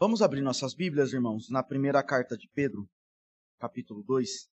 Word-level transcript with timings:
Vamos 0.00 0.22
abrir 0.22 0.42
nossas 0.42 0.74
Bíblias, 0.74 1.12
irmãos, 1.12 1.50
na 1.50 1.60
primeira 1.60 2.00
carta 2.04 2.38
de 2.38 2.46
Pedro, 2.46 2.88
capítulo 3.58 4.00
2. 4.04 4.48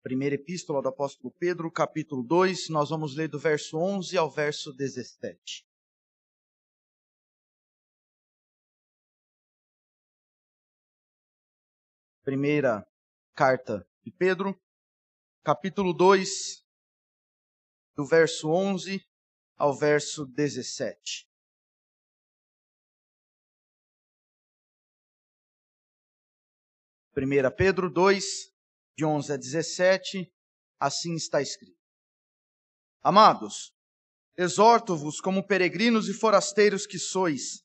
Primeira 0.00 0.36
epístola 0.36 0.80
do 0.80 0.88
apóstolo 0.88 1.34
Pedro, 1.36 1.72
capítulo 1.72 2.22
2, 2.22 2.68
nós 2.68 2.88
vamos 2.88 3.16
ler 3.16 3.26
do 3.26 3.36
verso 3.36 3.78
11 3.78 4.16
ao 4.16 4.30
verso 4.30 4.72
17. 4.72 5.66
Primeira 12.22 12.86
carta 13.34 13.84
de 14.04 14.12
Pedro, 14.12 14.56
capítulo 15.42 15.92
2, 15.92 16.64
do 17.96 18.06
verso 18.06 18.48
11 18.50 19.09
ao 19.60 19.76
verso 19.76 20.24
17. 20.24 21.28
Primeira 27.12 27.50
Pedro 27.50 27.90
2, 27.90 28.24
de 28.96 29.04
11 29.04 29.32
a 29.34 29.36
17, 29.36 30.32
assim 30.80 31.14
está 31.14 31.42
escrito. 31.42 31.76
Amados, 33.02 33.74
exorto-vos 34.34 35.20
como 35.20 35.46
peregrinos 35.46 36.08
e 36.08 36.14
forasteiros 36.14 36.86
que 36.86 36.98
sois, 36.98 37.62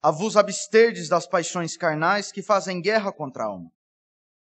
a 0.00 0.10
vos 0.10 0.38
absterdes 0.38 1.10
das 1.10 1.26
paixões 1.26 1.76
carnais 1.76 2.32
que 2.32 2.42
fazem 2.42 2.80
guerra 2.80 3.12
contra 3.12 3.42
a 3.42 3.48
alma, 3.48 3.70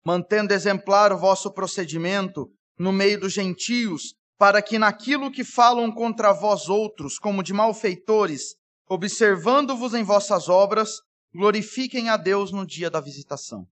mantendo 0.05 0.53
exemplar 0.53 1.11
o 1.11 1.17
vosso 1.17 1.52
procedimento 1.52 2.55
no 2.77 2.94
meio 2.94 3.20
dos 3.20 3.33
gentios, 3.33 4.13
para 4.38 4.62
que 4.62 4.77
naquilo 4.77 5.31
que 5.31 5.44
falam 5.44 5.91
contra 5.91 6.34
vós 6.34 6.67
outros, 6.67 7.17
como 7.17 7.41
de 7.44 7.53
malfeitores, 7.53 8.55
observando-vos 8.88 9.94
em 9.94 10.03
vossas 10.03 10.49
obras, 10.49 11.02
glorifiquem 11.34 12.09
a 12.09 12.17
Deus 12.17 12.52
no 12.52 12.66
dia 12.66 12.89
da 12.89 13.00
visitação. 13.00 13.67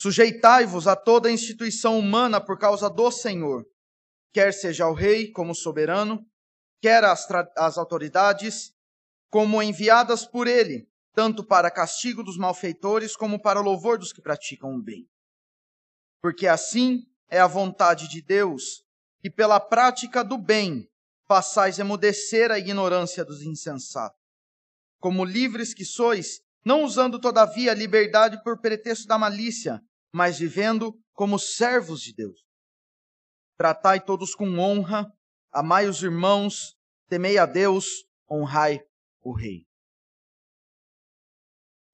Sujeitai-vos 0.00 0.86
a 0.88 0.96
toda 0.96 1.30
instituição 1.30 1.98
humana 1.98 2.40
por 2.40 2.58
causa 2.58 2.88
do 2.88 3.10
Senhor, 3.10 3.64
quer 4.32 4.52
seja 4.52 4.86
o 4.86 4.94
rei 4.94 5.30
como 5.30 5.54
soberano, 5.54 6.24
quer 6.80 7.04
as, 7.04 7.28
as 7.56 7.78
autoridades 7.78 8.72
como 9.28 9.62
enviadas 9.62 10.26
por 10.26 10.48
ele, 10.48 10.88
tanto 11.12 11.44
para 11.44 11.70
castigo 11.70 12.22
dos 12.22 12.36
malfeitores 12.36 13.14
como 13.14 13.40
para 13.40 13.60
louvor 13.60 13.98
dos 13.98 14.12
que 14.12 14.22
praticam 14.22 14.74
o 14.74 14.82
bem. 14.82 15.06
Porque 16.20 16.46
assim 16.46 17.06
é 17.28 17.38
a 17.38 17.46
vontade 17.46 18.08
de 18.08 18.20
Deus 18.22 18.84
e 19.22 19.30
pela 19.30 19.60
prática 19.60 20.24
do 20.24 20.38
bem 20.38 20.88
façais 21.26 21.78
emudecer 21.78 22.50
a 22.50 22.58
ignorância 22.58 23.24
dos 23.24 23.42
insensatos. 23.42 24.18
Como 24.98 25.24
livres 25.24 25.72
que 25.72 25.84
sois, 25.84 26.40
não 26.64 26.82
usando 26.82 27.20
todavia 27.20 27.72
a 27.72 27.74
liberdade 27.74 28.42
por 28.42 28.60
pretexto 28.60 29.06
da 29.06 29.18
malícia, 29.18 29.80
mas 30.12 30.38
vivendo 30.38 30.98
como 31.12 31.38
servos 31.38 32.00
de 32.00 32.14
Deus. 32.14 32.40
Tratai 33.56 34.00
todos 34.00 34.34
com 34.34 34.58
honra, 34.58 35.06
amai 35.52 35.86
os 35.86 36.02
irmãos, 36.02 36.76
temei 37.08 37.38
a 37.38 37.46
Deus, 37.46 38.04
honrai 38.28 38.80
o 39.20 39.32
Rei. 39.32 39.66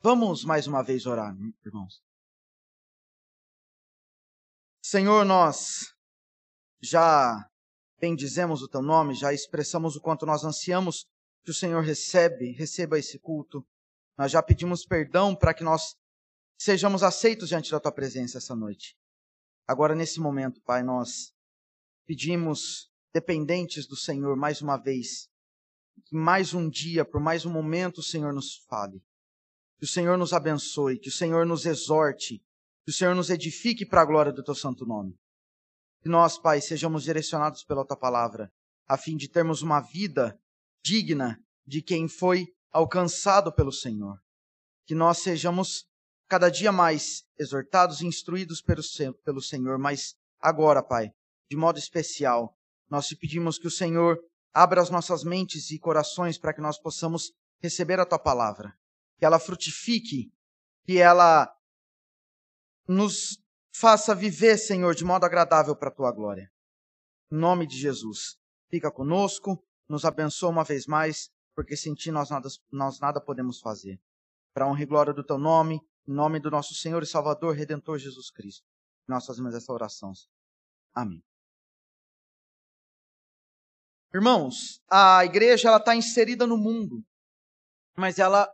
Vamos 0.00 0.44
mais 0.44 0.66
uma 0.66 0.82
vez 0.82 1.06
orar, 1.06 1.34
irmãos. 1.64 2.00
Senhor, 4.82 5.24
nós 5.24 5.95
já 6.88 7.44
bendizemos 8.00 8.62
o 8.62 8.68
teu 8.68 8.82
nome, 8.82 9.14
já 9.14 9.32
expressamos 9.32 9.96
o 9.96 10.00
quanto 10.00 10.26
nós 10.26 10.44
ansiamos 10.44 11.06
que 11.44 11.50
o 11.50 11.54
Senhor 11.54 11.82
recebe, 11.82 12.52
receba 12.52 12.98
esse 12.98 13.18
culto. 13.18 13.64
Nós 14.18 14.32
já 14.32 14.42
pedimos 14.42 14.84
perdão 14.84 15.34
para 15.34 15.54
que 15.54 15.64
nós 15.64 15.94
sejamos 16.58 17.02
aceitos 17.02 17.48
diante 17.48 17.70
da 17.70 17.80
tua 17.80 17.92
presença 17.92 18.38
essa 18.38 18.54
noite. 18.54 18.96
Agora, 19.66 19.94
nesse 19.94 20.20
momento, 20.20 20.60
Pai, 20.62 20.82
nós 20.82 21.32
pedimos, 22.06 22.90
dependentes 23.12 23.86
do 23.86 23.96
Senhor, 23.96 24.36
mais 24.36 24.62
uma 24.62 24.76
vez, 24.76 25.28
que 26.04 26.16
mais 26.16 26.54
um 26.54 26.68
dia, 26.68 27.04
por 27.04 27.20
mais 27.20 27.44
um 27.44 27.50
momento, 27.50 27.98
o 27.98 28.02
Senhor 28.02 28.32
nos 28.32 28.64
fale. 28.68 29.02
Que 29.78 29.84
o 29.84 29.88
Senhor 29.88 30.16
nos 30.16 30.32
abençoe, 30.32 30.98
que 30.98 31.08
o 31.08 31.12
Senhor 31.12 31.44
nos 31.44 31.66
exorte, 31.66 32.42
que 32.84 32.90
o 32.90 32.94
Senhor 32.94 33.14
nos 33.14 33.28
edifique 33.28 33.84
para 33.84 34.02
a 34.02 34.04
glória 34.04 34.32
do 34.32 34.42
teu 34.42 34.54
santo 34.54 34.86
nome. 34.86 35.18
Que 36.06 36.10
nós, 36.10 36.38
Pai, 36.38 36.60
sejamos 36.60 37.02
direcionados 37.02 37.64
pela 37.64 37.84
tua 37.84 37.96
palavra, 37.96 38.48
a 38.86 38.96
fim 38.96 39.16
de 39.16 39.28
termos 39.28 39.60
uma 39.60 39.80
vida 39.80 40.38
digna 40.80 41.36
de 41.66 41.82
quem 41.82 42.06
foi 42.06 42.46
alcançado 42.70 43.52
pelo 43.52 43.72
Senhor. 43.72 44.16
Que 44.86 44.94
nós 44.94 45.18
sejamos 45.18 45.84
cada 46.28 46.48
dia 46.48 46.70
mais 46.70 47.24
exortados 47.36 48.00
e 48.00 48.06
instruídos 48.06 48.62
pelo, 48.62 48.82
pelo 49.24 49.42
Senhor, 49.42 49.80
mas 49.80 50.14
agora, 50.38 50.80
Pai, 50.80 51.10
de 51.50 51.56
modo 51.56 51.76
especial, 51.76 52.56
nós 52.88 53.08
te 53.08 53.16
pedimos 53.16 53.58
que 53.58 53.66
o 53.66 53.70
Senhor 53.70 54.16
abra 54.54 54.80
as 54.80 54.90
nossas 54.90 55.24
mentes 55.24 55.72
e 55.72 55.78
corações 55.80 56.38
para 56.38 56.54
que 56.54 56.60
nós 56.60 56.78
possamos 56.78 57.32
receber 57.60 57.98
a 57.98 58.06
tua 58.06 58.20
palavra, 58.20 58.72
que 59.18 59.24
ela 59.24 59.40
frutifique, 59.40 60.30
que 60.84 60.98
ela 60.98 61.52
nos 62.86 63.44
faça 63.78 64.14
viver, 64.14 64.56
Senhor, 64.56 64.94
de 64.94 65.04
modo 65.04 65.24
agradável 65.24 65.76
para 65.76 65.90
a 65.90 65.94
tua 65.94 66.10
glória. 66.10 66.50
Em 67.30 67.36
nome 67.36 67.66
de 67.66 67.76
Jesus, 67.76 68.38
fica 68.70 68.90
conosco, 68.90 69.62
nos 69.88 70.04
abençoa 70.04 70.50
uma 70.50 70.64
vez 70.64 70.86
mais, 70.86 71.30
porque 71.54 71.76
sem 71.76 71.94
ti 71.94 72.10
nós 72.10 72.30
nada, 72.30 72.48
nós 72.72 72.98
nada 73.00 73.20
podemos 73.20 73.60
fazer. 73.60 74.00
Para 74.54 74.66
honra 74.66 74.82
e 74.82 74.86
glória 74.86 75.12
do 75.12 75.24
teu 75.24 75.36
nome, 75.36 75.80
em 76.08 76.12
nome 76.12 76.40
do 76.40 76.50
nosso 76.50 76.74
Senhor 76.74 77.02
e 77.02 77.06
Salvador, 77.06 77.54
Redentor 77.54 77.98
Jesus 77.98 78.30
Cristo, 78.30 78.64
nós 79.06 79.26
fazemos 79.26 79.54
essa 79.54 79.72
oração. 79.72 80.12
Amém. 80.94 81.22
Irmãos, 84.14 84.80
a 84.90 85.22
igreja 85.24 85.68
ela 85.68 85.76
está 85.76 85.94
inserida 85.94 86.46
no 86.46 86.56
mundo, 86.56 87.04
mas 87.94 88.18
ela 88.18 88.50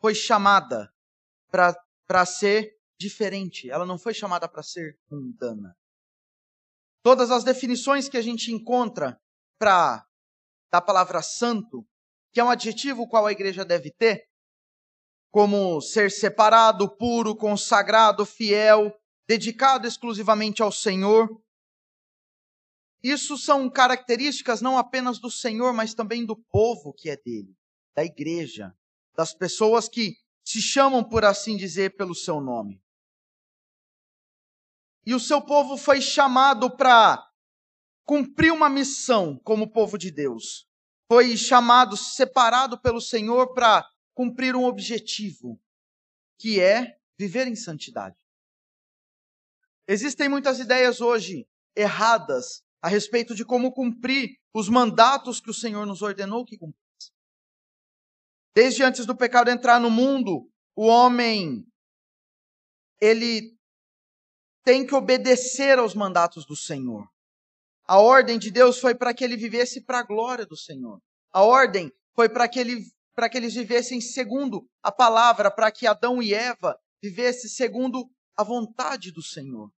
foi 0.00 0.14
chamada 0.14 0.92
para 1.50 2.24
ser 2.24 2.79
diferente. 3.00 3.70
Ela 3.70 3.86
não 3.86 3.98
foi 3.98 4.12
chamada 4.12 4.46
para 4.46 4.62
ser 4.62 4.98
mundana. 5.10 5.74
Todas 7.02 7.30
as 7.30 7.42
definições 7.42 8.08
que 8.08 8.18
a 8.18 8.22
gente 8.22 8.52
encontra 8.52 9.18
para 9.58 10.06
da 10.70 10.80
palavra 10.80 11.22
santo, 11.22 11.84
que 12.32 12.38
é 12.38 12.44
um 12.44 12.50
adjetivo 12.50 13.08
qual 13.08 13.26
a 13.26 13.32
igreja 13.32 13.64
deve 13.64 13.90
ter, 13.90 14.22
como 15.32 15.80
ser 15.80 16.10
separado, 16.10 16.94
puro, 16.96 17.34
consagrado, 17.34 18.24
fiel, 18.26 18.92
dedicado 19.26 19.86
exclusivamente 19.86 20.62
ao 20.62 20.70
Senhor. 20.70 21.28
Isso 23.02 23.36
são 23.38 23.68
características 23.70 24.60
não 24.60 24.76
apenas 24.76 25.18
do 25.18 25.30
Senhor, 25.30 25.72
mas 25.72 25.94
também 25.94 26.24
do 26.24 26.36
povo 26.36 26.92
que 26.92 27.08
é 27.08 27.16
dele, 27.16 27.56
da 27.96 28.04
igreja, 28.04 28.72
das 29.16 29.32
pessoas 29.32 29.88
que 29.88 30.14
se 30.44 30.60
chamam, 30.60 31.02
por 31.02 31.24
assim 31.24 31.56
dizer, 31.56 31.96
pelo 31.96 32.14
seu 32.14 32.40
nome. 32.40 32.80
E 35.04 35.14
o 35.14 35.20
seu 35.20 35.40
povo 35.40 35.76
foi 35.76 36.00
chamado 36.00 36.76
para 36.76 37.26
cumprir 38.04 38.52
uma 38.52 38.68
missão 38.68 39.38
como 39.44 39.70
povo 39.70 39.96
de 39.96 40.10
Deus. 40.10 40.66
Foi 41.10 41.36
chamado, 41.36 41.96
separado 41.96 42.80
pelo 42.80 43.00
Senhor 43.00 43.52
para 43.54 43.88
cumprir 44.14 44.54
um 44.54 44.64
objetivo, 44.64 45.60
que 46.38 46.60
é 46.60 46.98
viver 47.18 47.46
em 47.46 47.56
santidade. 47.56 48.16
Existem 49.86 50.28
muitas 50.28 50.58
ideias 50.58 51.00
hoje 51.00 51.48
erradas 51.74 52.62
a 52.82 52.88
respeito 52.88 53.34
de 53.34 53.44
como 53.44 53.72
cumprir 53.72 54.38
os 54.54 54.68
mandatos 54.68 55.40
que 55.40 55.50
o 55.50 55.54
Senhor 55.54 55.86
nos 55.86 56.02
ordenou 56.02 56.44
que 56.44 56.56
cumprisse. 56.56 57.12
Desde 58.54 58.82
antes 58.82 59.06
do 59.06 59.16
pecado 59.16 59.50
entrar 59.50 59.80
no 59.80 59.90
mundo, 59.90 60.50
o 60.74 60.86
homem 60.86 61.66
ele 63.00 63.58
tem 64.64 64.86
que 64.86 64.94
obedecer 64.94 65.78
aos 65.78 65.94
mandatos 65.94 66.44
do 66.46 66.56
Senhor. 66.56 67.08
A 67.86 67.98
ordem 67.98 68.38
de 68.38 68.50
Deus 68.50 68.78
foi 68.78 68.94
para 68.94 69.12
que 69.12 69.24
ele 69.24 69.36
vivesse 69.36 69.84
para 69.84 69.98
a 69.98 70.02
glória 70.02 70.46
do 70.46 70.56
Senhor. 70.56 71.00
A 71.32 71.42
ordem 71.42 71.92
foi 72.14 72.28
para 72.28 72.48
que, 72.48 72.60
ele, 72.60 72.84
para 73.14 73.28
que 73.28 73.36
eles 73.36 73.54
vivessem 73.54 74.00
segundo 74.00 74.68
a 74.82 74.92
palavra, 74.92 75.50
para 75.50 75.70
que 75.70 75.86
Adão 75.86 76.22
e 76.22 76.32
Eva 76.32 76.78
vivessem 77.02 77.50
segundo 77.50 78.08
a 78.36 78.44
vontade 78.44 79.10
do 79.10 79.22
Senhor. 79.22 79.72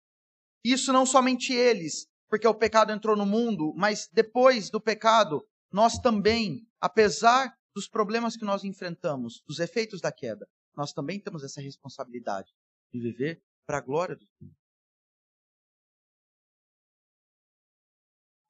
Isso 0.65 0.93
não 0.93 1.07
somente 1.07 1.53
eles, 1.53 2.07
porque 2.29 2.47
o 2.47 2.55
pecado 2.55 2.93
entrou 2.93 3.17
no 3.17 3.27
mundo, 3.27 3.73
mas 3.77 4.09
depois 4.13 4.71
do 4.71 4.81
pecado, 4.81 5.47
nós 5.73 5.99
também, 5.99 6.67
apesar 6.81 7.57
dos 7.75 7.89
problemas 7.89 8.37
que 8.37 8.45
nós 8.45 8.65
enfrentamos, 8.65 9.43
dos 9.47 9.59
efeitos 9.61 10.01
da 10.01 10.13
queda, 10.13 10.49
nós 10.77 10.93
também 10.93 11.21
temos 11.21 11.45
essa 11.45 11.61
responsabilidade 11.61 12.53
de 12.93 13.01
viver 13.01 13.43
para 13.67 13.79
a 13.79 13.81
glória 13.81 14.17
do 14.17 14.27
Senhor. 14.39 14.60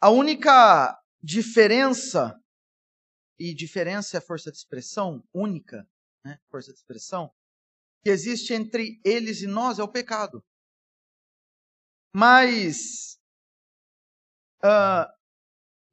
A 0.01 0.09
única 0.09 0.99
diferença 1.23 2.35
e 3.39 3.55
diferença 3.55 4.17
é 4.17 4.21
força 4.21 4.51
de 4.51 4.57
expressão 4.57 5.23
única, 5.33 5.87
né? 6.25 6.39
força 6.51 6.73
de 6.73 6.79
expressão, 6.79 7.31
que 8.03 8.09
existe 8.09 8.55
entre 8.55 8.99
eles 9.05 9.43
e 9.43 9.47
nós 9.47 9.79
é 9.79 9.83
o 9.83 9.93
pecado. 9.93 10.43
Mas 12.15 13.19
uh, 14.65 15.13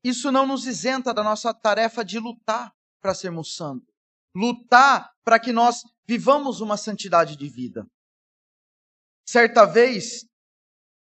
isso 0.04 0.32
não 0.32 0.48
nos 0.48 0.66
isenta 0.66 1.14
da 1.14 1.22
nossa 1.22 1.54
tarefa 1.54 2.04
de 2.04 2.18
lutar 2.18 2.74
para 3.02 3.14
sermos 3.14 3.56
santos. 3.56 3.94
Lutar 4.34 5.14
para 5.24 5.38
que 5.38 5.52
nós 5.52 5.82
vivamos 6.08 6.62
uma 6.62 6.78
santidade 6.78 7.36
de 7.36 7.50
vida. 7.50 7.86
Certa 9.28 9.66
vez, 9.66 10.26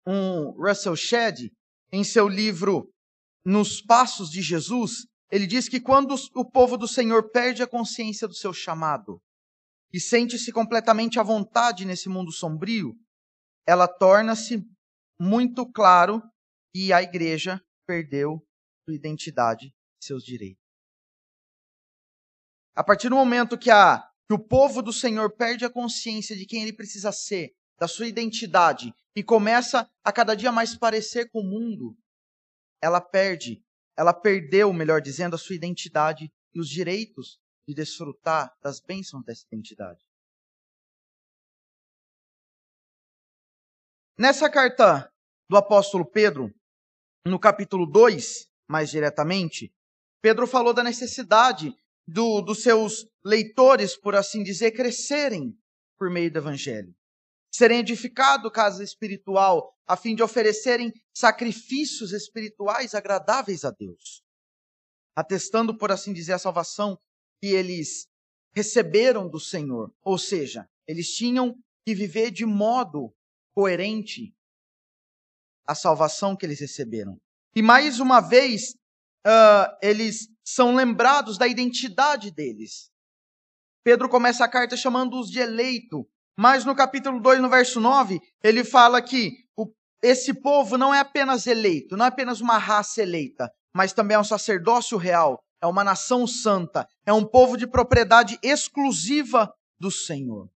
um 0.05 0.51
Russell 0.51 0.95
Shedd, 0.97 1.49
em 1.91 2.03
seu 2.03 2.27
livro 2.27 2.91
Nos 3.45 3.81
Passos 3.81 4.29
de 4.29 4.41
Jesus, 4.41 5.07
ele 5.31 5.45
diz 5.45 5.69
que 5.69 5.79
quando 5.79 6.15
o 6.35 6.49
povo 6.49 6.77
do 6.77 6.87
Senhor 6.87 7.29
perde 7.31 7.61
a 7.61 7.67
consciência 7.67 8.27
do 8.27 8.33
seu 8.33 8.53
chamado 8.53 9.21
e 9.93 9.99
sente-se 9.99 10.51
completamente 10.51 11.19
à 11.19 11.23
vontade 11.23 11.85
nesse 11.85 12.09
mundo 12.09 12.31
sombrio, 12.31 12.93
ela 13.65 13.87
torna-se 13.87 14.63
muito 15.19 15.69
claro 15.71 16.21
que 16.73 16.93
a 16.93 17.01
igreja 17.01 17.61
perdeu 17.85 18.43
sua 18.85 18.95
identidade, 18.95 19.73
seus 19.99 20.23
direitos. 20.23 20.63
A 22.75 22.83
partir 22.83 23.09
do 23.09 23.15
momento 23.15 23.57
que, 23.57 23.69
a, 23.69 23.99
que 24.27 24.33
o 24.33 24.39
povo 24.39 24.81
do 24.81 24.93
Senhor 24.93 25.35
perde 25.35 25.65
a 25.65 25.69
consciência 25.69 26.35
de 26.35 26.45
quem 26.45 26.63
ele 26.63 26.73
precisa 26.73 27.11
ser, 27.11 27.51
da 27.77 27.87
sua 27.87 28.07
identidade, 28.07 28.93
e 29.19 29.23
começa 29.23 29.85
a 30.01 30.13
cada 30.13 30.33
dia 30.33 30.49
mais 30.49 30.77
parecer 30.77 31.29
com 31.29 31.41
o 31.41 31.43
mundo, 31.43 31.93
ela 32.81 33.01
perde, 33.01 33.61
ela 33.97 34.13
perdeu, 34.13 34.71
melhor 34.71 35.01
dizendo, 35.01 35.35
a 35.35 35.37
sua 35.37 35.57
identidade 35.57 36.31
e 36.53 36.59
os 36.61 36.69
direitos 36.69 37.37
de 37.67 37.73
desfrutar 37.73 38.49
das 38.63 38.79
bênçãos 38.79 39.25
dessa 39.25 39.45
identidade. 39.51 39.99
Nessa 44.17 44.49
carta 44.49 45.13
do 45.49 45.57
apóstolo 45.57 46.09
Pedro, 46.09 46.49
no 47.25 47.37
capítulo 47.37 47.85
2, 47.85 48.49
mais 48.69 48.89
diretamente, 48.89 49.69
Pedro 50.21 50.47
falou 50.47 50.73
da 50.73 50.81
necessidade 50.81 51.75
do, 52.07 52.39
dos 52.39 52.63
seus 52.63 53.05
leitores, 53.21 53.97
por 53.97 54.15
assim 54.15 54.43
dizer, 54.43 54.71
crescerem 54.71 55.53
por 55.97 56.09
meio 56.09 56.31
do 56.31 56.39
evangelho. 56.39 56.95
Serem 57.51 57.79
edificados 57.79 58.51
casa 58.51 58.83
espiritual, 58.83 59.73
a 59.87 59.97
fim 59.97 60.15
de 60.15 60.21
oferecerem 60.21 60.93
sacrifícios 61.13 62.13
espirituais 62.13 62.93
agradáveis 62.93 63.63
a 63.65 63.71
Deus. 63.71 64.23
Atestando, 65.15 65.77
por 65.77 65.91
assim 65.91 66.13
dizer, 66.13 66.33
a 66.33 66.39
salvação 66.39 66.97
que 67.41 67.47
eles 67.47 68.07
receberam 68.55 69.29
do 69.29 69.39
Senhor. 69.39 69.93
Ou 70.03 70.17
seja, 70.17 70.69
eles 70.87 71.13
tinham 71.15 71.55
que 71.85 71.95
viver 71.95 72.31
de 72.31 72.45
modo 72.45 73.13
coerente 73.53 74.33
a 75.65 75.75
salvação 75.75 76.35
que 76.35 76.45
eles 76.45 76.59
receberam. 76.59 77.19
E 77.55 77.61
mais 77.61 77.99
uma 77.99 78.19
vez, 78.19 78.73
uh, 79.25 79.77
eles 79.81 80.27
são 80.43 80.75
lembrados 80.75 81.37
da 81.37 81.47
identidade 81.47 82.31
deles. 82.31 82.91
Pedro 83.83 84.09
começa 84.09 84.43
a 84.43 84.49
carta 84.49 84.75
chamando-os 84.75 85.29
de 85.29 85.39
eleito, 85.39 86.09
mas 86.39 86.63
no 86.63 86.73
capítulo 86.73 87.19
2, 87.19 87.41
no 87.41 87.49
verso 87.49 87.81
9, 87.81 88.17
ele 88.41 88.63
fala 88.63 89.01
que 89.01 89.33
esse 90.01 90.33
povo 90.33 90.77
não 90.77 90.95
é 90.95 90.99
apenas 90.99 91.45
eleito, 91.45 91.97
não 91.97 92.05
é 92.05 92.07
apenas 92.07 92.39
uma 92.39 92.57
raça 92.57 93.01
eleita, 93.01 93.51
mas 93.75 93.91
também 93.91 94.15
é 94.15 94.19
um 94.19 94.23
sacerdócio 94.23 94.97
real, 94.97 95.43
é 95.61 95.67
uma 95.67 95.83
nação 95.83 96.25
santa, 96.25 96.87
é 97.05 97.11
um 97.11 97.25
povo 97.25 97.57
de 97.57 97.67
propriedade 97.67 98.39
exclusiva 98.41 99.53
do 99.77 99.91
Senhor. 99.91 100.49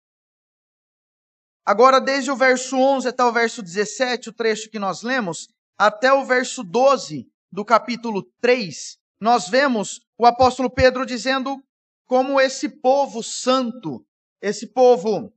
Agora, 1.65 1.99
desde 1.99 2.29
o 2.29 2.35
verso 2.35 2.77
11 2.77 3.07
até 3.07 3.23
o 3.23 3.31
verso 3.31 3.63
17, 3.63 4.29
o 4.29 4.33
trecho 4.33 4.69
que 4.69 4.77
nós 4.77 5.01
lemos, 5.01 5.47
até 5.79 6.13
o 6.13 6.23
verso 6.23 6.63
12 6.63 7.27
do 7.51 7.65
capítulo 7.65 8.21
3, 8.39 8.99
nós 9.19 9.49
vemos 9.49 9.99
o 10.15 10.27
apóstolo 10.27 10.69
Pedro 10.69 11.07
dizendo 11.07 11.57
como 12.05 12.39
esse 12.39 12.69
povo 12.69 13.23
santo, 13.23 14.05
esse 14.39 14.67
povo 14.67 15.33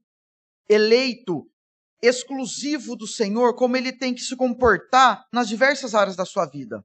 eleito, 0.69 1.49
exclusivo 2.03 2.97
do 2.97 3.07
Senhor, 3.07 3.55
como 3.55 3.77
ele 3.77 3.93
tem 3.93 4.15
que 4.15 4.21
se 4.21 4.37
comportar 4.37 5.27
nas 5.33 5.49
diversas 5.49 5.95
áreas 5.95 6.17
da 6.17 6.25
sua 6.25 6.47
vida. 6.47 6.85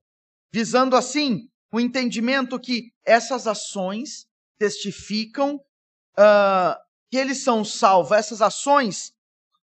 Visando 0.52 0.96
assim 0.96 1.50
o 1.72 1.80
entendimento 1.80 2.60
que 2.60 2.92
essas 3.06 3.48
ações 3.48 4.28
testificam 4.58 5.56
uh, 5.56 6.76
que 7.10 7.18
eles 7.18 7.44
são 7.44 7.64
salvos, 7.64 8.12
essas 8.12 8.42
ações 8.42 9.14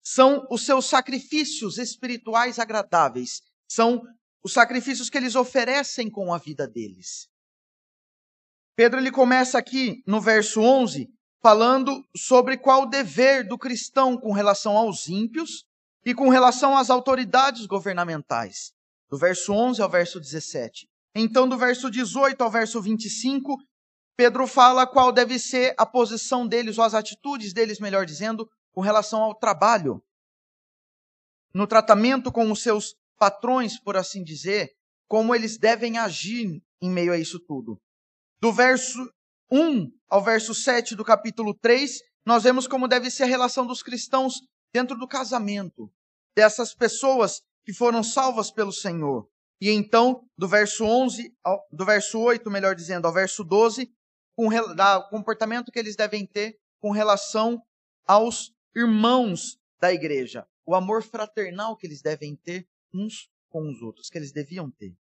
são 0.03 0.47
os 0.49 0.65
seus 0.65 0.85
sacrifícios 0.85 1.77
espirituais 1.77 2.59
agradáveis, 2.59 3.41
são 3.67 4.01
os 4.43 4.53
sacrifícios 4.53 5.09
que 5.09 5.17
eles 5.17 5.35
oferecem 5.35 6.09
com 6.09 6.33
a 6.33 6.37
vida 6.37 6.67
deles. 6.67 7.27
Pedro 8.75 8.99
ele 8.99 9.11
começa 9.11 9.57
aqui 9.57 10.03
no 10.05 10.21
verso 10.21 10.61
11 10.61 11.09
falando 11.41 12.03
sobre 12.15 12.57
qual 12.57 12.83
o 12.83 12.89
dever 12.89 13.47
do 13.47 13.57
cristão 13.57 14.17
com 14.17 14.31
relação 14.31 14.75
aos 14.75 15.07
ímpios 15.07 15.65
e 16.05 16.13
com 16.13 16.29
relação 16.29 16.77
às 16.77 16.89
autoridades 16.89 17.65
governamentais. 17.65 18.71
Do 19.09 19.17
verso 19.17 19.53
11 19.53 19.81
ao 19.81 19.89
verso 19.89 20.19
17. 20.19 20.87
Então, 21.15 21.47
do 21.47 21.57
verso 21.57 21.89
18 21.89 22.41
ao 22.43 22.51
verso 22.51 22.81
25, 22.81 23.57
Pedro 24.15 24.47
fala 24.47 24.87
qual 24.87 25.11
deve 25.11 25.37
ser 25.39 25.73
a 25.77 25.85
posição 25.85 26.47
deles, 26.47 26.77
ou 26.77 26.83
as 26.83 26.93
atitudes 26.93 27.53
deles, 27.53 27.79
melhor 27.79 28.05
dizendo, 28.05 28.49
com 28.71 28.81
relação 28.81 29.21
ao 29.21 29.35
trabalho. 29.35 30.03
No 31.53 31.65
tratamento 31.65 32.31
com 32.31 32.51
os 32.51 32.61
seus 32.61 32.95
patrões, 33.17 33.79
por 33.79 33.95
assim 33.97 34.23
dizer, 34.23 34.71
como 35.07 35.33
eles 35.33 35.57
devem 35.57 35.97
agir 35.97 36.61
em 36.81 36.89
meio 36.89 37.13
a 37.13 37.17
isso 37.17 37.39
tudo. 37.39 37.79
Do 38.39 38.51
verso 38.51 38.99
1 39.51 39.89
ao 40.09 40.23
verso 40.23 40.53
7 40.53 40.95
do 40.95 41.03
capítulo 41.03 41.53
3, 41.53 41.99
nós 42.25 42.43
vemos 42.43 42.67
como 42.67 42.87
deve 42.87 43.09
ser 43.09 43.23
a 43.23 43.27
relação 43.27 43.65
dos 43.65 43.81
cristãos 43.81 44.35
dentro 44.73 44.97
do 44.97 45.07
casamento, 45.07 45.91
dessas 46.35 46.73
pessoas 46.73 47.41
que 47.65 47.73
foram 47.73 48.03
salvas 48.03 48.51
pelo 48.51 48.71
Senhor. 48.71 49.27
E 49.59 49.69
então, 49.69 50.21
do 50.37 50.47
verso 50.47 50.85
11, 50.85 51.33
ao, 51.43 51.59
do 51.71 51.85
verso 51.85 52.19
8, 52.19 52.49
melhor 52.49 52.75
dizendo, 52.75 53.07
ao 53.07 53.13
verso 53.13 53.43
12, 53.43 53.89
com 54.35 54.47
o 54.47 55.09
comportamento 55.09 55.71
que 55.71 55.79
eles 55.79 55.95
devem 55.95 56.25
ter 56.25 56.57
com 56.79 56.91
relação 56.91 57.59
aos 58.05 58.51
irmãos 58.75 59.57
da 59.79 59.91
igreja, 59.91 60.45
o 60.65 60.75
amor 60.75 61.01
fraternal 61.03 61.75
que 61.75 61.87
eles 61.87 62.01
devem 62.01 62.35
ter 62.35 62.67
uns 62.93 63.29
com 63.49 63.67
os 63.69 63.81
outros, 63.81 64.09
que 64.09 64.17
eles 64.17 64.31
deviam 64.31 64.69
ter. 64.69 64.93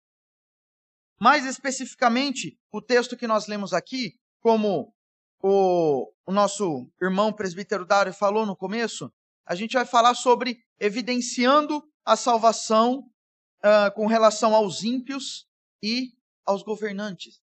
Mais 1.19 1.45
especificamente, 1.45 2.57
o 2.71 2.81
texto 2.81 3.17
que 3.17 3.27
nós 3.27 3.47
lemos 3.47 3.73
aqui, 3.73 4.13
como 4.45 4.93
o, 5.41 6.13
o 6.23 6.31
nosso 6.31 6.87
irmão 7.01 7.33
presbítero 7.33 7.83
Dário 7.83 8.13
falou 8.13 8.45
no 8.45 8.55
começo, 8.55 9.11
a 9.43 9.55
gente 9.55 9.73
vai 9.73 9.87
falar 9.87 10.13
sobre 10.13 10.63
evidenciando 10.79 11.83
a 12.05 12.15
salvação 12.15 12.99
uh, 12.99 13.91
com 13.95 14.05
relação 14.05 14.53
aos 14.53 14.83
ímpios 14.83 15.47
e 15.81 16.11
aos 16.45 16.61
governantes. 16.61 17.41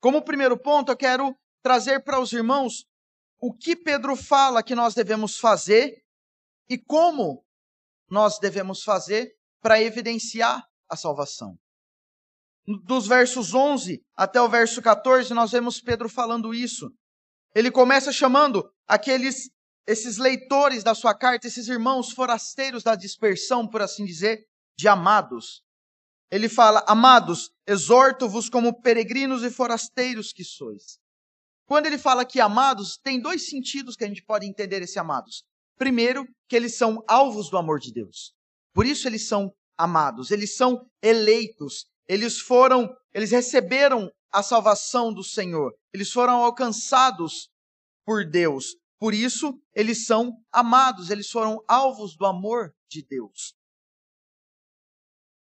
Como 0.00 0.24
primeiro 0.24 0.58
ponto, 0.58 0.90
eu 0.90 0.96
quero 0.96 1.38
trazer 1.62 2.02
para 2.02 2.18
os 2.18 2.32
irmãos 2.32 2.84
o 3.38 3.54
que 3.54 3.76
Pedro 3.76 4.16
fala 4.16 4.60
que 4.60 4.74
nós 4.74 4.92
devemos 4.92 5.38
fazer 5.38 6.04
e 6.68 6.76
como 6.76 7.46
nós 8.10 8.40
devemos 8.40 8.82
fazer 8.82 9.32
para 9.60 9.80
evidenciar 9.80 10.68
a 10.90 10.96
salvação. 10.96 11.56
Dos 12.66 13.06
versos 13.06 13.52
11 13.52 14.02
até 14.16 14.40
o 14.40 14.48
verso 14.48 14.80
14, 14.80 15.34
nós 15.34 15.52
vemos 15.52 15.80
Pedro 15.80 16.08
falando 16.08 16.54
isso. 16.54 16.90
Ele 17.54 17.70
começa 17.70 18.10
chamando 18.10 18.68
aqueles 18.86 19.50
esses 19.86 20.16
leitores 20.16 20.82
da 20.82 20.94
sua 20.94 21.14
carta, 21.14 21.46
esses 21.46 21.68
irmãos 21.68 22.10
forasteiros 22.10 22.82
da 22.82 22.94
dispersão, 22.94 23.68
por 23.68 23.82
assim 23.82 24.04
dizer, 24.04 24.46
de 24.76 24.88
amados. 24.88 25.62
Ele 26.30 26.48
fala: 26.48 26.82
Amados, 26.88 27.50
exorto-vos 27.66 28.48
como 28.48 28.80
peregrinos 28.80 29.42
e 29.42 29.50
forasteiros 29.50 30.32
que 30.32 30.42
sois. 30.42 30.98
Quando 31.66 31.86
ele 31.86 31.98
fala 31.98 32.24
que 32.24 32.40
amados, 32.40 32.98
tem 32.98 33.20
dois 33.20 33.48
sentidos 33.48 33.96
que 33.96 34.04
a 34.04 34.08
gente 34.08 34.22
pode 34.22 34.46
entender 34.46 34.82
esse 34.82 34.98
amados. 34.98 35.44
Primeiro, 35.76 36.26
que 36.48 36.56
eles 36.56 36.76
são 36.76 37.02
alvos 37.08 37.50
do 37.50 37.56
amor 37.56 37.78
de 37.78 37.92
Deus. 37.92 38.34
Por 38.72 38.86
isso 38.86 39.08
eles 39.08 39.26
são 39.26 39.52
amados, 39.76 40.30
eles 40.30 40.56
são 40.56 40.86
eleitos, 41.02 41.86
eles 42.08 42.40
foram, 42.40 42.94
eles 43.12 43.30
receberam 43.30 44.10
a 44.30 44.42
salvação 44.42 45.12
do 45.12 45.22
Senhor, 45.22 45.72
eles 45.92 46.10
foram 46.10 46.42
alcançados 46.42 47.50
por 48.04 48.28
Deus. 48.28 48.76
Por 48.98 49.12
isso 49.12 49.60
eles 49.74 50.06
são 50.06 50.32
amados, 50.52 51.10
eles 51.10 51.30
foram 51.30 51.62
alvos 51.68 52.16
do 52.16 52.26
amor 52.26 52.74
de 52.88 53.04
Deus. 53.04 53.54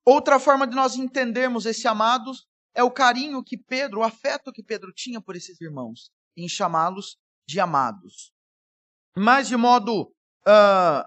Outra 0.03 0.39
forma 0.39 0.65
de 0.65 0.75
nós 0.75 0.95
entendermos 0.95 1.65
esse 1.65 1.87
amados 1.87 2.47
é 2.73 2.83
o 2.83 2.91
carinho 2.91 3.43
que 3.43 3.57
Pedro, 3.57 3.99
o 3.99 4.03
afeto 4.03 4.51
que 4.51 4.63
Pedro 4.63 4.91
tinha 4.93 5.21
por 5.21 5.35
esses 5.35 5.59
irmãos, 5.61 6.11
em 6.35 6.47
chamá-los 6.47 7.17
de 7.47 7.59
amados. 7.59 8.33
Mas 9.15 9.47
de 9.47 9.57
modo 9.57 10.03
uh, 10.47 11.05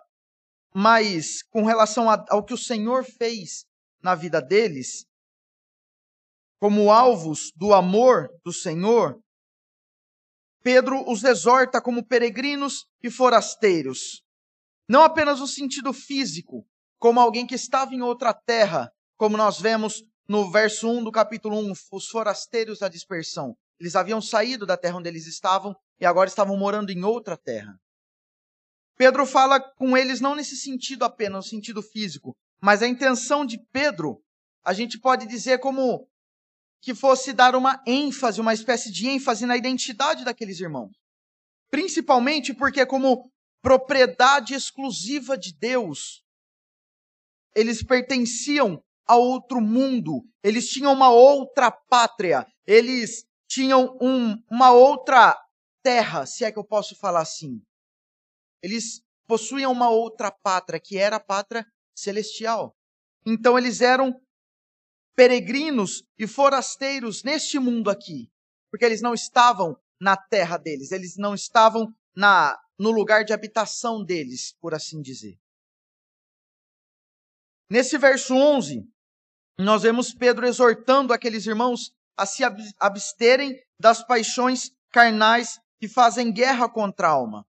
mais 0.74 1.42
com 1.42 1.64
relação 1.64 2.08
ao 2.10 2.44
que 2.44 2.54
o 2.54 2.58
Senhor 2.58 3.04
fez 3.04 3.64
na 4.02 4.14
vida 4.14 4.40
deles, 4.40 5.06
como 6.60 6.90
alvos 6.90 7.50
do 7.56 7.74
amor 7.74 8.28
do 8.44 8.52
Senhor, 8.52 9.18
Pedro 10.62 11.04
os 11.10 11.22
exorta 11.22 11.80
como 11.80 12.06
peregrinos 12.06 12.86
e 13.02 13.10
forasteiros. 13.10 14.22
Não 14.88 15.02
apenas 15.02 15.40
no 15.40 15.46
sentido 15.46 15.92
físico, 15.92 16.66
como 16.98 17.20
alguém 17.20 17.46
que 17.46 17.54
estava 17.54 17.94
em 17.94 18.00
outra 18.00 18.32
terra, 18.32 18.90
como 19.16 19.36
nós 19.36 19.60
vemos 19.60 20.02
no 20.26 20.50
verso 20.50 20.88
1 20.88 21.04
do 21.04 21.12
capítulo 21.12 21.58
1, 21.58 21.72
os 21.92 22.08
forasteiros 22.08 22.78
da 22.78 22.88
dispersão. 22.88 23.54
Eles 23.78 23.94
haviam 23.94 24.22
saído 24.22 24.64
da 24.64 24.76
terra 24.76 24.96
onde 24.96 25.08
eles 25.08 25.26
estavam 25.26 25.76
e 26.00 26.06
agora 26.06 26.28
estavam 26.28 26.56
morando 26.56 26.90
em 26.90 27.04
outra 27.04 27.36
terra. 27.36 27.78
Pedro 28.96 29.26
fala 29.26 29.60
com 29.60 29.96
eles 29.96 30.20
não 30.20 30.34
nesse 30.34 30.56
sentido 30.56 31.04
apenas, 31.04 31.44
no 31.44 31.50
sentido 31.50 31.82
físico, 31.82 32.34
mas 32.60 32.82
a 32.82 32.86
intenção 32.86 33.44
de 33.44 33.58
Pedro, 33.70 34.22
a 34.64 34.72
gente 34.72 34.98
pode 34.98 35.26
dizer 35.26 35.58
como 35.58 36.08
que 36.84 36.94
fosse 36.94 37.32
dar 37.32 37.56
uma 37.56 37.82
ênfase, 37.86 38.42
uma 38.42 38.52
espécie 38.52 38.92
de 38.92 39.08
ênfase 39.08 39.46
na 39.46 39.56
identidade 39.56 40.22
daqueles 40.22 40.60
irmãos. 40.60 40.92
Principalmente 41.70 42.52
porque, 42.52 42.84
como 42.84 43.32
propriedade 43.62 44.52
exclusiva 44.52 45.38
de 45.38 45.54
Deus, 45.54 46.22
eles 47.56 47.82
pertenciam 47.82 48.84
a 49.06 49.16
outro 49.16 49.62
mundo, 49.62 50.22
eles 50.42 50.68
tinham 50.68 50.92
uma 50.92 51.08
outra 51.08 51.70
pátria, 51.70 52.46
eles 52.66 53.24
tinham 53.48 53.96
um, 53.98 54.36
uma 54.50 54.70
outra 54.70 55.40
terra, 55.82 56.26
se 56.26 56.44
é 56.44 56.52
que 56.52 56.58
eu 56.58 56.64
posso 56.64 56.94
falar 56.96 57.22
assim. 57.22 57.62
Eles 58.62 59.00
possuíam 59.26 59.72
uma 59.72 59.88
outra 59.88 60.30
pátria, 60.30 60.78
que 60.78 60.98
era 60.98 61.16
a 61.16 61.20
pátria 61.20 61.66
celestial. 61.96 62.76
Então 63.24 63.56
eles 63.56 63.80
eram 63.80 64.20
peregrinos 65.14 66.02
e 66.18 66.26
forasteiros 66.26 67.22
neste 67.22 67.58
mundo 67.58 67.90
aqui, 67.90 68.30
porque 68.70 68.84
eles 68.84 69.00
não 69.00 69.14
estavam 69.14 69.76
na 70.00 70.16
terra 70.16 70.56
deles, 70.56 70.90
eles 70.90 71.16
não 71.16 71.34
estavam 71.34 71.92
na 72.14 72.58
no 72.78 72.90
lugar 72.90 73.24
de 73.24 73.32
habitação 73.32 74.04
deles, 74.04 74.56
por 74.60 74.74
assim 74.74 75.00
dizer. 75.00 75.38
Nesse 77.70 77.96
verso 77.96 78.34
11, 78.34 78.84
nós 79.58 79.82
vemos 79.82 80.12
Pedro 80.12 80.46
exortando 80.46 81.12
aqueles 81.12 81.46
irmãos 81.46 81.94
a 82.16 82.26
se 82.26 82.42
absterem 82.78 83.56
das 83.78 84.04
paixões 84.04 84.72
carnais 84.90 85.60
que 85.78 85.88
fazem 85.88 86.32
guerra 86.32 86.68
contra 86.68 87.08
a 87.08 87.10
alma. 87.10 87.46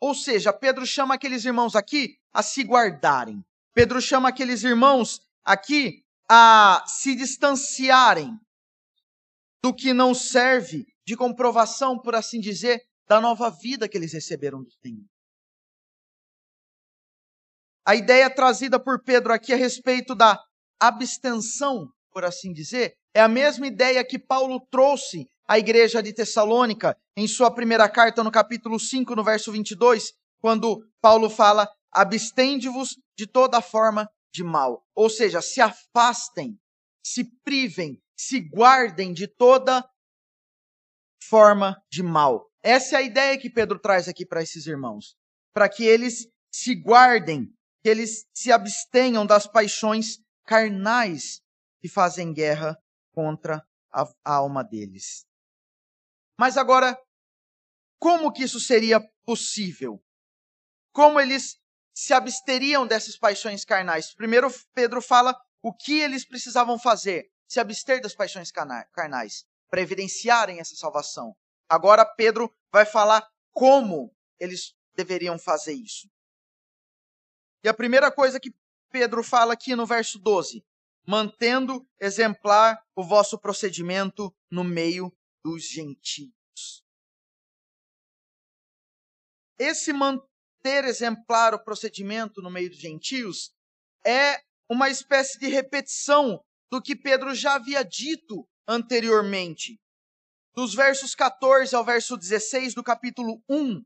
Ou 0.00 0.14
seja, 0.14 0.52
Pedro 0.52 0.86
chama 0.86 1.14
aqueles 1.14 1.44
irmãos 1.44 1.74
aqui 1.74 2.18
a 2.32 2.42
se 2.42 2.62
guardarem. 2.62 3.44
Pedro 3.72 4.00
chama 4.00 4.28
aqueles 4.28 4.62
irmãos 4.62 5.20
aqui 5.44 6.05
a 6.28 6.84
se 6.86 7.14
distanciarem 7.14 8.30
do 9.62 9.74
que 9.74 9.92
não 9.92 10.14
serve 10.14 10.86
de 11.06 11.16
comprovação, 11.16 11.98
por 11.98 12.14
assim 12.14 12.40
dizer, 12.40 12.82
da 13.06 13.20
nova 13.20 13.50
vida 13.50 13.88
que 13.88 13.96
eles 13.96 14.12
receberam 14.12 14.62
do 14.62 14.70
Senhor. 14.82 15.04
A 17.86 17.94
ideia 17.94 18.28
trazida 18.28 18.80
por 18.80 19.02
Pedro 19.04 19.32
aqui 19.32 19.52
a 19.52 19.56
respeito 19.56 20.14
da 20.14 20.42
abstenção, 20.80 21.88
por 22.10 22.24
assim 22.24 22.52
dizer, 22.52 22.96
é 23.14 23.20
a 23.20 23.28
mesma 23.28 23.66
ideia 23.66 24.04
que 24.04 24.18
Paulo 24.18 24.60
trouxe 24.70 25.28
à 25.48 25.58
igreja 25.58 26.02
de 26.02 26.12
Tessalônica 26.12 26.96
em 27.16 27.28
sua 27.28 27.50
primeira 27.50 27.88
carta, 27.88 28.24
no 28.24 28.30
capítulo 28.32 28.78
5, 28.78 29.14
no 29.14 29.22
verso 29.22 29.52
22, 29.52 30.12
quando 30.40 30.84
Paulo 31.00 31.30
fala: 31.30 31.68
abstende-vos 31.92 32.96
de 33.16 33.26
toda 33.26 33.62
forma 33.62 34.08
de 34.36 34.44
mal. 34.44 34.86
Ou 34.94 35.08
seja, 35.08 35.40
se 35.40 35.60
afastem, 35.60 36.58
se 37.04 37.24
privem, 37.42 38.00
se 38.16 38.40
guardem 38.40 39.12
de 39.12 39.26
toda 39.26 39.82
forma 41.28 41.82
de 41.90 42.02
mal. 42.02 42.48
Essa 42.62 42.96
é 42.96 42.98
a 42.98 43.02
ideia 43.02 43.38
que 43.38 43.50
Pedro 43.50 43.78
traz 43.78 44.08
aqui 44.08 44.26
para 44.26 44.42
esses 44.42 44.66
irmãos, 44.66 45.16
para 45.52 45.68
que 45.68 45.84
eles 45.84 46.28
se 46.52 46.74
guardem, 46.74 47.46
que 47.82 47.88
eles 47.88 48.26
se 48.34 48.52
abstenham 48.52 49.26
das 49.26 49.46
paixões 49.46 50.18
carnais 50.44 51.40
que 51.80 51.88
fazem 51.88 52.32
guerra 52.32 52.76
contra 53.12 53.66
a, 53.92 54.02
a 54.24 54.34
alma 54.34 54.62
deles. 54.62 55.24
Mas 56.38 56.56
agora, 56.56 56.98
como 57.98 58.32
que 58.32 58.44
isso 58.44 58.60
seria 58.60 59.00
possível? 59.24 60.02
Como 60.92 61.18
eles 61.18 61.58
se 61.96 62.12
absteriam 62.12 62.86
dessas 62.86 63.16
paixões 63.16 63.64
carnais? 63.64 64.14
Primeiro, 64.14 64.48
Pedro 64.74 65.00
fala 65.00 65.34
o 65.62 65.72
que 65.72 65.98
eles 65.98 66.26
precisavam 66.26 66.78
fazer: 66.78 67.30
se 67.48 67.58
abster 67.58 68.02
das 68.02 68.14
paixões 68.14 68.52
carnais, 68.52 69.46
para 69.70 69.80
evidenciarem 69.80 70.60
essa 70.60 70.76
salvação. 70.76 71.34
Agora, 71.66 72.04
Pedro 72.04 72.54
vai 72.70 72.84
falar 72.84 73.26
como 73.50 74.14
eles 74.38 74.74
deveriam 74.94 75.38
fazer 75.38 75.72
isso. 75.72 76.06
E 77.64 77.68
a 77.68 77.74
primeira 77.74 78.12
coisa 78.12 78.38
que 78.38 78.54
Pedro 78.90 79.24
fala 79.24 79.54
aqui 79.54 79.74
no 79.74 79.86
verso 79.86 80.18
12: 80.18 80.62
mantendo 81.06 81.88
exemplar 81.98 82.78
o 82.94 83.02
vosso 83.02 83.38
procedimento 83.38 84.30
no 84.50 84.62
meio 84.62 85.10
dos 85.42 85.66
gentios. 85.66 86.84
Esse 89.58 89.94
manter 90.66 90.84
exemplar 90.84 91.54
o 91.54 91.62
procedimento 91.62 92.42
no 92.42 92.50
meio 92.50 92.68
dos 92.68 92.80
gentios 92.80 93.52
é 94.04 94.40
uma 94.68 94.90
espécie 94.90 95.38
de 95.38 95.46
repetição 95.46 96.42
do 96.68 96.82
que 96.82 96.96
Pedro 96.96 97.32
já 97.34 97.54
havia 97.54 97.84
dito 97.84 98.44
anteriormente. 98.66 99.78
Dos 100.52 100.74
versos 100.74 101.14
14 101.14 101.72
ao 101.76 101.84
verso 101.84 102.16
16 102.16 102.74
do 102.74 102.82
capítulo 102.82 103.40
1, 103.48 103.80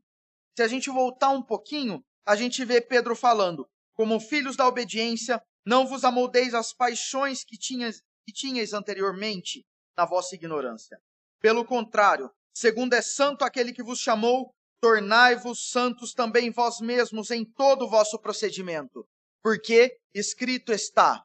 se 0.57 0.63
a 0.63 0.67
gente 0.67 0.89
voltar 0.89 1.29
um 1.29 1.43
pouquinho, 1.43 2.03
a 2.25 2.35
gente 2.35 2.65
vê 2.65 2.81
Pedro 2.81 3.15
falando: 3.15 3.69
Como 3.93 4.19
filhos 4.19 4.55
da 4.55 4.67
obediência, 4.67 5.39
não 5.63 5.85
vos 5.85 6.03
amoldeis 6.03 6.55
às 6.55 6.73
paixões 6.73 7.43
que 7.43 7.59
tinhas, 7.59 8.01
que 8.25 8.33
tinhais 8.33 8.73
anteriormente 8.73 9.63
na 9.95 10.05
vossa 10.05 10.33
ignorância. 10.33 10.99
Pelo 11.39 11.63
contrário, 11.63 12.31
segundo 12.51 12.93
é 12.93 13.03
santo 13.03 13.45
aquele 13.45 13.71
que 13.71 13.83
vos 13.83 13.99
chamou, 13.99 14.51
tornai-vos 14.81 15.69
santos 15.69 16.13
também 16.13 16.49
vós 16.49 16.81
mesmos 16.81 17.29
em 17.29 17.45
todo 17.45 17.85
o 17.85 17.89
vosso 17.89 18.19
procedimento, 18.19 19.07
porque 19.41 19.97
escrito 20.13 20.73
está: 20.73 21.23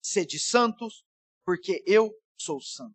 sede 0.00 0.38
santos, 0.38 1.04
porque 1.44 1.82
eu 1.84 2.14
sou 2.38 2.60
santo. 2.60 2.94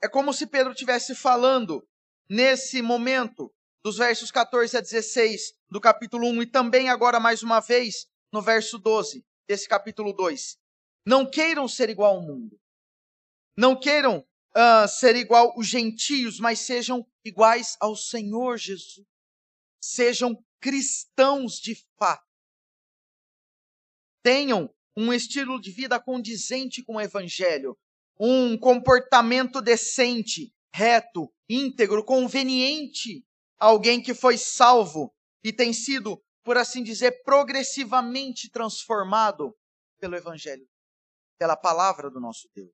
É 0.00 0.08
como 0.08 0.32
se 0.32 0.46
Pedro 0.46 0.72
estivesse 0.72 1.14
falando 1.14 1.86
nesse 2.30 2.80
momento, 2.80 3.52
dos 3.82 3.98
versos 3.98 4.30
14 4.30 4.76
a 4.76 4.80
16 4.80 5.54
do 5.68 5.80
capítulo 5.80 6.28
1, 6.28 6.42
e 6.42 6.46
também 6.46 6.88
agora 6.88 7.18
mais 7.18 7.42
uma 7.42 7.60
vez 7.60 8.06
no 8.32 8.40
verso 8.40 8.78
12 8.78 9.24
desse 9.46 9.68
capítulo 9.68 10.12
2. 10.12 10.56
Não 11.06 11.28
queiram 11.28 11.66
ser 11.66 11.90
igual 11.90 12.16
ao 12.16 12.22
mundo. 12.22 12.58
Não 13.56 13.78
queiram 13.78 14.26
uh, 14.56 14.88
ser 14.88 15.16
igual 15.16 15.54
os 15.56 15.66
gentios, 15.66 16.38
mas 16.38 16.60
sejam 16.60 17.06
iguais 17.24 17.76
ao 17.80 17.96
Senhor 17.96 18.56
Jesus. 18.56 19.06
Sejam 19.80 20.36
cristãos 20.60 21.54
de 21.54 21.76
fato. 21.98 22.24
Tenham 24.22 24.72
um 24.96 25.12
estilo 25.12 25.60
de 25.60 25.70
vida 25.70 26.00
condizente 26.00 26.82
com 26.82 26.96
o 26.96 27.00
Evangelho, 27.00 27.76
um 28.18 28.56
comportamento 28.56 29.60
decente, 29.60 30.54
reto, 30.72 31.32
íntegro, 31.48 32.04
conveniente. 32.04 33.24
Alguém 33.58 34.02
que 34.02 34.14
foi 34.14 34.38
salvo 34.38 35.14
e 35.42 35.52
tem 35.52 35.72
sido, 35.72 36.22
por 36.42 36.56
assim 36.56 36.82
dizer, 36.82 37.22
progressivamente 37.22 38.50
transformado 38.50 39.54
pelo 40.00 40.16
Evangelho 40.16 40.66
pela 41.38 41.56
palavra 41.56 42.10
do 42.10 42.20
nosso 42.20 42.48
Deus. 42.54 42.70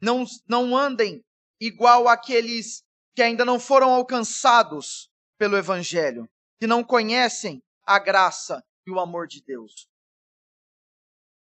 Não, 0.00 0.24
não 0.48 0.76
andem 0.76 1.24
igual 1.60 2.08
aqueles 2.08 2.82
que 3.14 3.22
ainda 3.22 3.44
não 3.44 3.58
foram 3.58 3.90
alcançados 3.90 5.08
pelo 5.38 5.56
Evangelho, 5.56 6.28
que 6.58 6.66
não 6.66 6.82
conhecem 6.82 7.62
a 7.86 7.98
graça 7.98 8.62
e 8.86 8.90
o 8.90 8.98
amor 8.98 9.26
de 9.26 9.42
Deus. 9.42 9.88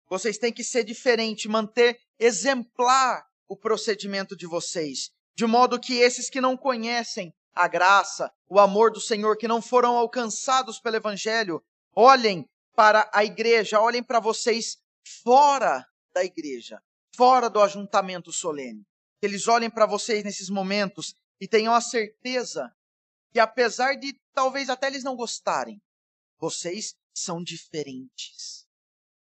Vocês 0.08 0.38
têm 0.38 0.52
que 0.52 0.64
ser 0.64 0.84
diferente, 0.84 1.48
manter 1.48 1.98
exemplar 2.18 3.26
o 3.46 3.56
procedimento 3.56 4.36
de 4.36 4.46
vocês, 4.46 5.10
de 5.36 5.46
modo 5.46 5.80
que 5.80 5.94
esses 5.98 6.30
que 6.30 6.40
não 6.40 6.56
conhecem 6.56 7.32
a 7.54 7.66
graça, 7.66 8.32
o 8.48 8.58
amor 8.58 8.90
do 8.90 9.00
Senhor, 9.00 9.36
que 9.36 9.48
não 9.48 9.60
foram 9.60 9.96
alcançados 9.96 10.80
pelo 10.80 10.96
Evangelho, 10.96 11.62
olhem 11.94 12.48
para 12.74 13.10
a 13.12 13.24
igreja, 13.24 13.80
olhem 13.80 14.02
para 14.02 14.20
vocês 14.20 14.78
fora 15.22 15.84
da 16.14 16.24
igreja, 16.24 16.80
fora 17.18 17.50
do 17.50 17.60
ajuntamento 17.60 18.32
solene. 18.32 18.86
Que 19.20 19.26
eles 19.26 19.48
olhem 19.48 19.68
para 19.68 19.86
vocês 19.86 20.22
nesses 20.22 20.48
momentos 20.48 21.16
e 21.40 21.48
tenham 21.48 21.74
a 21.74 21.80
certeza 21.80 22.72
que, 23.32 23.40
apesar 23.40 23.96
de 23.96 24.12
talvez 24.32 24.70
até 24.70 24.86
eles 24.86 25.02
não 25.02 25.16
gostarem, 25.16 25.82
vocês 26.38 26.94
são 27.12 27.42
diferentes. 27.42 28.64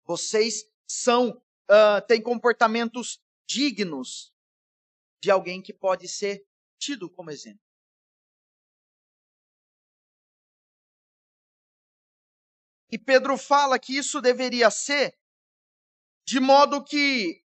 Vocês 0.05 0.63
são, 0.87 1.29
uh, 1.31 2.05
têm 2.07 2.21
comportamentos 2.21 3.19
dignos 3.49 4.31
de 5.19 5.31
alguém 5.31 5.59
que 5.59 5.73
pode 5.73 6.07
ser 6.07 6.45
tido 6.77 7.09
como 7.09 7.31
exemplo. 7.31 7.65
E 12.91 12.99
Pedro 12.99 13.37
fala 13.39 13.79
que 13.79 13.97
isso 13.97 14.21
deveria 14.21 14.69
ser 14.69 15.17
de 16.27 16.39
modo 16.39 16.83
que 16.83 17.40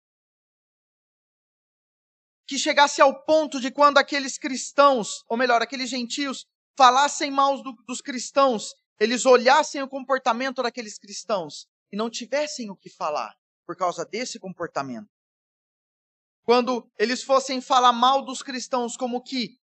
que 2.47 2.57
chegasse 2.57 3.01
ao 3.01 3.25
ponto 3.25 3.59
de 3.59 3.69
quando 3.69 3.97
aqueles 3.97 4.37
cristãos, 4.37 5.23
ou 5.27 5.35
melhor, 5.35 5.61
aqueles 5.61 5.89
gentios, 5.89 6.45
falassem 6.77 7.29
mal 7.29 7.61
do, 7.61 7.73
dos 7.85 7.99
cristãos, 7.99 8.73
eles 8.99 9.25
olhassem 9.25 9.81
o 9.81 9.87
comportamento 9.87 10.63
daqueles 10.63 10.97
cristãos 10.97 11.67
e 11.91 11.97
não 11.97 12.09
tivessem 12.09 12.69
o 12.69 12.75
que 12.75 12.89
falar 12.89 13.35
por 13.65 13.75
causa 13.75 14.05
desse 14.05 14.39
comportamento. 14.39 15.09
Quando 16.43 16.89
eles 16.97 17.21
fossem 17.21 17.59
falar 17.59 17.91
mal 17.91 18.23
dos 18.23 18.41
cristãos 18.41 18.95
como 18.95 19.21
que 19.21 19.59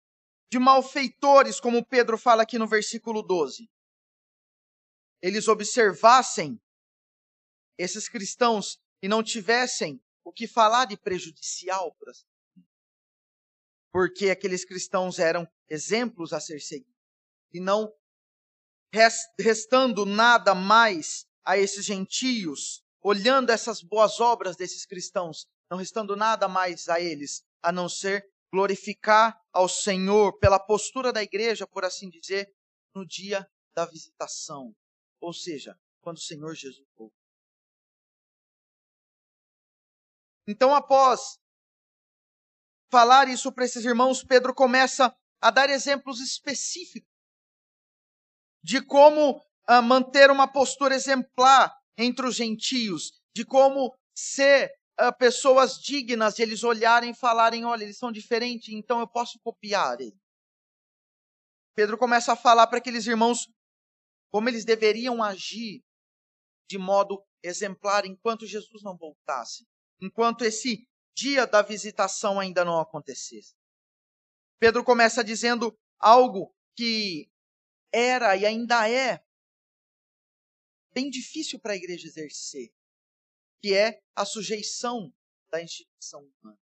de 0.50 0.58
malfeitores, 0.58 1.60
como 1.60 1.84
Pedro 1.84 2.16
fala 2.16 2.42
aqui 2.42 2.58
no 2.58 2.66
versículo 2.66 3.22
12, 3.22 3.70
eles 5.22 5.46
observassem 5.48 6.58
esses 7.76 8.08
cristãos 8.08 8.80
e 9.02 9.08
não 9.08 9.22
tivessem 9.22 10.02
o 10.24 10.32
que 10.32 10.48
falar 10.48 10.86
de 10.86 10.96
prejudicial, 10.96 11.94
assim 12.08 12.29
porque 13.92 14.30
aqueles 14.30 14.64
cristãos 14.64 15.18
eram 15.18 15.46
exemplos 15.68 16.32
a 16.32 16.40
ser 16.40 16.60
seguidos. 16.60 16.94
E 17.52 17.60
não 17.60 17.92
restando 19.38 20.04
nada 20.04 20.54
mais 20.54 21.26
a 21.44 21.56
esses 21.56 21.84
gentios, 21.84 22.82
olhando 23.02 23.50
essas 23.50 23.82
boas 23.82 24.20
obras 24.20 24.56
desses 24.56 24.84
cristãos, 24.84 25.46
não 25.70 25.78
restando 25.78 26.16
nada 26.16 26.48
mais 26.48 26.88
a 26.88 27.00
eles, 27.00 27.44
a 27.62 27.72
não 27.72 27.88
ser 27.88 28.28
glorificar 28.52 29.40
ao 29.52 29.68
Senhor 29.68 30.38
pela 30.38 30.58
postura 30.58 31.12
da 31.12 31.22
igreja, 31.22 31.66
por 31.66 31.84
assim 31.84 32.10
dizer, 32.10 32.52
no 32.94 33.06
dia 33.06 33.48
da 33.74 33.86
visitação. 33.86 34.74
Ou 35.20 35.32
seja, 35.32 35.78
quando 36.00 36.16
o 36.16 36.20
Senhor 36.20 36.54
Jesus 36.54 36.86
voltou. 36.96 37.12
Então, 40.48 40.74
após 40.74 41.38
falar 42.90 43.28
isso 43.28 43.52
para 43.52 43.64
esses 43.64 43.84
irmãos, 43.84 44.24
Pedro 44.24 44.54
começa 44.54 45.14
a 45.40 45.50
dar 45.50 45.70
exemplos 45.70 46.20
específicos 46.20 47.08
de 48.62 48.84
como 48.84 49.38
uh, 49.38 49.82
manter 49.82 50.30
uma 50.30 50.46
postura 50.46 50.94
exemplar 50.94 51.74
entre 51.96 52.26
os 52.26 52.34
gentios, 52.34 53.12
de 53.34 53.44
como 53.44 53.96
ser 54.14 54.70
uh, 55.00 55.16
pessoas 55.16 55.78
dignas 55.78 56.34
de 56.34 56.42
eles 56.42 56.62
olharem 56.62 57.10
e 57.10 57.14
falarem: 57.14 57.64
olha, 57.64 57.84
eles 57.84 57.96
são 57.96 58.12
diferentes, 58.12 58.68
então 58.74 59.00
eu 59.00 59.08
posso 59.08 59.38
copiar 59.40 60.00
eles. 60.00 60.20
Pedro 61.74 61.96
começa 61.96 62.32
a 62.32 62.36
falar 62.36 62.66
para 62.66 62.78
aqueles 62.78 63.06
irmãos 63.06 63.48
como 64.30 64.48
eles 64.48 64.64
deveriam 64.64 65.22
agir 65.22 65.82
de 66.68 66.76
modo 66.76 67.24
exemplar 67.42 68.04
enquanto 68.04 68.46
Jesus 68.46 68.82
não 68.82 68.96
voltasse, 68.96 69.66
enquanto 70.00 70.44
esse 70.44 70.86
dia 71.14 71.46
da 71.46 71.62
visitação 71.62 72.38
ainda 72.38 72.64
não 72.64 72.80
acontecesse. 72.80 73.54
Pedro 74.58 74.84
começa 74.84 75.24
dizendo 75.24 75.76
algo 75.98 76.54
que 76.76 77.30
era 77.92 78.36
e 78.36 78.46
ainda 78.46 78.88
é 78.88 79.24
bem 80.92 81.08
difícil 81.10 81.58
para 81.58 81.72
a 81.72 81.76
igreja 81.76 82.06
exercer, 82.06 82.72
que 83.60 83.74
é 83.74 84.00
a 84.14 84.24
sujeição 84.24 85.12
da 85.50 85.62
instituição 85.62 86.20
humana. 86.20 86.58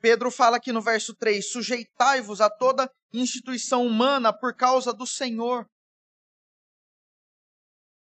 Pedro 0.00 0.30
fala 0.30 0.58
aqui 0.58 0.70
no 0.70 0.82
verso 0.82 1.14
3: 1.14 1.50
sujeitai-vos 1.50 2.40
a 2.40 2.50
toda 2.50 2.92
instituição 3.12 3.86
humana 3.86 4.38
por 4.38 4.54
causa 4.54 4.92
do 4.92 5.06
Senhor. 5.06 5.66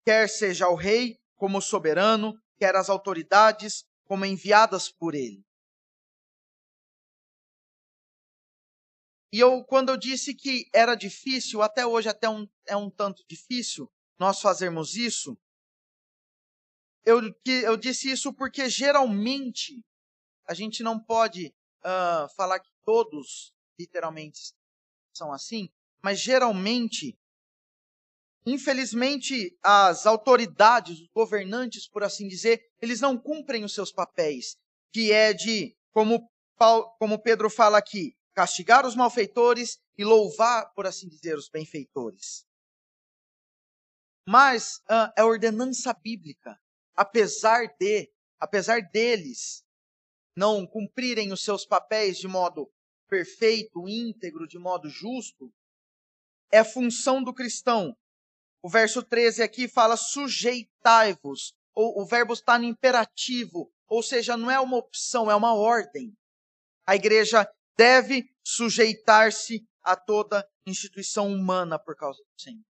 Quer 0.05 0.29
seja 0.29 0.69
o 0.69 0.75
rei 0.75 1.19
como 1.39 1.61
soberano, 1.61 2.39
quer 2.57 2.75
as 2.75 2.89
autoridades 2.89 3.85
como 4.03 4.25
enviadas 4.25 4.91
por 4.91 5.15
ele. 5.15 5.43
E 9.31 9.39
eu, 9.39 9.63
quando 9.63 9.89
eu 9.89 9.97
disse 9.97 10.33
que 10.35 10.69
era 10.73 10.95
difícil, 10.95 11.61
até 11.61 11.85
hoje 11.85 12.09
até 12.09 12.27
um, 12.27 12.47
é 12.67 12.75
um 12.75 12.89
tanto 12.89 13.23
difícil 13.27 13.89
nós 14.17 14.41
fazermos 14.41 14.95
isso, 14.95 15.37
eu, 17.05 17.21
eu 17.45 17.77
disse 17.77 18.11
isso 18.11 18.33
porque 18.33 18.67
geralmente 18.69 19.83
a 20.45 20.53
gente 20.53 20.83
não 20.83 20.99
pode 20.99 21.55
uh, 21.79 22.27
falar 22.35 22.59
que 22.59 22.71
todos, 22.83 23.53
literalmente, 23.79 24.53
são 25.13 25.31
assim, 25.31 25.69
mas 26.01 26.19
geralmente, 26.19 27.18
infelizmente, 28.45 29.57
as 29.63 30.05
autoridades, 30.05 30.99
os 30.99 31.07
governantes, 31.13 31.87
por 31.87 32.03
assim 32.03 32.27
dizer, 32.27 32.61
eles 32.81 33.01
não 33.01 33.17
cumprem 33.17 33.63
os 33.63 33.73
seus 33.73 33.91
papéis, 33.91 34.55
que 34.91 35.11
é 35.11 35.33
de, 35.33 35.75
como, 35.91 36.29
Paulo, 36.57 36.89
como 36.99 37.21
Pedro 37.21 37.49
fala 37.49 37.77
aqui, 37.77 38.15
castigar 38.33 38.85
os 38.85 38.95
malfeitores 38.95 39.77
e 39.97 40.03
louvar, 40.03 40.71
por 40.73 40.87
assim 40.87 41.07
dizer, 41.07 41.35
os 41.35 41.49
benfeitores. 41.49 42.45
Mas 44.27 44.77
uh, 44.89 45.11
é 45.17 45.23
ordenança 45.23 45.93
bíblica, 45.93 46.57
apesar 46.95 47.67
de, 47.79 48.09
apesar 48.39 48.81
deles 48.81 49.63
não 50.35 50.65
cumprirem 50.65 51.33
os 51.33 51.43
seus 51.43 51.65
papéis 51.65 52.17
de 52.17 52.27
modo 52.27 52.71
perfeito, 53.09 53.89
íntegro, 53.89 54.47
de 54.47 54.59
modo 54.59 54.87
justo, 54.87 55.51
é 56.51 56.63
função 56.63 57.23
do 57.23 57.33
cristão. 57.33 57.95
O 58.61 58.69
verso 58.69 59.03
13 59.03 59.41
aqui 59.41 59.67
fala: 59.67 59.95
sujeitai-vos. 59.97 61.53
O, 61.75 62.01
o 62.01 62.05
verbo 62.05 62.33
está 62.33 62.57
no 62.57 62.65
imperativo, 62.65 63.71
ou 63.87 64.03
seja, 64.03 64.35
não 64.35 64.51
é 64.51 64.59
uma 64.59 64.77
opção, 64.77 65.29
é 65.29 65.35
uma 65.35 65.53
ordem. 65.53 66.15
A 66.85 66.95
igreja 66.95 67.49
deve 67.77 68.29
sujeitar-se 68.43 69.65
a 69.81 69.95
toda 69.95 70.47
instituição 70.65 71.27
humana 71.27 71.79
por 71.79 71.95
causa 71.95 72.21
do 72.21 72.41
Senhor. 72.41 72.65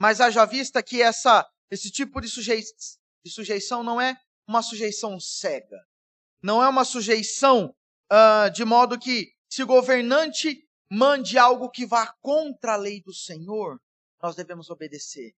Mas 0.00 0.20
haja 0.20 0.44
vista 0.44 0.82
que 0.82 1.00
essa, 1.00 1.48
esse 1.70 1.90
tipo 1.90 2.20
de, 2.20 2.28
sujei, 2.28 2.62
de 3.24 3.30
sujeição 3.30 3.82
não 3.82 4.00
é 4.00 4.18
uma 4.48 4.62
sujeição 4.62 5.20
cega 5.20 5.78
não 6.42 6.62
é 6.62 6.68
uma 6.68 6.84
sujeição 6.84 7.74
uh, 8.10 8.50
de 8.50 8.64
modo 8.64 8.98
que, 8.98 9.32
se 9.48 9.62
o 9.62 9.66
governante 9.66 10.66
mande 10.90 11.38
algo 11.38 11.70
que 11.70 11.86
vá 11.86 12.06
contra 12.20 12.74
a 12.74 12.76
lei 12.76 13.02
do 13.02 13.12
Senhor, 13.12 13.78
nós 14.22 14.34
devemos 14.34 14.70
obedecer. 14.70 15.32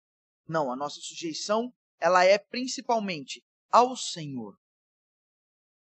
Não, 0.48 0.72
a 0.72 0.76
nossa 0.76 1.00
sujeição, 1.00 1.72
ela 1.98 2.24
é 2.24 2.38
principalmente 2.38 3.44
ao 3.70 3.96
Senhor. 3.96 4.58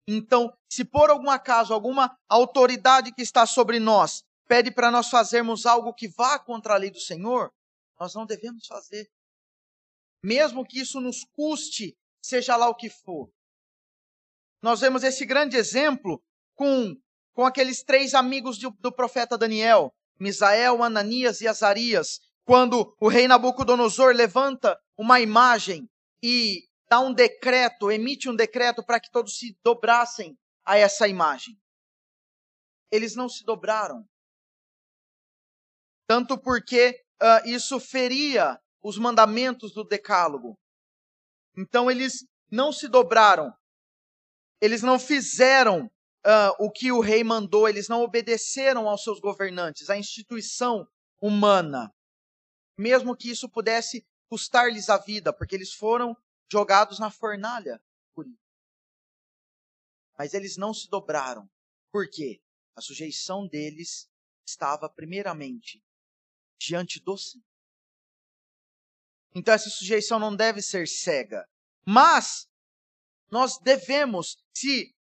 Então, 0.08 0.52
se 0.68 0.84
por 0.84 1.10
algum 1.10 1.30
acaso 1.30 1.74
alguma 1.74 2.18
autoridade 2.28 3.14
que 3.14 3.22
está 3.22 3.46
sobre 3.46 3.80
nós 3.80 4.24
pede 4.48 4.72
para 4.72 4.90
nós 4.90 5.10
fazermos 5.10 5.68
algo 5.68 5.94
que 5.94 6.08
vá 6.08 6.40
contra 6.40 6.74
a 6.74 6.78
lei 6.78 6.90
do 6.90 7.00
Senhor, 7.00 7.54
nós 8.00 8.16
não 8.16 8.26
devemos 8.26 8.66
fazer. 8.66 9.08
Mesmo 10.24 10.66
que 10.66 10.80
isso 10.80 11.00
nos 11.00 11.24
custe, 11.36 11.96
seja 12.20 12.56
lá 12.56 12.68
o 12.68 12.76
que 12.76 12.90
for. 12.90 13.30
Nós 14.60 14.82
vemos 14.82 15.04
esse 15.04 15.24
grande 15.24 15.56
exemplo 15.56 16.20
com, 16.56 16.96
com 17.34 17.46
aqueles 17.46 17.84
três 17.84 18.16
amigos 18.16 18.58
do, 18.58 18.72
do 18.80 18.92
profeta 18.92 19.38
Daniel, 19.38 19.94
Misael, 20.20 20.84
Ananias 20.84 21.42
e 21.42 21.48
Azarias, 21.48 22.20
quando 22.50 22.98
o 23.00 23.08
rei 23.08 23.28
Nabucodonosor 23.28 24.12
levanta 24.16 24.76
uma 24.98 25.20
imagem 25.20 25.88
e 26.20 26.64
dá 26.90 27.00
um 27.00 27.14
decreto, 27.14 27.92
emite 27.92 28.28
um 28.28 28.36
decreto 28.36 28.84
para 28.84 29.00
que 29.00 29.12
todos 29.12 29.38
se 29.38 29.56
dobrassem 29.64 30.36
a 30.66 30.76
essa 30.76 31.08
imagem. 31.08 31.56
Eles 32.92 33.16
não 33.16 33.30
se 33.30 33.44
dobraram. 33.46 34.04
Tanto 36.08 36.40
porque 36.40 37.00
uh, 37.22 37.48
isso 37.48 37.80
feria 37.80 38.60
os 38.82 38.98
mandamentos 38.98 39.72
do 39.72 39.84
decálogo. 39.84 40.58
Então 41.56 41.92
eles 41.92 42.26
não 42.52 42.72
se 42.72 42.88
dobraram. 42.88 43.54
Eles 44.60 44.82
não 44.82 44.98
fizeram 44.98 45.86
uh, 45.86 46.56
o 46.58 46.72
que 46.72 46.92
o 46.92 47.00
rei 47.00 47.24
mandou, 47.24 47.70
eles 47.70 47.88
não 47.88 48.02
obedeceram 48.02 48.90
aos 48.90 49.04
seus 49.04 49.20
governantes, 49.20 49.88
à 49.88 49.96
instituição 49.96 50.88
humana. 51.22 51.94
Mesmo 52.80 53.16
que 53.16 53.30
isso 53.30 53.50
pudesse 53.50 54.08
custar-lhes 54.30 54.90
a 54.90 54.98
vida, 54.98 55.34
porque 55.34 55.54
eles 55.54 55.74
foram 55.74 56.16
jogados 56.50 56.98
na 56.98 57.12
fornalha 57.12 57.82
por 58.16 58.26
isso. 58.26 58.40
Mas 60.18 60.34
eles 60.34 60.56
não 60.56 60.74
se 60.74 60.90
dobraram. 60.90 61.50
Por 61.92 62.10
quê? 62.10 62.42
A 62.76 62.82
sujeição 62.82 63.46
deles 63.46 64.10
estava 64.48 64.90
primeiramente 64.90 65.84
diante 66.58 67.02
do 67.02 67.18
Senhor. 67.18 67.46
Então 69.36 69.54
essa 69.54 69.70
sujeição 69.70 70.18
não 70.18 70.34
deve 70.34 70.62
ser 70.62 70.88
cega. 70.88 71.48
Mas 71.86 72.50
nós 73.30 73.58
devemos, 73.60 74.38
se 74.54 74.96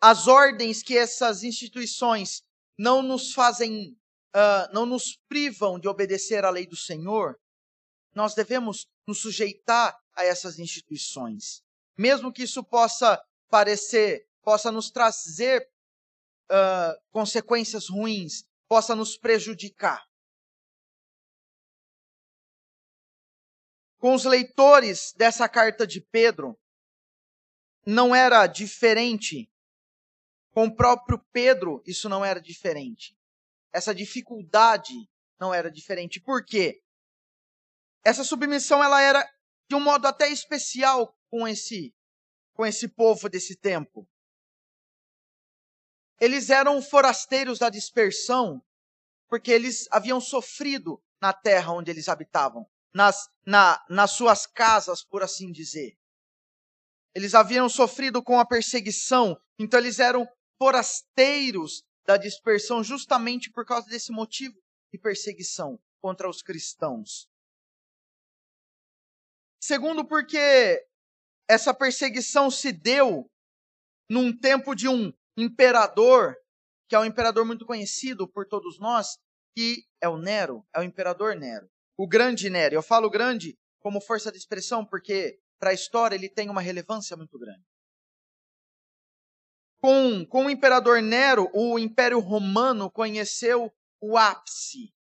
as 0.00 0.26
ordens 0.26 0.82
que 0.82 0.96
essas 0.96 1.44
instituições 1.44 2.42
não 2.76 3.02
nos 3.02 3.32
fazem, 3.32 3.96
uh, 4.34 4.72
não 4.72 4.86
nos 4.86 5.18
privam 5.28 5.78
de 5.78 5.88
obedecer 5.88 6.44
à 6.44 6.50
lei 6.50 6.66
do 6.66 6.76
Senhor, 6.76 7.38
nós 8.14 8.34
devemos 8.34 8.86
nos 9.06 9.20
sujeitar 9.20 9.96
a 10.14 10.24
essas 10.24 10.58
instituições. 10.58 11.62
Mesmo 11.96 12.32
que 12.32 12.42
isso 12.42 12.64
possa 12.64 13.22
parecer, 13.48 14.26
possa 14.42 14.70
nos 14.70 14.90
trazer 14.90 15.68
uh, 16.50 17.00
consequências 17.10 17.88
ruins, 17.88 18.44
possa 18.68 18.94
nos 18.94 19.16
prejudicar. 19.16 20.04
Com 23.98 24.14
os 24.14 24.24
leitores 24.24 25.12
dessa 25.16 25.48
carta 25.48 25.86
de 25.86 26.00
Pedro, 26.00 26.58
não 27.86 28.14
era 28.14 28.46
diferente. 28.46 29.50
Com 30.52 30.66
o 30.66 30.74
próprio 30.74 31.18
Pedro, 31.32 31.82
isso 31.86 32.08
não 32.08 32.24
era 32.24 32.40
diferente. 32.40 33.14
Essa 33.72 33.94
dificuldade 33.94 34.92
não 35.38 35.54
era 35.54 35.70
diferente. 35.70 36.20
Por 36.20 36.44
quê? 36.44 36.82
Essa 38.04 38.24
submissão 38.24 38.82
ela 38.82 39.00
era 39.00 39.28
de 39.68 39.74
um 39.74 39.80
modo 39.80 40.06
até 40.06 40.28
especial 40.28 41.16
com 41.30 41.46
esse 41.46 41.94
com 42.52 42.66
esse 42.66 42.88
povo 42.88 43.28
desse 43.28 43.56
tempo. 43.56 44.06
Eles 46.20 46.50
eram 46.50 46.82
forasteiros 46.82 47.58
da 47.58 47.70
dispersão, 47.70 48.62
porque 49.28 49.50
eles 49.50 49.86
haviam 49.90 50.20
sofrido 50.20 51.02
na 51.22 51.32
terra 51.32 51.72
onde 51.72 51.90
eles 51.90 52.08
habitavam, 52.08 52.66
nas, 52.92 53.30
na, 53.46 53.82
nas 53.88 54.10
suas 54.10 54.46
casas, 54.46 55.02
por 55.02 55.22
assim 55.22 55.50
dizer. 55.50 55.96
Eles 57.14 57.34
haviam 57.34 57.68
sofrido 57.68 58.22
com 58.22 58.38
a 58.38 58.46
perseguição, 58.46 59.40
então 59.58 59.80
eles 59.80 59.98
eram 59.98 60.28
forasteiros 60.58 61.82
da 62.06 62.16
dispersão 62.16 62.82
justamente 62.82 63.50
por 63.50 63.64
causa 63.64 63.88
desse 63.88 64.12
motivo 64.12 64.60
de 64.92 64.98
perseguição 64.98 65.78
contra 66.00 66.28
os 66.28 66.42
cristãos. 66.42 67.28
Segundo, 69.62 70.06
porque 70.06 70.86
essa 71.48 71.74
perseguição 71.74 72.50
se 72.50 72.72
deu 72.72 73.30
num 74.08 74.36
tempo 74.36 74.74
de 74.74 74.88
um 74.88 75.12
imperador, 75.36 76.34
que 76.88 76.94
é 76.94 76.98
um 76.98 77.04
imperador 77.04 77.44
muito 77.44 77.66
conhecido 77.66 78.26
por 78.26 78.46
todos 78.46 78.80
nós, 78.80 79.18
que 79.54 79.84
é 80.00 80.08
o 80.08 80.16
Nero, 80.16 80.66
é 80.74 80.80
o 80.80 80.82
imperador 80.82 81.36
Nero. 81.36 81.68
O 81.96 82.08
grande 82.08 82.48
Nero. 82.48 82.74
Eu 82.74 82.82
falo 82.82 83.10
grande 83.10 83.56
como 83.80 84.00
força 84.00 84.32
de 84.32 84.38
expressão 84.38 84.84
porque 84.84 85.38
para 85.58 85.70
a 85.70 85.74
história 85.74 86.16
ele 86.16 86.28
tem 86.28 86.48
uma 86.48 86.62
relevância 86.62 87.16
muito 87.16 87.38
grande. 87.38 87.62
Com, 89.80 90.26
com 90.26 90.46
o 90.46 90.50
imperador 90.50 91.00
Nero, 91.00 91.50
o 91.54 91.78
Império 91.78 92.20
Romano 92.20 92.90
conheceu 92.90 93.72
o 94.00 94.16
ápice 94.16 94.92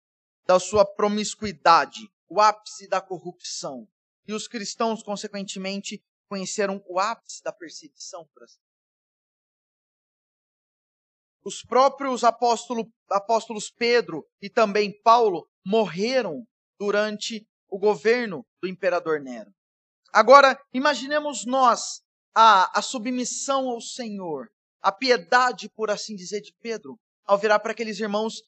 da 0.45 0.59
sua 0.59 0.85
promiscuidade, 0.85 2.09
o 2.27 2.39
ápice 2.39 2.87
da 2.87 3.01
corrupção. 3.01 3.87
E 4.25 4.33
os 4.33 4.47
cristãos, 4.47 5.03
consequentemente, 5.03 6.03
conheceram 6.29 6.83
o 6.87 6.99
ápice 6.99 7.43
da 7.43 7.51
perseguição. 7.51 8.29
Os 11.43 11.63
próprios 11.63 12.23
apóstolo, 12.23 12.91
apóstolos 13.09 13.71
Pedro 13.71 14.27
e 14.41 14.49
também 14.49 14.91
Paulo 15.01 15.49
morreram 15.65 16.47
durante 16.79 17.47
o 17.67 17.77
governo 17.77 18.45
do 18.61 18.67
imperador 18.67 19.19
Nero. 19.19 19.53
Agora, 20.13 20.59
imaginemos 20.73 21.45
nós 21.45 22.03
a, 22.33 22.79
a 22.79 22.81
submissão 22.81 23.69
ao 23.69 23.81
Senhor, 23.81 24.51
a 24.81 24.91
piedade, 24.91 25.69
por 25.69 25.89
assim 25.89 26.15
dizer, 26.15 26.41
de 26.41 26.53
Pedro, 26.61 26.99
ao 27.25 27.37
virar 27.37 27.59
para 27.59 27.71
aqueles 27.71 27.99
irmãos 27.99 28.41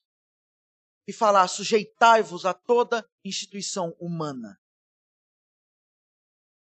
e 1.07 1.13
falar: 1.13 1.47
sujeitai-vos 1.47 2.45
a 2.45 2.53
toda 2.53 3.07
instituição 3.23 3.95
humana. 3.99 4.57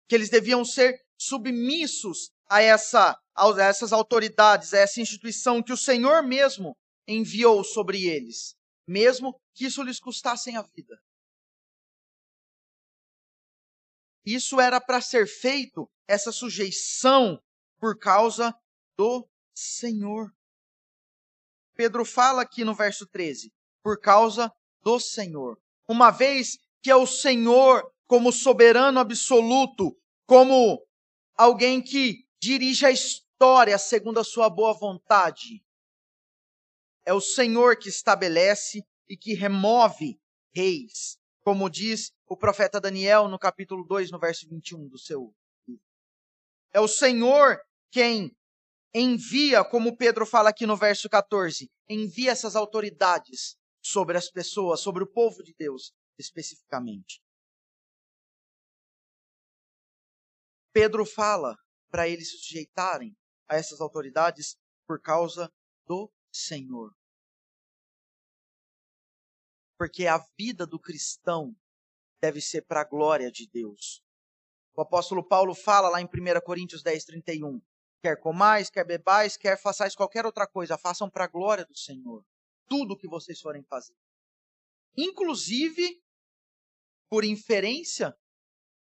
Que 0.08 0.14
eles 0.14 0.28
deviam 0.28 0.64
ser 0.64 1.02
submissos 1.18 2.30
a, 2.46 2.60
essa, 2.60 3.18
a 3.34 3.62
essas 3.62 3.92
autoridades, 3.92 4.74
a 4.74 4.78
essa 4.78 5.00
instituição 5.00 5.62
que 5.62 5.72
o 5.72 5.76
Senhor 5.76 6.22
mesmo 6.22 6.76
enviou 7.06 7.64
sobre 7.64 8.06
eles, 8.06 8.54
mesmo 8.86 9.38
que 9.54 9.66
isso 9.66 9.82
lhes 9.82 9.98
custasse 9.98 10.54
a 10.54 10.62
vida. 10.62 10.98
Isso 14.24 14.58
era 14.60 14.80
para 14.80 15.00
ser 15.00 15.26
feito, 15.26 15.90
essa 16.08 16.32
sujeição, 16.32 17.38
por 17.78 17.98
causa 17.98 18.54
do 18.96 19.28
Senhor. 19.54 20.32
Pedro 21.74 22.04
fala 22.04 22.42
aqui 22.42 22.64
no 22.64 22.74
verso 22.74 23.06
13, 23.06 23.52
por 23.82 24.00
causa 24.00 24.52
do 24.82 24.98
Senhor. 25.00 25.58
Uma 25.88 26.10
vez 26.10 26.58
que 26.82 26.90
é 26.90 26.96
o 26.96 27.06
Senhor 27.06 27.90
como 28.06 28.32
soberano 28.32 29.00
absoluto, 29.00 29.96
como 30.26 30.84
alguém 31.36 31.82
que 31.82 32.26
dirige 32.40 32.84
a 32.84 32.90
história 32.90 33.78
segundo 33.78 34.20
a 34.20 34.24
sua 34.24 34.50
boa 34.50 34.72
vontade. 34.72 35.64
É 37.04 37.12
o 37.12 37.20
Senhor 37.20 37.76
que 37.76 37.88
estabelece 37.88 38.82
e 39.08 39.16
que 39.16 39.34
remove 39.34 40.18
reis, 40.54 41.18
como 41.42 41.68
diz 41.68 42.12
o 42.26 42.36
profeta 42.36 42.80
Daniel 42.80 43.28
no 43.28 43.38
capítulo 43.38 43.84
2, 43.84 44.10
no 44.10 44.18
verso 44.18 44.48
21 44.48 44.88
do 44.88 44.98
seu 44.98 45.34
livro. 45.66 45.82
É 46.72 46.80
o 46.80 46.88
Senhor 46.88 47.60
quem 47.90 48.34
envia, 48.94 49.64
como 49.64 49.96
Pedro 49.96 50.24
fala 50.24 50.50
aqui 50.50 50.66
no 50.66 50.76
verso 50.76 51.08
14, 51.08 51.68
envia 51.88 52.30
essas 52.30 52.54
autoridades 52.54 53.56
sobre 53.82 54.16
as 54.16 54.30
pessoas, 54.30 54.80
sobre 54.80 55.02
o 55.02 55.06
povo 55.06 55.42
de 55.42 55.52
Deus 55.58 55.92
especificamente. 56.16 57.20
Pedro 60.72 61.04
fala 61.04 61.56
para 61.90 62.08
eles 62.08 62.30
se 62.30 62.38
sujeitarem 62.38 63.16
a 63.48 63.56
essas 63.56 63.80
autoridades 63.80 64.56
por 64.86 65.00
causa 65.00 65.52
do 65.86 66.10
Senhor. 66.32 66.92
Porque 69.76 70.06
a 70.06 70.18
vida 70.38 70.66
do 70.66 70.78
cristão 70.78 71.54
deve 72.20 72.40
ser 72.40 72.62
para 72.62 72.80
a 72.80 72.84
glória 72.84 73.30
de 73.30 73.48
Deus. 73.48 74.02
O 74.74 74.80
apóstolo 74.80 75.26
Paulo 75.26 75.54
fala 75.54 75.88
lá 75.88 76.00
em 76.00 76.06
1 76.06 76.08
Coríntios 76.44 76.82
10, 76.82 77.04
31. 77.04 77.60
Quer 78.04 78.20
comais, 78.20 78.68
quer 78.68 78.84
bebais, 78.84 79.34
quer 79.34 79.58
façais 79.58 79.96
qualquer 79.96 80.26
outra 80.26 80.46
coisa, 80.46 80.76
façam 80.76 81.08
para 81.08 81.24
a 81.24 81.26
glória 81.26 81.64
do 81.64 81.74
Senhor. 81.74 82.22
Tudo 82.68 82.98
que 82.98 83.08
vocês 83.08 83.40
forem 83.40 83.62
fazer. 83.62 83.96
Inclusive, 84.94 86.04
por 87.08 87.24
inferência, 87.24 88.14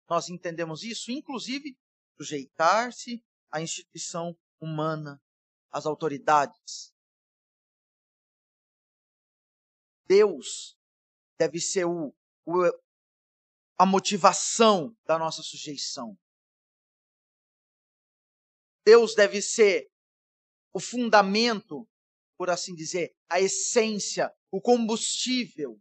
nós 0.08 0.30
entendemos 0.30 0.84
isso, 0.84 1.12
inclusive, 1.12 1.76
sujeitar-se 2.16 3.26
à 3.50 3.60
instituição 3.60 4.38
humana, 4.60 5.20
às 5.72 5.88
autoridades. 5.88 6.94
Deus 10.06 10.78
deve 11.40 11.60
ser 11.60 11.86
o, 11.86 12.14
o, 12.46 12.54
a 13.80 13.86
motivação 13.88 14.96
da 15.08 15.18
nossa 15.18 15.42
sujeição. 15.42 16.16
Deus 18.88 19.14
deve 19.14 19.42
ser 19.42 19.92
o 20.72 20.80
fundamento, 20.80 21.86
por 22.38 22.50
assim 22.50 22.74
dizer, 22.74 23.14
a 23.28 23.38
essência, 23.38 24.34
o 24.50 24.62
combustível 24.62 25.78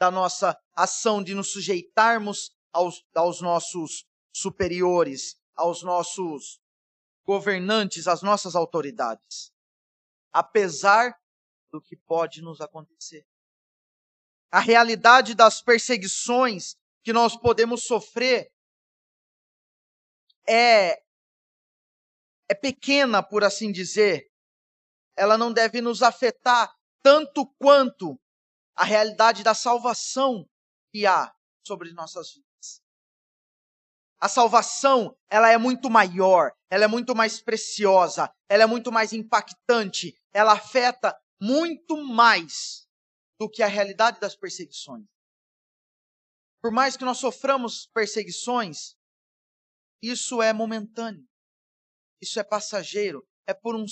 da 0.00 0.10
nossa 0.10 0.60
ação 0.74 1.22
de 1.22 1.32
nos 1.32 1.52
sujeitarmos 1.52 2.52
aos, 2.72 3.06
aos 3.14 3.40
nossos 3.40 4.04
superiores, 4.32 5.40
aos 5.54 5.84
nossos 5.84 6.60
governantes, 7.24 8.08
às 8.08 8.20
nossas 8.20 8.56
autoridades, 8.56 9.52
apesar 10.32 11.16
do 11.70 11.80
que 11.80 11.96
pode 11.96 12.42
nos 12.42 12.60
acontecer. 12.60 13.24
A 14.50 14.58
realidade 14.58 15.36
das 15.36 15.62
perseguições 15.62 16.76
que 17.00 17.12
nós 17.12 17.36
podemos 17.36 17.84
sofrer 17.84 18.52
é 20.48 21.04
é 22.48 22.54
pequena, 22.54 23.22
por 23.22 23.44
assim 23.44 23.72
dizer. 23.72 24.30
Ela 25.16 25.38
não 25.38 25.52
deve 25.52 25.80
nos 25.80 26.02
afetar 26.02 26.74
tanto 27.02 27.46
quanto 27.58 28.18
a 28.74 28.84
realidade 28.84 29.42
da 29.42 29.54
salvação 29.54 30.48
que 30.92 31.06
há 31.06 31.32
sobre 31.66 31.92
nossas 31.92 32.32
vidas. 32.32 32.82
A 34.18 34.28
salvação, 34.28 35.16
ela 35.28 35.50
é 35.50 35.58
muito 35.58 35.90
maior, 35.90 36.52
ela 36.70 36.84
é 36.84 36.88
muito 36.88 37.14
mais 37.14 37.40
preciosa, 37.40 38.32
ela 38.48 38.62
é 38.62 38.66
muito 38.66 38.90
mais 38.90 39.12
impactante, 39.12 40.14
ela 40.32 40.52
afeta 40.52 41.16
muito 41.40 42.02
mais 42.02 42.88
do 43.38 43.50
que 43.50 43.62
a 43.62 43.66
realidade 43.66 44.18
das 44.18 44.34
perseguições. 44.34 45.04
Por 46.62 46.72
mais 46.72 46.96
que 46.96 47.04
nós 47.04 47.18
soframos 47.18 47.86
perseguições, 47.92 48.96
isso 50.02 50.40
é 50.40 50.52
momentâneo, 50.52 51.28
isso 52.24 52.40
é 52.40 52.44
passageiro, 52.44 53.26
é 53.46 53.52
por 53.54 53.76
um 53.76 53.84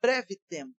breve 0.00 0.36
tempo. 0.48 0.74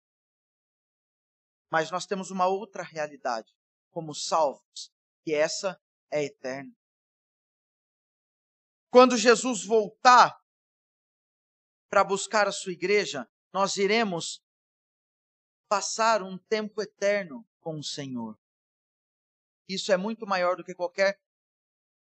Mas 1.69 1.91
nós 1.91 2.05
temos 2.05 2.31
uma 2.31 2.47
outra 2.47 2.81
realidade 2.81 3.53
como 3.91 4.15
salvos, 4.15 4.91
e 5.25 5.33
essa 5.33 5.79
é 6.09 6.23
eterna. 6.23 6.73
Quando 8.89 9.17
Jesus 9.17 9.65
voltar 9.65 10.39
para 11.89 12.03
buscar 12.03 12.47
a 12.47 12.51
sua 12.51 12.71
igreja, 12.71 13.29
nós 13.51 13.77
iremos 13.77 14.41
passar 15.67 16.23
um 16.23 16.37
tempo 16.37 16.81
eterno 16.81 17.45
com 17.59 17.77
o 17.77 17.83
Senhor. 17.83 18.39
Isso 19.67 19.91
é 19.91 19.97
muito 19.97 20.25
maior 20.25 20.55
do 20.55 20.63
que 20.63 20.73
qualquer 20.73 21.19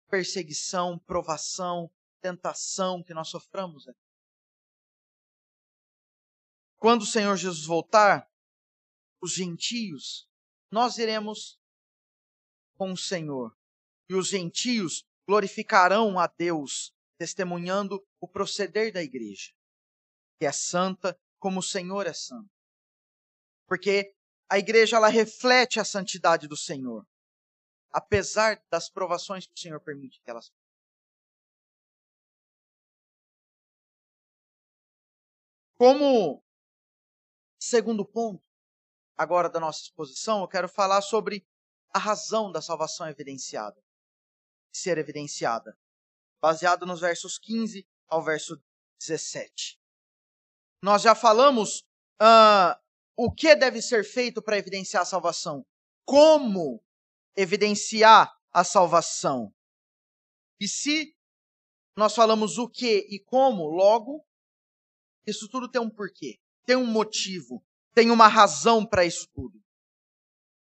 perseguição, 0.09 0.97
provação, 0.99 1.91
tentação 2.21 3.03
que 3.03 3.13
nós 3.13 3.29
soframos. 3.29 3.85
Quando 6.77 7.01
o 7.01 7.05
Senhor 7.05 7.35
Jesus 7.35 7.65
voltar, 7.65 8.29
os 9.21 9.33
gentios, 9.33 10.29
nós 10.71 10.97
iremos 10.97 11.59
com 12.75 12.91
o 12.91 12.97
Senhor. 12.97 13.55
E 14.09 14.13
os 14.15 14.29
gentios 14.29 15.03
glorificarão 15.27 16.19
a 16.19 16.27
Deus, 16.27 16.93
testemunhando 17.17 18.05
o 18.21 18.27
proceder 18.27 18.93
da 18.93 19.01
igreja, 19.01 19.51
que 20.39 20.45
é 20.45 20.51
santa 20.51 21.19
como 21.39 21.59
o 21.59 21.63
Senhor 21.63 22.05
é 22.05 22.13
santo. 22.13 22.49
Porque 23.67 24.15
a 24.49 24.57
igreja 24.57 24.95
ela 24.95 25.09
reflete 25.09 25.79
a 25.79 25.83
santidade 25.83 26.47
do 26.47 26.55
Senhor, 26.55 27.05
apesar 27.91 28.63
das 28.69 28.89
provações 28.89 29.45
que 29.45 29.53
o 29.55 29.59
Senhor 29.59 29.81
permite 29.81 30.21
que 30.21 30.29
elas 30.29 30.51
Como 35.77 36.43
segundo 37.67 38.05
ponto, 38.05 38.43
agora 39.15 39.49
da 39.49 39.59
nossa 39.59 39.81
exposição, 39.81 40.41
eu 40.41 40.47
quero 40.47 40.69
falar 40.69 41.01
sobre 41.01 41.45
a 41.93 41.99
razão 41.99 42.51
da 42.51 42.61
salvação 42.61 43.07
evidenciada 43.07 43.81
ser 44.77 44.97
evidenciada, 44.97 45.77
baseado 46.41 46.85
nos 46.85 47.01
versos 47.01 47.37
15 47.37 47.87
ao 48.07 48.23
verso 48.23 48.61
17. 48.99 49.79
Nós 50.81 51.01
já 51.01 51.15
falamos 51.15 51.81
uh, 52.21 52.77
o 53.15 53.31
que 53.31 53.55
deve 53.55 53.81
ser 53.81 54.03
feito 54.03 54.41
para 54.41 54.57
evidenciar 54.57 55.01
a 55.03 55.05
salvação, 55.05 55.65
como 56.05 56.83
evidenciar 57.35 58.31
a 58.51 58.63
salvação. 58.63 59.53
E 60.59 60.67
se 60.67 61.15
nós 61.95 62.13
falamos 62.13 62.57
o 62.57 62.69
que 62.69 63.07
e 63.09 63.19
como, 63.19 63.65
logo, 63.65 64.25
isso 65.25 65.49
tudo 65.49 65.69
tem 65.69 65.81
um 65.81 65.89
porquê, 65.89 66.39
tem 66.67 66.75
um 66.75 66.85
motivo, 66.85 67.65
tem 67.93 68.11
uma 68.11 68.27
razão 68.27 68.85
para 68.85 69.05
isso 69.05 69.25
tudo. 69.33 69.57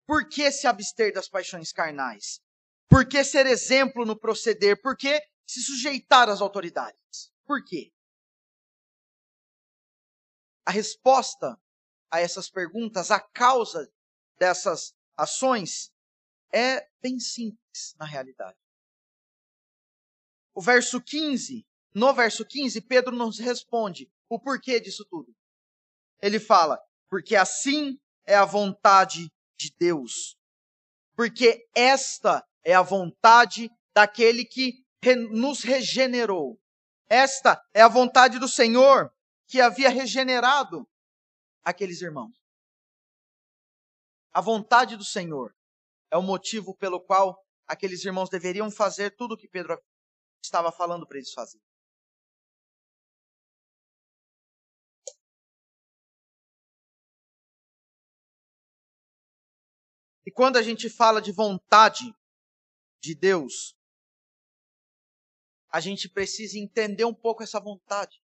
Por 0.07 0.29
que 0.29 0.53
se 0.53 0.67
abster 0.67 1.11
das 1.13 1.27
paixões 1.27 1.73
carnais? 1.73 2.39
Por 2.87 3.09
que 3.09 3.25
ser 3.25 3.47
exemplo 3.47 4.05
no 4.05 4.15
proceder? 4.15 4.81
Por 4.83 4.95
que 4.95 5.19
se 5.47 5.63
sujeitar 5.63 6.29
às 6.29 6.43
autoridades? 6.43 7.33
Por 7.47 7.65
quê? 7.65 7.93
A 10.67 10.71
resposta 10.71 11.59
a 12.11 12.21
essas 12.21 12.51
perguntas, 12.51 13.11
a 13.11 13.19
causa 13.19 13.91
dessas 14.39 14.95
ações, 15.17 15.91
é 16.53 16.87
bem 17.01 17.19
simples 17.19 17.95
na 17.99 18.05
realidade. 18.05 18.59
O 20.55 20.61
verso 20.61 21.01
15, 21.01 21.67
no 21.95 22.13
verso 22.13 22.45
15, 22.45 22.83
Pedro 22.83 23.17
nos 23.17 23.39
responde 23.39 24.13
o 24.29 24.39
porquê 24.39 24.79
disso 24.79 25.05
tudo. 25.07 25.36
Ele 26.21 26.41
fala: 26.41 26.79
porque 27.09 27.37
assim 27.37 27.99
é 28.25 28.35
a 28.35 28.45
vontade 28.45 29.31
de 29.59 29.75
Deus. 29.79 30.37
Porque 31.15 31.67
esta 31.75 32.45
é 32.65 32.75
a 32.75 32.83
vontade 32.83 33.71
daquele 33.95 34.45
que 34.45 34.85
nos 35.31 35.63
regenerou. 35.63 36.61
Esta 37.09 37.63
é 37.73 37.81
a 37.81 37.89
vontade 37.89 38.39
do 38.39 38.49
Senhor 38.49 39.11
que 39.47 39.61
havia 39.61 39.89
regenerado 39.89 40.87
aqueles 41.65 42.03
irmãos. 42.03 42.35
A 44.33 44.41
vontade 44.41 44.97
do 44.97 45.05
Senhor 45.05 45.55
é 46.11 46.17
o 46.17 46.23
motivo 46.23 46.77
pelo 46.77 47.01
qual 47.01 47.41
aqueles 47.67 48.05
irmãos 48.05 48.29
deveriam 48.29 48.71
fazer 48.71 49.17
tudo 49.17 49.33
o 49.33 49.37
que 49.37 49.49
Pedro 49.49 49.81
estava 50.45 50.71
falando 50.71 51.07
para 51.07 51.19
eles 51.19 51.33
fazerem. 51.33 51.66
E 60.27 60.31
quando 60.33 60.57
a 60.57 60.63
gente 60.63 60.91
fala 60.91 61.23
de 61.23 61.31
vontade, 61.31 62.13
de 63.01 63.15
Deus, 63.15 63.77
a 65.71 65.79
gente 65.79 66.09
precisa 66.09 66.59
entender 66.59 67.05
um 67.05 67.15
pouco 67.15 67.45
essa 67.45 67.61
vontade. 67.61 68.21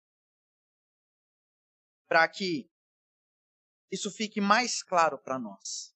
Para 2.09 2.27
que 2.27 2.69
isso 3.91 4.11
fique 4.11 4.41
mais 4.41 4.83
claro 4.83 5.17
para 5.19 5.39
nós. 5.39 5.95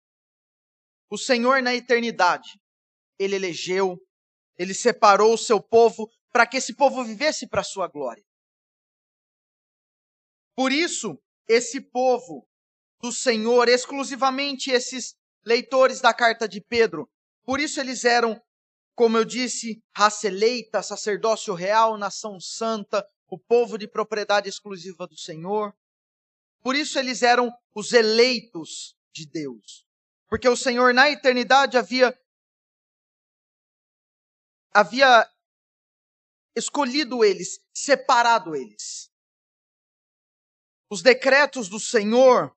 O 1.10 1.18
Senhor, 1.18 1.60
na 1.60 1.74
eternidade, 1.74 2.60
ele 3.18 3.34
elegeu, 3.34 3.98
ele 4.56 4.74
separou 4.74 5.34
o 5.34 5.38
seu 5.38 5.60
povo 5.60 6.08
para 6.30 6.46
que 6.46 6.58
esse 6.58 6.74
povo 6.74 7.02
vivesse 7.04 7.48
para 7.48 7.62
a 7.62 7.64
sua 7.64 7.88
glória. 7.88 8.24
Por 10.54 10.70
isso, 10.70 11.20
esse 11.48 11.80
povo 11.80 12.48
do 13.00 13.10
Senhor, 13.10 13.68
exclusivamente 13.68 14.70
esses 14.70 15.16
leitores 15.46 16.00
da 16.00 16.12
carta 16.12 16.48
de 16.48 16.60
Pedro, 16.60 17.08
por 17.44 17.60
isso 17.60 17.80
eles 17.80 18.04
eram 18.04 18.40
como 18.96 19.18
eu 19.18 19.26
disse, 19.26 19.84
raça 19.94 20.26
eleita, 20.26 20.82
sacerdócio 20.82 21.52
real, 21.52 21.98
nação 21.98 22.40
santa, 22.40 23.06
o 23.28 23.38
povo 23.38 23.76
de 23.76 23.86
propriedade 23.86 24.48
exclusiva 24.48 25.06
do 25.06 25.18
Senhor. 25.18 25.76
Por 26.62 26.74
isso 26.74 26.98
eles 26.98 27.22
eram 27.22 27.52
os 27.74 27.92
eleitos 27.92 28.96
de 29.12 29.26
Deus. 29.26 29.86
Porque 30.26 30.48
o 30.48 30.56
Senhor 30.56 30.94
na 30.94 31.10
eternidade 31.10 31.76
havia 31.76 32.18
havia 34.72 35.30
escolhido 36.54 37.22
eles, 37.22 37.60
separado 37.74 38.56
eles. 38.56 39.10
Os 40.90 41.02
decretos 41.02 41.68
do 41.68 41.78
Senhor, 41.78 42.56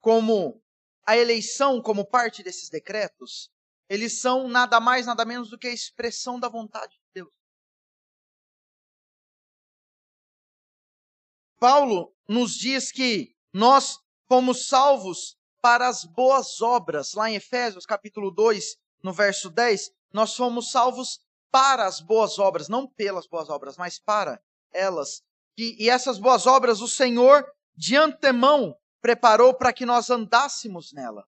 como 0.00 0.60
a 1.08 1.16
eleição 1.16 1.80
como 1.80 2.04
parte 2.04 2.42
desses 2.42 2.68
decretos, 2.68 3.50
eles 3.88 4.20
são 4.20 4.46
nada 4.46 4.78
mais, 4.78 5.06
nada 5.06 5.24
menos 5.24 5.48
do 5.48 5.56
que 5.56 5.66
a 5.66 5.72
expressão 5.72 6.38
da 6.38 6.50
vontade 6.50 6.98
de 6.98 7.08
Deus. 7.14 7.32
Paulo 11.58 12.14
nos 12.28 12.52
diz 12.52 12.92
que 12.92 13.34
nós 13.54 13.98
fomos 14.28 14.68
salvos 14.68 15.38
para 15.62 15.88
as 15.88 16.04
boas 16.04 16.60
obras. 16.60 17.14
Lá 17.14 17.30
em 17.30 17.36
Efésios, 17.36 17.86
capítulo 17.86 18.30
2, 18.30 18.76
no 19.02 19.10
verso 19.10 19.48
10, 19.48 19.90
nós 20.12 20.36
fomos 20.36 20.70
salvos 20.70 21.24
para 21.50 21.86
as 21.86 22.02
boas 22.02 22.38
obras, 22.38 22.68
não 22.68 22.86
pelas 22.86 23.26
boas 23.26 23.48
obras, 23.48 23.78
mas 23.78 23.98
para 23.98 24.38
elas. 24.74 25.22
E, 25.56 25.74
e 25.82 25.88
essas 25.88 26.18
boas 26.18 26.46
obras 26.46 26.82
o 26.82 26.86
Senhor 26.86 27.50
de 27.74 27.96
antemão 27.96 28.76
preparou 29.00 29.54
para 29.54 29.72
que 29.72 29.86
nós 29.86 30.10
andássemos 30.10 30.92
nela. 30.92 31.24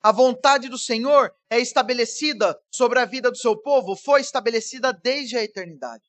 A 0.00 0.12
vontade 0.12 0.68
do 0.68 0.78
Senhor 0.78 1.34
é 1.50 1.58
estabelecida 1.58 2.58
sobre 2.70 3.00
a 3.00 3.04
vida 3.04 3.30
do 3.30 3.36
seu 3.36 3.60
povo, 3.60 3.96
foi 3.96 4.20
estabelecida 4.20 4.92
desde 4.92 5.36
a 5.36 5.42
eternidade. 5.42 6.04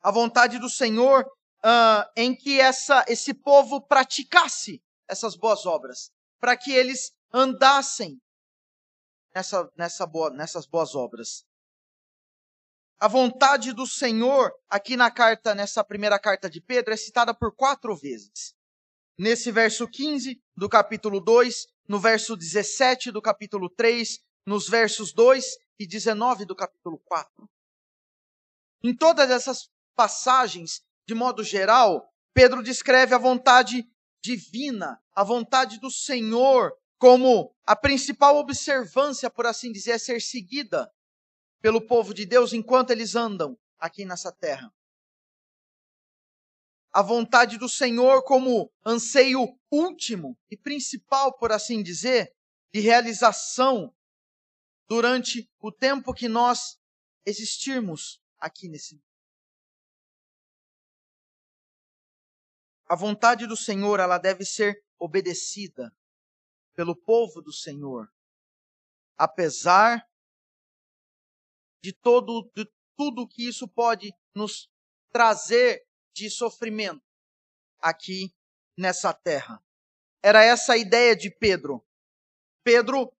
A 0.00 0.10
vontade 0.10 0.58
do 0.58 0.70
Senhor 0.70 1.26
uh, 1.64 2.10
em 2.16 2.34
que 2.34 2.58
essa, 2.60 3.04
esse 3.06 3.34
povo 3.34 3.80
praticasse 3.80 4.82
essas 5.06 5.36
boas 5.36 5.66
obras, 5.66 6.10
para 6.38 6.56
que 6.56 6.72
eles 6.72 7.12
andassem 7.32 8.20
nessa, 9.34 9.70
nessa 9.76 10.06
boa, 10.06 10.30
nessas 10.30 10.66
boas 10.66 10.94
obras. 10.94 11.44
A 12.98 13.08
vontade 13.08 13.72
do 13.72 13.86
Senhor, 13.86 14.52
aqui 14.68 14.96
na 14.96 15.10
carta, 15.10 15.54
nessa 15.54 15.82
primeira 15.82 16.18
carta 16.18 16.48
de 16.48 16.60
Pedro, 16.60 16.92
é 16.94 16.96
citada 16.96 17.34
por 17.34 17.54
quatro 17.54 17.96
vezes. 17.96 18.54
Nesse 19.22 19.52
verso 19.52 19.86
15 19.86 20.42
do 20.56 20.66
capítulo 20.66 21.20
2, 21.20 21.66
no 21.86 22.00
verso 22.00 22.34
17 22.34 23.10
do 23.10 23.20
capítulo 23.20 23.68
3, 23.68 24.18
nos 24.46 24.66
versos 24.66 25.12
2 25.12 25.58
e 25.78 25.86
19 25.86 26.46
do 26.46 26.56
capítulo 26.56 26.98
4. 27.04 27.46
Em 28.82 28.96
todas 28.96 29.30
essas 29.30 29.68
passagens, 29.94 30.80
de 31.06 31.14
modo 31.14 31.44
geral, 31.44 32.10
Pedro 32.32 32.62
descreve 32.62 33.14
a 33.14 33.18
vontade 33.18 33.86
divina, 34.24 34.98
a 35.14 35.22
vontade 35.22 35.78
do 35.78 35.90
Senhor, 35.90 36.72
como 36.98 37.54
a 37.66 37.76
principal 37.76 38.36
observância, 38.36 39.28
por 39.28 39.44
assim 39.44 39.70
dizer, 39.70 39.92
a 39.92 39.98
ser 39.98 40.22
seguida 40.22 40.90
pelo 41.60 41.86
povo 41.86 42.14
de 42.14 42.24
Deus 42.24 42.54
enquanto 42.54 42.90
eles 42.90 43.14
andam 43.14 43.54
aqui 43.78 44.06
nessa 44.06 44.32
terra. 44.32 44.72
A 46.92 47.02
vontade 47.02 47.56
do 47.56 47.68
Senhor 47.68 48.24
como 48.24 48.70
anseio 48.84 49.46
último 49.70 50.36
e 50.50 50.56
principal, 50.56 51.36
por 51.38 51.52
assim 51.52 51.82
dizer, 51.82 52.34
de 52.72 52.80
realização 52.80 53.94
durante 54.88 55.48
o 55.60 55.70
tempo 55.70 56.12
que 56.12 56.28
nós 56.28 56.80
existirmos 57.24 58.20
aqui 58.38 58.68
nesse 58.68 58.94
mundo. 58.94 59.04
A 62.86 62.96
vontade 62.96 63.46
do 63.46 63.56
Senhor, 63.56 64.00
ela 64.00 64.18
deve 64.18 64.44
ser 64.44 64.84
obedecida 64.98 65.96
pelo 66.74 66.96
povo 66.96 67.40
do 67.40 67.52
Senhor, 67.52 68.12
apesar 69.16 70.04
de 71.82 71.92
todo 71.92 72.50
de 72.54 72.68
tudo 72.96 73.28
que 73.28 73.46
isso 73.46 73.68
pode 73.68 74.12
nos 74.34 74.68
trazer 75.12 75.86
de 76.12 76.30
sofrimento 76.30 77.02
aqui 77.80 78.34
nessa 78.76 79.12
terra. 79.12 79.62
Era 80.22 80.44
essa 80.44 80.74
a 80.74 80.76
ideia 80.76 81.16
de 81.16 81.30
Pedro. 81.30 81.84
Pedro 82.62 83.12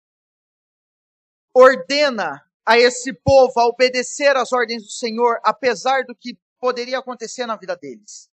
ordena 1.54 2.46
a 2.64 2.78
esse 2.78 3.12
povo 3.12 3.58
a 3.58 3.66
obedecer 3.66 4.36
às 4.36 4.52
ordens 4.52 4.84
do 4.84 4.90
Senhor, 4.90 5.40
apesar 5.44 6.04
do 6.04 6.14
que 6.14 6.38
poderia 6.58 6.98
acontecer 6.98 7.46
na 7.46 7.56
vida 7.56 7.76
deles. 7.76 8.30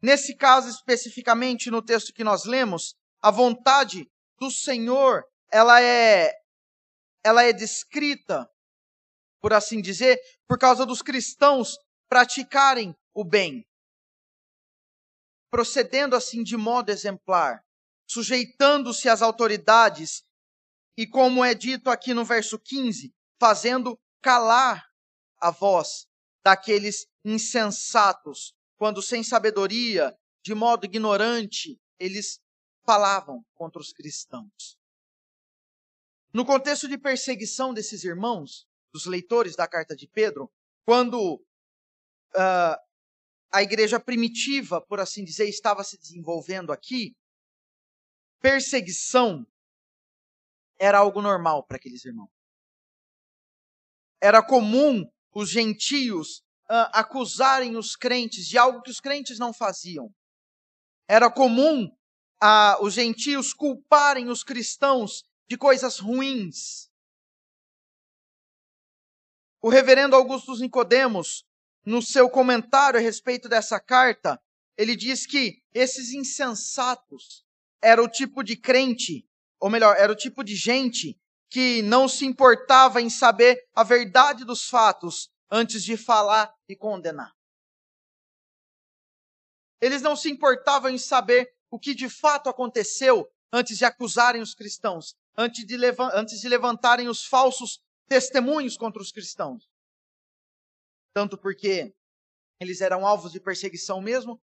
Nesse 0.00 0.34
caso 0.34 0.68
especificamente, 0.68 1.70
no 1.70 1.80
texto 1.80 2.12
que 2.12 2.24
nós 2.24 2.44
lemos, 2.44 2.96
a 3.20 3.30
vontade 3.30 4.10
do 4.38 4.50
Senhor, 4.50 5.24
ela 5.50 5.80
é 5.80 6.32
ela 7.24 7.44
é 7.44 7.52
descrita, 7.52 8.50
por 9.40 9.52
assim 9.52 9.80
dizer, 9.80 10.20
por 10.48 10.58
causa 10.58 10.84
dos 10.84 11.02
cristãos 11.02 11.78
praticarem 12.12 12.94
o 13.14 13.24
bem, 13.24 13.66
procedendo 15.50 16.14
assim 16.14 16.42
de 16.42 16.58
modo 16.58 16.90
exemplar, 16.90 17.64
sujeitando-se 18.06 19.08
às 19.08 19.22
autoridades 19.22 20.22
e, 20.94 21.06
como 21.06 21.42
é 21.42 21.54
dito 21.54 21.88
aqui 21.88 22.12
no 22.12 22.22
verso 22.22 22.58
15, 22.58 23.14
fazendo 23.40 23.98
calar 24.20 24.86
a 25.40 25.50
voz 25.50 26.06
daqueles 26.44 27.06
insensatos, 27.24 28.52
quando 28.76 29.00
sem 29.00 29.24
sabedoria, 29.24 30.14
de 30.44 30.54
modo 30.54 30.84
ignorante, 30.84 31.80
eles 31.98 32.42
falavam 32.84 33.42
contra 33.54 33.80
os 33.80 33.90
cristãos. 33.90 34.76
No 36.30 36.44
contexto 36.44 36.86
de 36.86 36.98
perseguição 36.98 37.72
desses 37.72 38.04
irmãos, 38.04 38.66
dos 38.92 39.06
leitores 39.06 39.56
da 39.56 39.66
carta 39.66 39.96
de 39.96 40.06
Pedro, 40.06 40.52
quando 40.84 41.42
uh, 42.36 42.76
a 43.52 43.62
igreja 43.62 44.00
primitiva, 44.00 44.80
por 44.80 45.00
assim 45.00 45.24
dizer, 45.24 45.48
estava 45.48 45.84
se 45.84 45.98
desenvolvendo 45.98 46.72
aqui, 46.72 47.14
perseguição 48.40 49.46
era 50.78 50.98
algo 50.98 51.22
normal 51.22 51.64
para 51.64 51.76
aqueles 51.76 52.04
irmãos. 52.04 52.30
Era 54.20 54.42
comum 54.42 55.04
os 55.32 55.48
gentios 55.50 56.38
uh, 56.70 56.90
acusarem 56.92 57.76
os 57.76 57.94
crentes 57.94 58.46
de 58.46 58.58
algo 58.58 58.82
que 58.82 58.90
os 58.90 59.00
crentes 59.00 59.38
não 59.38 59.52
faziam. 59.52 60.12
Era 61.08 61.30
comum 61.30 61.86
uh, 61.86 62.84
os 62.84 62.94
gentios 62.94 63.52
culparem 63.52 64.28
os 64.28 64.42
cristãos 64.42 65.22
de 65.48 65.56
coisas 65.56 65.98
ruins. 65.98 66.90
O 69.60 69.68
reverendo 69.68 70.16
Augusto 70.16 70.56
Nicodemos, 70.56 71.44
no 71.84 72.00
seu 72.00 72.28
comentário 72.30 72.98
a 72.98 73.02
respeito 73.02 73.48
dessa 73.48 73.78
carta, 73.80 74.40
ele 74.76 74.96
diz 74.96 75.26
que 75.26 75.62
esses 75.74 76.12
insensatos 76.12 77.44
era 77.80 78.02
o 78.02 78.08
tipo 78.08 78.42
de 78.42 78.56
crente 78.56 79.26
ou 79.62 79.70
melhor, 79.70 79.94
era 79.96 80.12
o 80.12 80.16
tipo 80.16 80.42
de 80.42 80.56
gente 80.56 81.16
que 81.48 81.82
não 81.82 82.08
se 82.08 82.26
importava 82.26 83.00
em 83.00 83.08
saber 83.08 83.64
a 83.72 83.84
verdade 83.84 84.44
dos 84.44 84.68
fatos 84.68 85.30
antes 85.48 85.84
de 85.84 85.96
falar 85.96 86.52
e 86.68 86.74
condenar. 86.74 87.32
Eles 89.80 90.02
não 90.02 90.16
se 90.16 90.28
importavam 90.28 90.90
em 90.90 90.98
saber 90.98 91.54
o 91.70 91.78
que 91.78 91.94
de 91.94 92.08
fato 92.08 92.48
aconteceu 92.48 93.30
antes 93.52 93.78
de 93.78 93.84
acusarem 93.84 94.42
os 94.42 94.52
cristãos, 94.52 95.14
antes 95.36 95.64
de, 95.64 95.76
antes 96.12 96.40
de 96.40 96.48
levantarem 96.48 97.08
os 97.08 97.24
falsos 97.24 97.80
testemunhos 98.08 98.76
contra 98.76 99.00
os 99.00 99.12
cristãos. 99.12 99.70
Tanto 101.14 101.38
porque 101.38 101.94
eles 102.60 102.80
eram 102.80 103.06
alvos 103.06 103.32
de 103.32 103.40
perseguição 103.40 104.00
mesmo, 104.00 104.40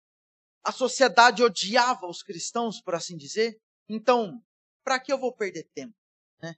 a 0.64 0.72
sociedade 0.72 1.42
odiava 1.42 2.06
os 2.06 2.22
cristãos, 2.22 2.80
por 2.82 2.94
assim 2.94 3.16
dizer. 3.16 3.58
Então, 3.88 4.42
para 4.84 5.00
que 5.00 5.12
eu 5.12 5.18
vou 5.18 5.34
perder 5.34 5.68
tempo 5.74 5.94
né, 6.42 6.54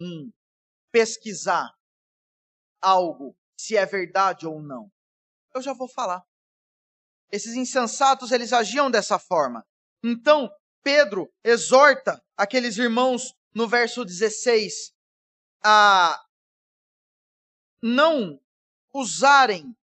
em 0.00 0.32
pesquisar 0.92 1.72
algo, 2.80 3.36
se 3.58 3.76
é 3.76 3.86
verdade 3.86 4.46
ou 4.46 4.60
não? 4.60 4.90
Eu 5.54 5.62
já 5.62 5.72
vou 5.72 5.88
falar. 5.88 6.22
Esses 7.30 7.54
insensatos, 7.54 8.30
eles 8.30 8.52
agiam 8.52 8.90
dessa 8.90 9.18
forma. 9.18 9.64
Então, 10.02 10.50
Pedro 10.82 11.32
exorta 11.42 12.22
aqueles 12.36 12.76
irmãos 12.76 13.32
no 13.54 13.66
verso 13.66 14.04
16 14.04 14.92
a 15.64 16.22
não 17.82 18.38
usarem 18.98 19.76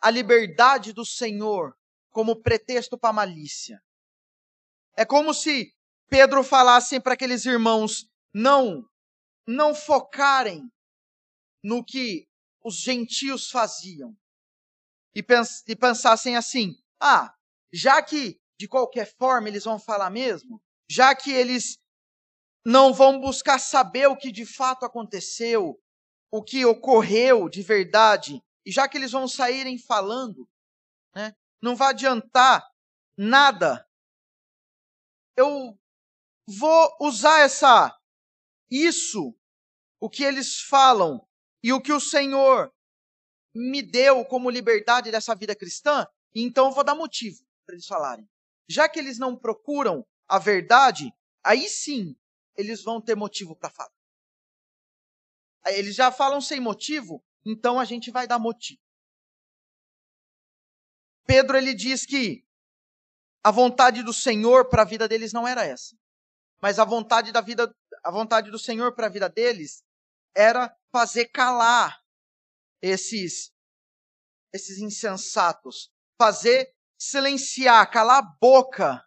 a 0.00 0.10
liberdade 0.10 0.92
do 0.92 1.04
Senhor 1.04 1.76
como 2.10 2.40
pretexto 2.42 2.98
para 2.98 3.12
malícia. 3.12 3.82
É 4.96 5.04
como 5.04 5.32
se 5.32 5.74
Pedro 6.08 6.42
falasse 6.42 7.00
para 7.00 7.14
aqueles 7.14 7.44
irmãos 7.44 8.08
não 8.32 8.84
não 9.46 9.74
focarem 9.74 10.70
no 11.64 11.82
que 11.82 12.28
os 12.62 12.76
gentios 12.76 13.50
faziam 13.50 14.14
e, 15.14 15.22
pens 15.22 15.64
e 15.66 15.74
pensassem 15.74 16.36
assim: 16.36 16.76
ah, 17.00 17.34
já 17.72 18.02
que 18.02 18.38
de 18.58 18.68
qualquer 18.68 19.06
forma 19.16 19.48
eles 19.48 19.64
vão 19.64 19.78
falar 19.78 20.10
mesmo, 20.10 20.62
já 20.88 21.14
que 21.14 21.30
eles 21.30 21.78
não 22.64 22.92
vão 22.92 23.20
buscar 23.20 23.58
saber 23.58 24.08
o 24.08 24.16
que 24.16 24.30
de 24.30 24.44
fato 24.44 24.84
aconteceu, 24.84 25.80
o 26.30 26.42
que 26.42 26.64
ocorreu 26.64 27.48
de 27.48 27.62
verdade, 27.62 28.42
e 28.68 28.70
já 28.70 28.86
que 28.86 28.98
eles 28.98 29.12
vão 29.12 29.26
saírem 29.26 29.78
falando, 29.78 30.46
né, 31.14 31.34
não 31.58 31.74
vai 31.74 31.88
adiantar 31.88 32.70
nada 33.16 33.88
eu 35.34 35.78
vou 36.46 36.96
usar 37.00 37.38
essa 37.40 37.96
isso, 38.70 39.34
o 39.98 40.10
que 40.10 40.22
eles 40.22 40.60
falam 40.60 41.26
e 41.62 41.72
o 41.72 41.80
que 41.80 41.92
o 41.92 42.00
Senhor 42.00 42.70
me 43.54 43.80
deu 43.80 44.22
como 44.26 44.50
liberdade 44.50 45.10
dessa 45.10 45.34
vida 45.34 45.56
cristã, 45.56 46.06
então 46.34 46.66
eu 46.66 46.72
vou 46.72 46.84
dar 46.84 46.94
motivo 46.94 47.42
para 47.64 47.74
eles 47.74 47.86
falarem. 47.86 48.28
Já 48.68 48.86
que 48.86 48.98
eles 48.98 49.18
não 49.18 49.34
procuram 49.34 50.06
a 50.28 50.38
verdade, 50.38 51.10
aí 51.42 51.68
sim 51.68 52.14
eles 52.54 52.82
vão 52.82 53.00
ter 53.00 53.14
motivo 53.14 53.56
para 53.56 53.70
falar. 53.70 53.94
Eles 55.68 55.94
já 55.94 56.12
falam 56.12 56.40
sem 56.40 56.60
motivo, 56.60 57.24
então 57.50 57.80
a 57.80 57.84
gente 57.86 58.10
vai 58.10 58.26
dar 58.26 58.38
motivo. 58.38 58.80
Pedro 61.26 61.56
ele 61.56 61.74
diz 61.74 62.04
que 62.04 62.44
a 63.42 63.50
vontade 63.50 64.02
do 64.02 64.12
Senhor 64.12 64.68
para 64.68 64.82
a 64.82 64.84
vida 64.84 65.08
deles 65.08 65.32
não 65.32 65.48
era 65.48 65.64
essa. 65.64 65.96
Mas 66.60 66.78
a 66.78 66.84
vontade 66.84 67.32
da 67.32 67.40
vida, 67.40 67.74
a 68.04 68.10
vontade 68.10 68.50
do 68.50 68.58
Senhor 68.58 68.94
para 68.94 69.06
a 69.06 69.10
vida 69.10 69.28
deles 69.28 69.82
era 70.34 70.74
fazer 70.92 71.26
calar 71.26 71.98
esses 72.82 73.50
esses 74.52 74.78
insensatos, 74.78 75.90
fazer 76.18 76.74
silenciar, 76.98 77.90
calar 77.90 78.18
a 78.18 78.36
boca, 78.40 79.04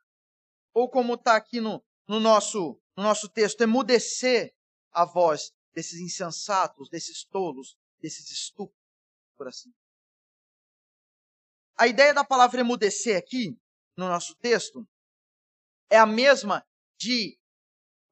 ou 0.74 0.90
como 0.90 1.16
está 1.16 1.36
aqui 1.36 1.60
no, 1.60 1.84
no, 2.08 2.20
nosso, 2.20 2.80
no 2.96 3.04
nosso 3.04 3.28
texto, 3.28 3.62
emudecer 3.62 4.54
a 4.92 5.04
voz 5.04 5.52
desses 5.74 6.00
insensatos, 6.00 6.90
desses 6.90 7.24
tolos, 7.26 7.76
desses 8.02 8.30
estúpidos, 8.32 8.82
por 9.38 9.48
assim. 9.48 9.72
A 11.78 11.88
ideia 11.88 12.14
da 12.14 12.24
palavra 12.24 12.62
emudecer 12.62 13.18
aqui, 13.18 13.58
no 13.98 14.08
nosso 14.08 14.36
texto, 14.36 14.88
é 15.90 15.98
a 15.98 16.06
mesma 16.06 16.66
de 16.98 17.38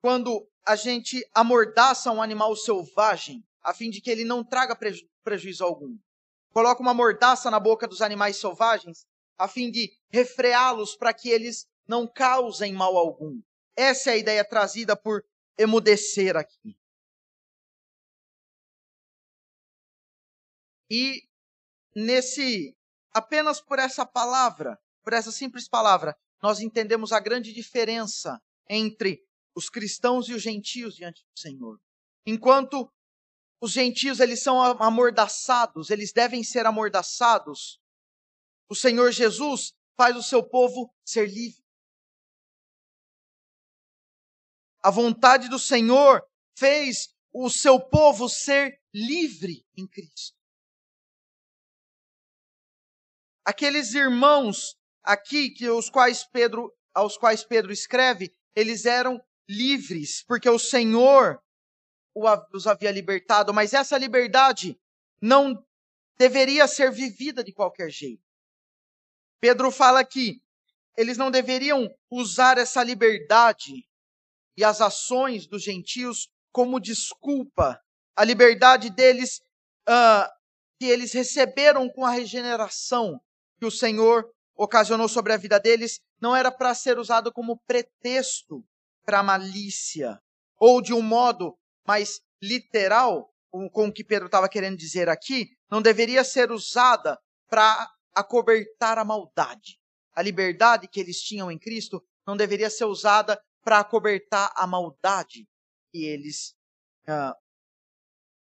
quando 0.02 0.50
a 0.66 0.76
gente 0.76 1.28
amordaça 1.34 2.12
um 2.12 2.22
animal 2.22 2.56
selvagem, 2.56 3.44
a 3.62 3.74
fim 3.74 3.90
de 3.90 4.02
que 4.02 4.10
ele 4.10 4.24
não 4.24 4.44
traga 4.44 4.76
preju 4.76 5.08
prejuízo 5.24 5.64
algum. 5.64 5.98
Coloca 6.52 6.82
uma 6.82 6.94
mordaça 6.94 7.52
na 7.52 7.60
boca 7.60 7.88
dos 7.88 8.02
animais 8.02 8.38
selvagens, 8.38 9.06
a 9.38 9.48
fim 9.48 9.70
de 9.70 9.92
refreá-los 10.10 10.96
para 10.96 11.14
que 11.14 11.30
eles 11.30 11.68
não 11.88 12.08
causem 12.08 12.74
mal 12.74 12.98
algum. 12.98 13.40
Essa 13.76 14.12
é 14.12 14.14
a 14.14 14.18
ideia 14.18 14.44
trazida 14.44 14.96
por 14.96 15.24
emudecer 15.58 16.36
aqui. 16.36 16.79
E 20.90 21.24
nesse 21.96 22.76
apenas 23.12 23.62
por 23.62 23.80
essa 23.80 24.06
palavra, 24.06 24.80
por 25.04 25.14
essa 25.14 25.32
simples 25.32 25.68
palavra, 25.68 26.18
nós 26.42 26.60
entendemos 26.60 27.12
a 27.12 27.20
grande 27.20 27.54
diferença 27.54 28.42
entre 28.70 29.24
os 29.56 29.70
cristãos 29.70 30.30
e 30.30 30.34
os 30.34 30.42
gentios 30.42 30.96
diante 30.96 31.24
do 31.24 31.40
Senhor. 31.40 31.80
Enquanto 32.26 32.92
os 33.62 33.72
gentios 33.72 34.20
eles 34.20 34.42
são 34.42 34.62
amordaçados, 34.62 35.90
eles 35.90 36.14
devem 36.14 36.44
ser 36.44 36.66
amordaçados, 36.66 37.80
o 38.70 38.76
Senhor 38.76 39.12
Jesus 39.12 39.74
faz 39.98 40.16
o 40.16 40.24
seu 40.24 40.42
povo 40.42 40.94
ser 41.04 41.28
livre. 41.28 41.64
A 44.82 44.90
vontade 44.90 45.50
do 45.50 45.60
Senhor 45.60 46.26
fez 46.56 47.14
o 47.34 47.50
seu 47.50 47.80
povo 47.80 48.30
ser 48.30 48.82
livre 48.94 49.66
em 49.76 49.86
Cristo. 49.86 50.39
Aqueles 53.50 53.96
irmãos 53.96 54.78
aqui 55.02 55.50
que 55.50 55.68
os 55.68 55.90
quais 55.90 56.24
Pedro, 56.24 56.72
aos 56.94 57.18
quais 57.18 57.44
Pedro 57.44 57.74
escreve, 57.74 58.32
eles 58.56 58.86
eram 58.86 59.20
livres, 59.50 60.24
porque 60.28 60.48
o 60.48 60.60
Senhor 60.60 61.42
os 62.54 62.68
havia 62.68 62.92
libertado, 62.92 63.52
mas 63.52 63.74
essa 63.74 63.98
liberdade 63.98 64.80
não 65.20 65.66
deveria 66.16 66.68
ser 66.68 66.92
vivida 66.92 67.44
de 67.44 67.52
qualquer 67.52 67.90
jeito. 67.90 68.22
Pedro 69.42 69.72
fala 69.72 70.06
que 70.06 70.40
eles 70.96 71.18
não 71.18 71.32
deveriam 71.32 71.90
usar 72.08 72.60
essa 72.60 72.84
liberdade 72.84 73.84
e 74.56 74.64
as 74.64 74.80
ações 74.80 75.48
dos 75.48 75.64
gentios 75.64 76.30
como 76.52 76.80
desculpa. 76.80 77.82
A 78.16 78.24
liberdade 78.24 78.92
deles, 78.92 79.42
uh, 79.90 80.30
que 80.80 80.86
eles 80.86 81.12
receberam 81.14 81.90
com 81.90 82.06
a 82.06 82.12
regeneração, 82.12 83.20
que 83.60 83.66
o 83.66 83.72
Senhor 83.72 84.26
ocasionou 84.56 85.08
sobre 85.08 85.34
a 85.34 85.38
vida 85.38 85.60
deles 85.60 86.00
não 86.20 86.36
era 86.36 86.52
para 86.52 86.74
ser 86.74 86.98
usado 86.98 87.32
como 87.32 87.60
pretexto 87.68 88.66
para 89.06 89.22
malícia, 89.22 90.20
ou 90.58 90.82
de 90.82 90.94
um 90.94 91.02
modo 91.02 91.58
mais 91.86 92.22
literal, 92.42 93.34
com 93.50 93.88
o 93.88 93.94
que 93.94 94.04
Pedro 94.04 94.28
estava 94.28 94.48
querendo 94.48 94.78
dizer 94.78 95.10
aqui, 95.10 95.50
não 95.70 95.82
deveria 95.82 96.24
ser 96.24 96.52
usada 96.52 97.20
para 97.48 97.92
acobertar 98.14 98.98
a 98.98 99.06
maldade. 99.06 99.80
A 100.14 100.22
liberdade 100.22 100.88
que 100.88 101.00
eles 101.00 101.22
tinham 101.22 101.52
em 101.52 101.58
Cristo 101.58 102.04
não 102.26 102.38
deveria 102.38 102.70
ser 102.70 102.86
usada 102.86 103.42
para 103.62 103.80
acobertar 103.80 104.52
a 104.56 104.68
maldade 104.68 105.48
que 105.92 106.06
eles 106.06 106.56
uh, 107.08 107.36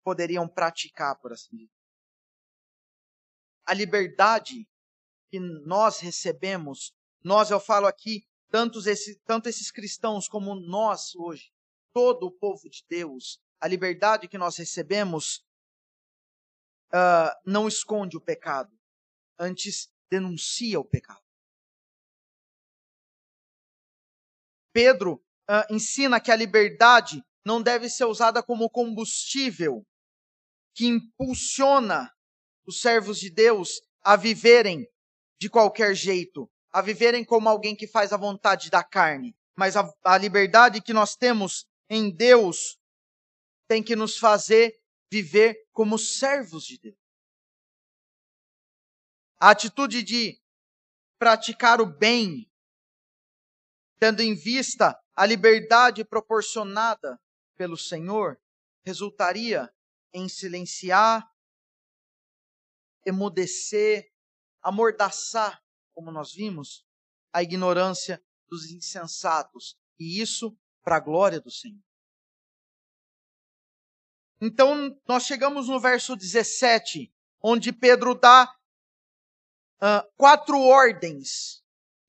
poderiam 0.02 0.48
praticar, 0.48 1.18
por 1.20 1.32
assim 1.32 1.56
dizer. 1.56 1.70
A 3.66 3.74
liberdade 3.74 4.66
que 5.36 5.40
nós 5.66 6.00
recebemos, 6.00 6.94
nós, 7.22 7.50
eu 7.50 7.60
falo 7.60 7.86
aqui, 7.86 8.26
tantos 8.50 8.86
esse, 8.86 9.20
tanto 9.24 9.48
esses 9.48 9.70
cristãos 9.70 10.28
como 10.28 10.54
nós 10.54 11.14
hoje, 11.14 11.52
todo 11.92 12.26
o 12.26 12.32
povo 12.32 12.68
de 12.70 12.84
Deus, 12.88 13.38
a 13.60 13.68
liberdade 13.68 14.28
que 14.28 14.38
nós 14.38 14.56
recebemos 14.56 15.44
uh, 16.88 17.34
não 17.44 17.68
esconde 17.68 18.16
o 18.16 18.20
pecado, 18.20 18.72
antes 19.38 19.92
denuncia 20.10 20.80
o 20.80 20.84
pecado. 20.84 21.20
Pedro 24.72 25.14
uh, 25.50 25.74
ensina 25.74 26.20
que 26.20 26.30
a 26.30 26.36
liberdade 26.36 27.22
não 27.44 27.62
deve 27.62 27.88
ser 27.90 28.04
usada 28.04 28.42
como 28.42 28.70
combustível 28.70 29.86
que 30.74 30.86
impulsiona 30.86 32.10
os 32.66 32.80
servos 32.80 33.18
de 33.18 33.30
Deus 33.30 33.80
a 34.02 34.16
viverem 34.16 34.86
de 35.38 35.50
qualquer 35.50 35.94
jeito, 35.94 36.50
a 36.70 36.80
viverem 36.80 37.24
como 37.24 37.48
alguém 37.48 37.76
que 37.76 37.86
faz 37.86 38.12
a 38.12 38.16
vontade 38.16 38.70
da 38.70 38.82
carne. 38.82 39.36
Mas 39.54 39.76
a, 39.76 39.90
a 40.04 40.18
liberdade 40.18 40.80
que 40.80 40.92
nós 40.92 41.16
temos 41.16 41.66
em 41.88 42.10
Deus 42.10 42.78
tem 43.66 43.82
que 43.82 43.96
nos 43.96 44.18
fazer 44.18 44.78
viver 45.10 45.66
como 45.72 45.98
servos 45.98 46.64
de 46.64 46.78
Deus. 46.78 46.96
A 49.38 49.50
atitude 49.50 50.02
de 50.02 50.40
praticar 51.18 51.80
o 51.80 51.86
bem, 51.86 52.50
tendo 53.98 54.20
em 54.22 54.34
vista 54.34 54.98
a 55.14 55.24
liberdade 55.24 56.04
proporcionada 56.04 57.20
pelo 57.56 57.76
Senhor, 57.76 58.38
resultaria 58.84 59.72
em 60.12 60.28
silenciar, 60.28 61.26
emudecer 63.04 64.10
amordaçar, 64.66 65.62
como 65.94 66.10
nós 66.10 66.34
vimos, 66.34 66.84
a 67.32 67.40
ignorância 67.40 68.20
dos 68.48 68.68
insensatos. 68.72 69.78
E 69.96 70.20
isso 70.20 70.58
para 70.82 70.96
a 70.96 71.00
glória 71.00 71.40
do 71.40 71.50
Senhor. 71.52 71.80
Então, 74.40 74.98
nós 75.06 75.22
chegamos 75.22 75.68
no 75.68 75.78
verso 75.78 76.16
17, 76.16 77.14
onde 77.40 77.72
Pedro 77.72 78.14
dá 78.14 78.52
uh, 79.76 80.12
quatro 80.16 80.60
ordens. 80.60 81.62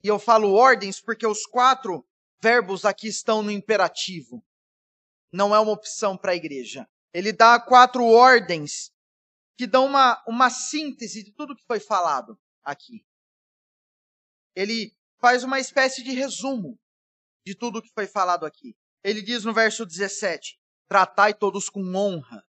E 0.04 0.08
eu 0.08 0.18
falo 0.18 0.54
ordens 0.54 1.00
porque 1.00 1.28
os 1.28 1.46
quatro 1.46 2.06
verbos 2.42 2.86
aqui 2.86 3.08
estão 3.08 3.44
no 3.44 3.52
imperativo. 3.52 4.44
Não 5.32 5.54
é 5.54 5.60
uma 5.60 5.72
opção 5.72 6.18
para 6.18 6.32
a 6.32 6.36
igreja. 6.36 6.90
Ele 7.14 7.32
dá 7.32 7.60
quatro 7.60 8.04
ordens 8.04 8.92
que 9.56 9.68
dão 9.68 9.86
uma, 9.86 10.24
uma 10.28 10.50
síntese 10.50 11.24
de 11.24 11.32
tudo 11.32 11.56
que 11.56 11.66
foi 11.66 11.80
falado 11.80 12.38
aqui. 12.68 13.06
Ele 14.54 14.94
faz 15.20 15.44
uma 15.44 15.60
espécie 15.60 16.04
de 16.04 16.12
resumo 16.12 16.78
de 17.46 17.56
tudo 17.56 17.80
o 17.80 17.82
que 17.82 17.94
foi 17.94 18.06
falado 18.06 18.46
aqui. 18.46 18.78
Ele 19.02 19.22
diz 19.22 19.46
no 19.46 19.54
verso 19.54 19.86
17: 19.86 20.60
Tratai 20.88 21.34
todos 21.34 21.70
com 21.70 21.82
honra, 21.96 22.46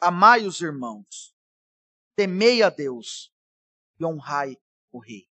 amai 0.00 0.46
os 0.46 0.60
irmãos, 0.62 1.36
temei 2.16 2.62
a 2.62 2.70
Deus 2.70 3.30
e 4.00 4.04
honrai 4.04 4.56
o 4.90 4.98
rei. 4.98 5.28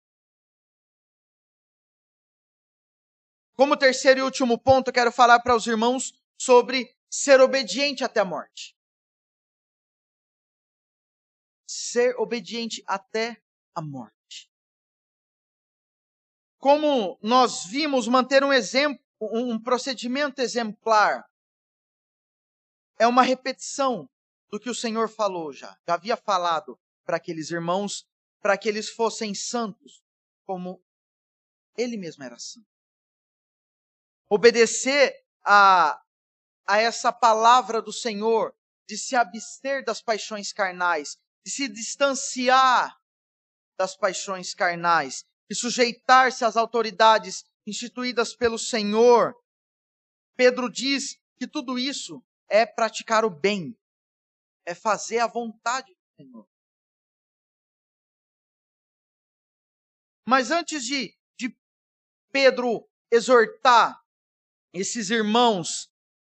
Como 3.55 3.77
terceiro 3.77 4.21
e 4.21 4.23
último 4.23 4.59
ponto, 4.59 4.93
quero 4.93 5.13
falar 5.13 5.41
para 5.41 5.55
os 5.55 5.67
irmãos 5.67 6.13
sobre 6.37 6.95
ser 7.09 7.41
obediente 7.41 8.03
até 8.03 8.21
a 8.21 8.25
morte. 8.25 8.77
Ser 11.67 12.17
obediente 12.19 12.83
até 12.87 13.44
a 13.75 13.83
morte. 13.83 14.51
Como 16.59 17.19
nós 17.23 17.67
vimos, 17.67 18.09
manter 18.09 18.43
um 18.43 18.53
exemplo, 18.53 19.05
um 19.21 19.61
procedimento 19.61 20.41
exemplar 20.41 21.25
é 22.99 23.07
uma 23.07 23.23
repetição 23.23 24.09
do 24.49 24.61
que 24.61 24.71
o 24.71 24.75
Senhor 24.75 25.09
falou 25.09 25.53
já. 25.53 25.77
Já 25.87 25.95
havia 25.95 26.17
falado 26.17 26.79
para 27.05 27.17
aqueles 27.17 27.51
irmãos, 27.51 28.07
para 28.41 28.57
que 28.57 28.69
eles 28.69 28.89
fossem 28.89 29.35
santos, 29.35 30.03
como 30.47 30.83
ele 31.77 31.97
mesmo 31.97 32.23
era 32.23 32.39
santo. 32.39 32.67
Obedecer 34.29 35.15
a, 35.45 36.01
a 36.67 36.79
essa 36.79 37.13
palavra 37.13 37.83
do 37.83 37.93
Senhor, 37.93 38.55
de 38.87 38.97
se 38.97 39.17
abster 39.17 39.85
das 39.85 40.01
paixões 40.01 40.53
carnais, 40.53 41.19
de 41.45 41.51
se 41.51 41.69
distanciar 41.69 42.99
das 43.79 43.97
paixões 43.97 44.55
carnais 44.55 45.25
e 45.51 45.55
sujeitar-se 45.55 46.45
às 46.45 46.57
autoridades 46.57 47.45
instituídas 47.67 48.35
pelo 48.35 48.59
Senhor. 48.59 49.35
Pedro 50.37 50.71
diz 50.71 51.19
que 51.37 51.47
tudo 51.47 51.79
isso 51.79 52.23
é 52.49 52.65
praticar 52.67 53.25
o 53.25 53.31
bem, 53.31 53.77
é 54.67 54.75
fazer 54.75 55.19
a 55.19 55.27
vontade 55.27 55.93
do 55.93 56.17
Senhor. 56.17 56.49
Mas 60.27 60.51
antes 60.51 60.85
de, 60.85 61.15
de 61.39 61.55
Pedro 62.33 62.89
exortar 63.11 64.03
esses 64.73 65.11
irmãos 65.11 65.91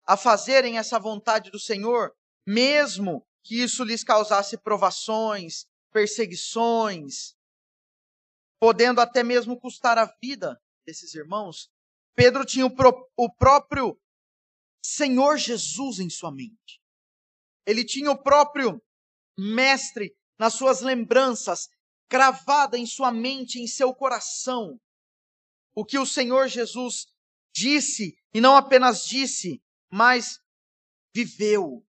a 0.06 0.16
fazerem 0.16 0.78
essa 0.78 0.98
vontade 0.98 1.50
do 1.50 1.58
Senhor, 1.58 2.14
mesmo 2.46 3.26
que 3.42 3.62
isso 3.62 3.82
lhes 3.84 4.04
causasse 4.04 4.56
provações, 4.58 5.66
perseguições, 5.92 7.34
podendo 8.60 9.00
até 9.00 9.22
mesmo 9.22 9.58
custar 9.58 9.98
a 9.98 10.06
vida 10.20 10.60
desses 10.86 11.14
irmãos, 11.14 11.70
Pedro 12.14 12.44
tinha 12.44 12.66
o, 12.66 12.74
pro, 12.74 13.08
o 13.16 13.32
próprio 13.32 14.00
Senhor 14.82 15.36
Jesus 15.36 15.98
em 16.00 16.10
sua 16.10 16.32
mente. 16.32 16.82
Ele 17.66 17.84
tinha 17.84 18.10
o 18.10 18.20
próprio 18.20 18.82
Mestre 19.38 20.16
nas 20.38 20.54
suas 20.54 20.80
lembranças, 20.80 21.68
cravada 22.08 22.76
em 22.76 22.86
sua 22.86 23.12
mente, 23.12 23.60
em 23.60 23.66
seu 23.66 23.94
coração. 23.94 24.80
O 25.74 25.84
que 25.84 25.98
o 25.98 26.06
Senhor 26.06 26.48
Jesus 26.48 27.06
disse, 27.54 28.16
e 28.32 28.40
não 28.40 28.56
apenas 28.56 29.06
disse, 29.06 29.62
mas 29.90 30.40
viveu. 31.14 31.84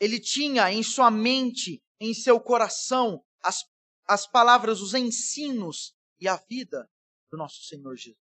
Ele 0.00 0.18
tinha 0.18 0.70
em 0.72 0.82
sua 0.82 1.10
mente, 1.10 1.82
em 2.00 2.12
seu 2.12 2.40
coração, 2.40 3.24
as, 3.42 3.64
as 4.06 4.26
palavras, 4.26 4.80
os 4.80 4.94
ensinos 4.94 5.94
e 6.20 6.28
a 6.28 6.36
vida 6.36 6.90
do 7.30 7.36
nosso 7.36 7.62
Senhor 7.64 7.96
Jesus. 7.96 8.18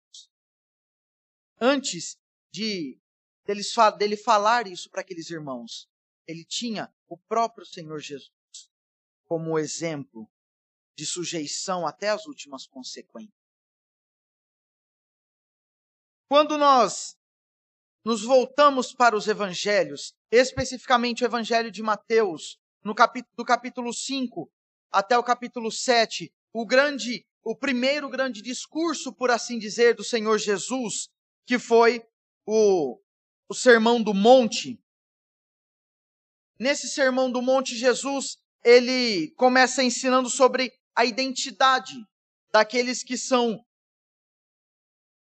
Antes 1.60 2.18
de 2.52 3.00
deles, 3.46 3.74
dele 3.98 4.18
falar 4.18 4.68
isso 4.68 4.90
para 4.90 5.02
aqueles 5.02 5.30
irmãos, 5.30 5.90
ele 6.28 6.44
tinha 6.44 6.94
o 7.08 7.18
próprio 7.18 7.66
Senhor 7.66 8.00
Jesus 8.00 8.32
como 9.26 9.60
exemplo 9.60 10.30
de 10.96 11.06
sujeição 11.06 11.86
até 11.86 12.10
as 12.10 12.26
últimas 12.26 12.66
consequências. 12.66 13.34
Quando 16.28 16.58
nós 16.58 17.18
nos 18.04 18.24
voltamos 18.24 18.94
para 18.94 19.16
os 19.16 19.28
evangelhos, 19.28 20.16
especificamente 20.32 21.24
o 21.24 21.26
evangelho 21.26 21.72
de 21.72 21.84
Mateus, 21.84 22.60
no 22.88 22.96
capítulo, 22.96 23.34
do 23.36 23.44
capítulo 23.44 23.94
5 23.94 24.50
até 24.90 25.18
o 25.18 25.24
capítulo 25.24 25.70
7, 25.70 26.32
o 26.54 26.66
grande, 26.66 27.28
o 27.44 27.54
primeiro 27.54 28.10
grande 28.10 28.42
discurso, 28.42 29.14
por 29.14 29.30
assim 29.30 29.60
dizer, 29.60 29.94
do 29.94 30.06
Senhor 30.06 30.38
Jesus, 30.38 31.10
que 31.46 31.60
foi 31.60 32.02
o, 32.46 32.98
o 33.50 33.54
Sermão 33.54 34.02
do 34.02 34.14
Monte. 34.14 34.82
Nesse 36.58 36.88
Sermão 36.88 37.30
do 37.30 37.42
Monte, 37.42 37.76
Jesus, 37.76 38.38
ele 38.64 39.32
começa 39.32 39.84
ensinando 39.84 40.30
sobre 40.30 40.72
a 40.96 41.04
identidade 41.04 41.94
daqueles 42.54 43.04
que 43.04 43.18
são 43.18 43.62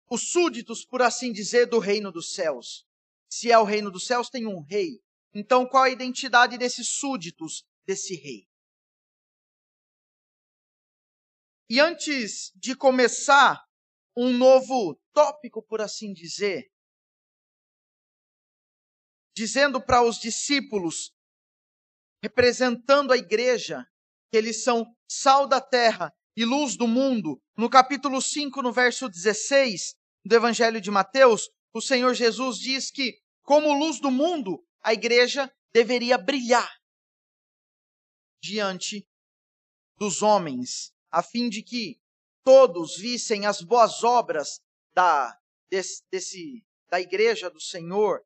os 0.09 0.31
súditos, 0.31 0.85
por 0.85 1.01
assim 1.01 1.33
dizer, 1.33 1.65
do 1.65 1.79
reino 1.79 2.13
dos 2.13 2.33
céus. 2.33 2.85
Se 3.29 3.51
é 3.51 3.59
o 3.59 3.65
reino 3.65 3.91
dos 3.91 4.05
céus, 4.05 4.29
tem 4.29 4.47
um 4.47 4.61
rei. 4.61 5.01
Então, 5.33 5.65
qual 5.65 5.83
a 5.83 5.89
identidade 5.89 6.57
desses 6.57 6.89
súditos 6.89 7.63
desse 7.85 8.15
rei? 8.15 8.47
E 11.69 11.79
antes 11.79 12.51
de 12.55 12.75
começar 12.75 13.63
um 14.15 14.37
novo 14.37 14.99
tópico, 15.13 15.63
por 15.63 15.79
assim 15.79 16.11
dizer, 16.11 16.69
dizendo 19.33 19.81
para 19.81 20.03
os 20.03 20.19
discípulos, 20.19 21.13
representando 22.21 23.13
a 23.13 23.17
igreja, 23.17 23.85
que 24.29 24.37
eles 24.37 24.63
são 24.63 24.85
sal 25.09 25.47
da 25.47 25.61
terra 25.61 26.13
e 26.35 26.43
luz 26.43 26.75
do 26.75 26.87
mundo, 26.87 27.41
no 27.57 27.69
capítulo 27.69 28.21
5, 28.21 28.61
no 28.61 28.71
verso 28.71 29.07
16 29.07 29.95
do 30.25 30.35
Evangelho 30.35 30.81
de 30.81 30.91
Mateus, 30.91 31.49
o 31.73 31.81
Senhor 31.81 32.13
Jesus 32.13 32.57
diz 32.57 32.91
que, 32.91 33.17
como 33.43 33.73
luz 33.73 33.99
do 33.99 34.11
mundo, 34.11 34.61
a 34.81 34.93
igreja 34.93 35.51
deveria 35.73 36.17
brilhar 36.17 36.69
diante 38.41 39.07
dos 39.97 40.21
homens, 40.21 40.93
a 41.11 41.21
fim 41.21 41.47
de 41.47 41.61
que 41.61 42.01
todos 42.43 42.97
vissem 42.97 43.45
as 43.45 43.61
boas 43.61 44.03
obras 44.03 44.59
da, 44.93 45.39
desse, 45.69 46.03
desse, 46.09 46.65
da 46.89 46.99
igreja 46.99 47.49
do 47.49 47.61
Senhor 47.61 48.25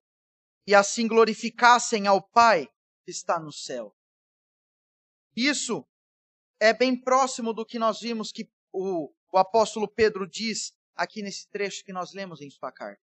e 0.65 0.73
assim 0.73 1.07
glorificassem 1.07 2.07
ao 2.07 2.21
Pai 2.21 2.67
que 3.03 3.11
está 3.11 3.39
no 3.39 3.51
céu. 3.51 3.95
Isso 5.35 5.85
é 6.59 6.73
bem 6.73 6.99
próximo 6.99 7.53
do 7.53 7.65
que 7.65 7.77
nós 7.77 7.99
vimos 7.99 8.31
que 8.31 8.49
o, 8.71 9.13
o 9.31 9.37
apóstolo 9.37 9.87
Pedro 9.87 10.27
diz 10.27 10.73
aqui 10.95 11.21
nesse 11.21 11.49
trecho 11.49 11.83
que 11.83 11.91
nós 11.91 12.13
lemos 12.13 12.39
em 12.41 12.49
sua 12.49 12.71
carta. 12.71 13.04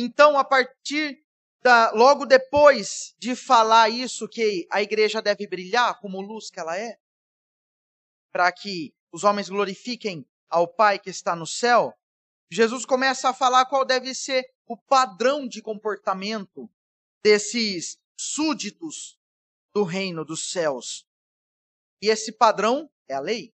Então, 0.00 0.38
a 0.38 0.44
partir 0.44 1.24
da, 1.60 1.90
logo 1.90 2.24
depois 2.24 3.16
de 3.18 3.34
falar 3.34 3.88
isso, 3.88 4.28
que 4.28 4.64
a 4.70 4.80
igreja 4.80 5.20
deve 5.20 5.44
brilhar 5.48 5.98
como 5.98 6.20
luz 6.20 6.50
que 6.50 6.60
ela 6.60 6.78
é, 6.78 6.96
para 8.32 8.52
que 8.52 8.94
os 9.10 9.24
homens 9.24 9.48
glorifiquem 9.48 10.24
ao 10.48 10.68
Pai 10.68 11.00
que 11.00 11.10
está 11.10 11.34
no 11.34 11.46
céu, 11.46 11.92
Jesus 12.48 12.86
começa 12.86 13.28
a 13.28 13.34
falar 13.34 13.66
qual 13.66 13.84
deve 13.84 14.14
ser 14.14 14.48
o 14.66 14.76
padrão 14.76 15.48
de 15.48 15.60
comportamento 15.60 16.70
desses 17.20 17.98
súditos 18.16 19.18
do 19.74 19.82
reino 19.82 20.24
dos 20.24 20.48
céus. 20.50 21.04
E 22.00 22.08
esse 22.08 22.30
padrão 22.30 22.88
é 23.08 23.14
a 23.14 23.20
lei. 23.20 23.52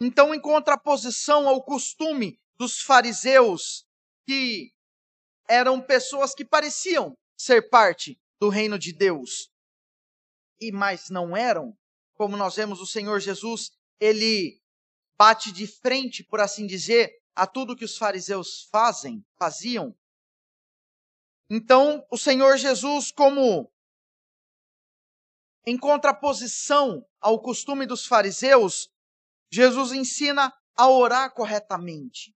Então, 0.00 0.34
em 0.34 0.40
contraposição 0.40 1.48
ao 1.48 1.62
costume 1.62 2.40
dos 2.60 2.82
fariseus, 2.82 3.86
que 4.26 4.70
eram 5.48 5.80
pessoas 5.80 6.34
que 6.34 6.44
pareciam 6.44 7.16
ser 7.34 7.70
parte 7.70 8.20
do 8.38 8.50
reino 8.50 8.78
de 8.78 8.92
Deus, 8.92 9.48
e 10.60 10.70
mais 10.70 11.08
não 11.08 11.34
eram, 11.34 11.74
como 12.12 12.36
nós 12.36 12.56
vemos 12.56 12.78
o 12.78 12.86
Senhor 12.86 13.18
Jesus, 13.18 13.70
ele 13.98 14.60
bate 15.18 15.50
de 15.50 15.66
frente, 15.66 16.22
por 16.22 16.38
assim 16.38 16.66
dizer, 16.66 17.10
a 17.34 17.46
tudo 17.46 17.74
que 17.74 17.86
os 17.86 17.96
fariseus 17.96 18.68
fazem, 18.70 19.24
faziam, 19.38 19.96
então, 21.48 22.06
o 22.10 22.18
Senhor 22.18 22.58
Jesus, 22.58 23.10
como 23.10 23.72
em 25.66 25.78
contraposição 25.78 27.04
ao 27.18 27.40
costume 27.40 27.86
dos 27.86 28.06
fariseus, 28.06 28.90
Jesus 29.50 29.92
ensina 29.92 30.52
a 30.76 30.88
orar 30.88 31.32
corretamente. 31.32 32.34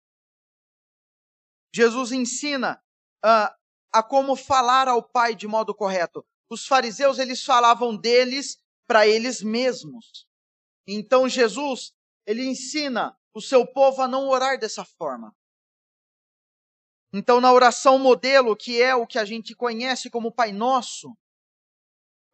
Jesus 1.75 2.13
ensina 2.13 2.81
uh, 3.25 3.53
a 3.93 4.01
como 4.01 4.37
falar 4.37 4.87
ao 4.87 5.03
Pai 5.03 5.35
de 5.35 5.49
modo 5.49 5.75
correto. 5.75 6.25
Os 6.49 6.69
fariseus, 6.69 7.19
eles 7.19 7.43
falavam 7.43 7.97
deles 7.97 8.63
para 8.87 9.09
eles 9.09 9.43
mesmos. 9.43 10.25
Então, 10.87 11.29
Jesus, 11.29 11.93
ele 12.25 12.47
ensina 12.47 13.19
o 13.35 13.41
seu 13.41 13.67
povo 13.67 14.03
a 14.03 14.07
não 14.07 14.29
orar 14.29 14.57
dessa 14.57 14.85
forma. 14.85 15.35
Então, 17.13 17.41
na 17.41 17.53
oração 17.53 17.99
modelo, 17.99 18.55
que 18.55 18.81
é 18.81 18.95
o 18.95 19.05
que 19.05 19.19
a 19.19 19.25
gente 19.25 19.53
conhece 19.53 20.09
como 20.09 20.31
Pai 20.31 20.53
Nosso, 20.53 21.13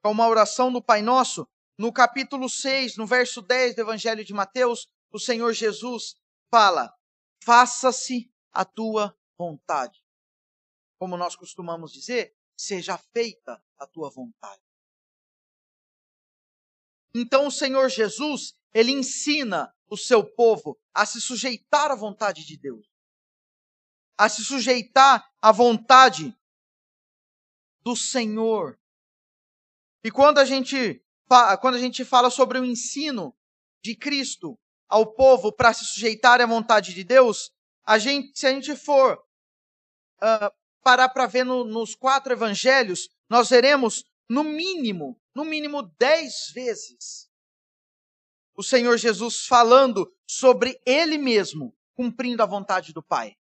como 0.02 0.22
a 0.22 0.28
oração 0.28 0.70
do 0.70 0.82
Pai 0.82 1.00
Nosso, 1.00 1.48
no 1.78 1.90
capítulo 1.90 2.46
6, 2.46 2.98
no 2.98 3.06
verso 3.06 3.40
10 3.40 3.74
do 3.74 3.80
Evangelho 3.80 4.22
de 4.22 4.34
Mateus, 4.34 4.86
o 5.10 5.18
Senhor 5.18 5.54
Jesus 5.54 6.14
fala: 6.50 6.92
Faça-se 7.42 8.30
a 8.52 8.66
tua 8.66 9.16
vontade. 9.40 10.04
Como 10.98 11.16
nós 11.16 11.34
costumamos 11.34 11.92
dizer, 11.92 12.36
seja 12.56 12.98
feita 12.98 13.62
a 13.78 13.86
tua 13.86 14.10
vontade. 14.10 14.62
Então 17.14 17.46
o 17.46 17.50
Senhor 17.50 17.88
Jesus, 17.88 18.54
ele 18.74 18.92
ensina 18.92 19.74
o 19.88 19.96
seu 19.96 20.22
povo 20.22 20.78
a 20.92 21.06
se 21.06 21.20
sujeitar 21.20 21.90
à 21.90 21.94
vontade 21.94 22.44
de 22.44 22.56
Deus 22.56 22.90
a 24.20 24.28
se 24.28 24.44
sujeitar 24.44 25.26
à 25.40 25.50
vontade 25.50 26.36
do 27.82 27.96
Senhor. 27.96 28.78
E 30.04 30.10
quando 30.10 30.36
a 30.36 30.44
gente, 30.44 31.02
quando 31.62 31.76
a 31.76 31.78
gente 31.78 32.04
fala 32.04 32.28
sobre 32.28 32.58
o 32.58 32.64
ensino 32.66 33.34
de 33.82 33.96
Cristo 33.96 34.60
ao 34.86 35.14
povo 35.14 35.50
para 35.50 35.72
se 35.72 35.86
sujeitar 35.86 36.38
à 36.38 36.44
vontade 36.44 36.92
de 36.92 37.02
Deus, 37.02 37.50
a 37.82 37.98
gente, 37.98 38.38
se 38.38 38.46
a 38.46 38.52
gente 38.52 38.76
for 38.76 39.18
uh, 40.22 40.50
parar 40.82 41.08
para 41.08 41.26
ver 41.26 41.44
no, 41.44 41.64
nos 41.64 41.94
quatro 41.94 42.32
evangelhos, 42.32 43.08
nós 43.28 43.48
veremos 43.48 44.04
no 44.28 44.44
mínimo, 44.44 45.20
no 45.34 45.44
mínimo 45.44 45.82
dez 45.98 46.50
vezes 46.54 47.28
o 48.54 48.62
Senhor 48.62 48.96
Jesus 48.98 49.46
falando 49.46 50.12
sobre 50.26 50.80
Ele 50.84 51.18
mesmo 51.18 51.76
cumprindo 51.94 52.42
a 52.42 52.46
vontade 52.46 52.92
do 52.92 53.02
Pai 53.02 53.36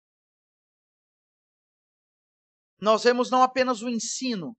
nós 2.81 3.05
vemos 3.05 3.31
não 3.31 3.43
apenas 3.43 3.83
o 3.83 3.89
ensino 3.89 4.57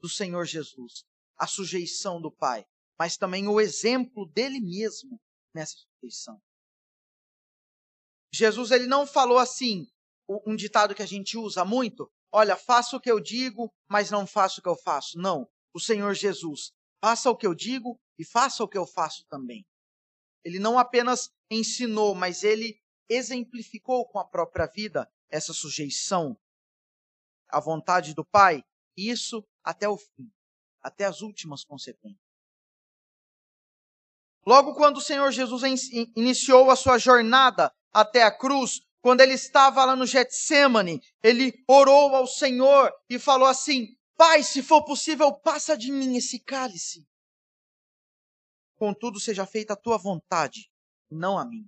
do 0.00 0.08
Senhor 0.08 0.44
Jesus, 0.44 1.04
a 1.36 1.46
sujeição 1.46 2.20
do 2.20 2.30
Pai, 2.30 2.64
mas 2.98 3.16
também 3.16 3.48
o 3.48 3.60
exemplo 3.60 4.26
dele 4.26 4.60
mesmo 4.60 5.20
nessa 5.52 5.74
sujeição. 5.76 6.40
Jesus 8.32 8.70
ele 8.70 8.86
não 8.86 9.06
falou 9.06 9.38
assim, 9.38 9.86
um 10.28 10.54
ditado 10.54 10.94
que 10.94 11.02
a 11.02 11.06
gente 11.06 11.38
usa 11.38 11.64
muito, 11.64 12.10
olha, 12.30 12.56
faça 12.56 12.96
o 12.96 13.00
que 13.00 13.10
eu 13.10 13.18
digo, 13.18 13.72
mas 13.88 14.10
não 14.10 14.26
faça 14.26 14.60
o 14.60 14.62
que 14.62 14.68
eu 14.68 14.76
faço. 14.76 15.18
Não, 15.18 15.48
o 15.72 15.80
Senhor 15.80 16.14
Jesus, 16.14 16.72
faça 17.00 17.30
o 17.30 17.36
que 17.36 17.46
eu 17.46 17.54
digo 17.54 17.98
e 18.18 18.24
faça 18.24 18.62
o 18.62 18.68
que 18.68 18.76
eu 18.76 18.86
faço 18.86 19.24
também. 19.28 19.64
Ele 20.44 20.58
não 20.58 20.78
apenas 20.78 21.30
ensinou, 21.50 22.14
mas 22.14 22.42
ele 22.42 22.80
exemplificou 23.08 24.06
com 24.06 24.18
a 24.18 24.24
própria 24.24 24.66
vida 24.66 25.10
essa 25.30 25.52
sujeição 25.52 26.38
à 27.48 27.60
vontade 27.60 28.14
do 28.14 28.24
Pai, 28.24 28.62
isso 28.96 29.46
até 29.64 29.88
o 29.88 29.96
fim, 29.96 30.30
até 30.82 31.04
as 31.04 31.22
últimas 31.22 31.64
consequências. 31.64 32.20
Logo 34.46 34.74
quando 34.74 34.98
o 34.98 35.02
Senhor 35.02 35.30
Jesus 35.30 35.62
iniciou 36.16 36.70
a 36.70 36.76
sua 36.76 36.98
jornada 36.98 37.72
até 37.92 38.22
a 38.22 38.30
cruz, 38.30 38.80
quando 39.08 39.22
ele 39.22 39.32
estava 39.32 39.86
lá 39.86 39.96
no 39.96 40.04
Getsemane, 40.04 41.00
ele 41.22 41.64
orou 41.66 42.14
ao 42.14 42.26
Senhor 42.26 42.92
e 43.08 43.18
falou 43.18 43.48
assim: 43.48 43.96
Pai, 44.18 44.42
se 44.42 44.62
for 44.62 44.84
possível, 44.84 45.32
passa 45.32 45.78
de 45.78 45.90
mim 45.90 46.18
esse 46.18 46.38
cálice. 46.38 47.08
Contudo, 48.76 49.18
seja 49.18 49.46
feita 49.46 49.72
a 49.72 49.76
tua 49.76 49.96
vontade, 49.96 50.70
não 51.10 51.38
a 51.38 51.46
mim. 51.46 51.66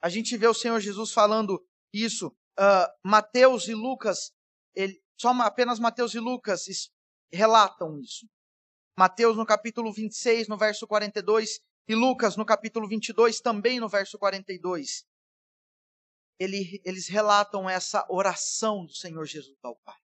A 0.00 0.08
gente 0.08 0.36
vê 0.36 0.46
o 0.46 0.54
Senhor 0.54 0.78
Jesus 0.78 1.10
falando 1.10 1.60
isso. 1.92 2.28
Uh, 2.28 2.86
Mateus 3.02 3.66
e 3.66 3.74
Lucas, 3.74 4.30
ele, 4.72 5.02
só 5.20 5.30
apenas 5.42 5.80
Mateus 5.80 6.14
e 6.14 6.20
Lucas 6.20 6.68
relatam 7.32 7.98
isso. 7.98 8.24
Mateus 8.96 9.36
no 9.36 9.44
capítulo 9.44 9.92
26, 9.92 10.46
no 10.46 10.56
verso 10.56 10.86
42, 10.86 11.58
e 11.88 11.94
Lucas 11.96 12.36
no 12.36 12.46
capítulo 12.46 12.86
22, 12.86 13.40
também 13.40 13.80
no 13.80 13.88
verso 13.88 14.16
42. 14.16 15.04
Ele, 16.38 16.80
eles 16.84 17.06
relatam 17.06 17.68
essa 17.68 18.06
oração 18.10 18.84
do 18.84 18.92
Senhor 18.92 19.24
Jesus 19.24 19.56
ao 19.62 19.76
Pai. 19.76 19.98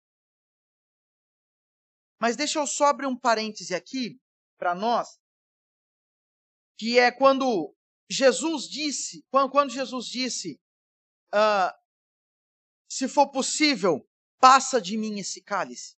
Mas 2.19 2.37
deixa 2.37 2.59
eu 2.59 2.67
só 2.67 2.87
abrir 2.87 3.07
um 3.07 3.17
parêntese 3.17 3.75
aqui 3.75 4.21
para 4.59 4.75
nós, 4.75 5.21
que 6.79 6.99
é 6.99 7.11
quando 7.11 7.75
Jesus 8.09 8.69
disse, 8.69 9.25
quando, 9.31 9.71
Jesus 9.71 10.07
disse, 10.07 10.61
uh, 11.35 11.73
se 12.89 13.09
for 13.09 13.31
possível, 13.31 14.09
passa 14.39 14.81
de 14.81 14.97
mim 14.97 15.19
esse 15.19 15.43
cálice. 15.43 15.97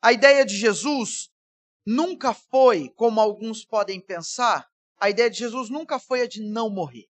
A 0.00 0.12
ideia 0.12 0.44
de 0.44 0.56
Jesus 0.56 1.30
nunca 1.84 2.34
foi, 2.34 2.90
como 2.90 3.20
alguns 3.20 3.64
podem 3.64 4.00
pensar, 4.00 4.70
a 5.00 5.10
ideia 5.10 5.30
de 5.30 5.38
Jesus 5.38 5.70
nunca 5.70 5.98
foi 5.98 6.22
a 6.22 6.28
de 6.28 6.42
não 6.42 6.68
morrer. 6.70 7.08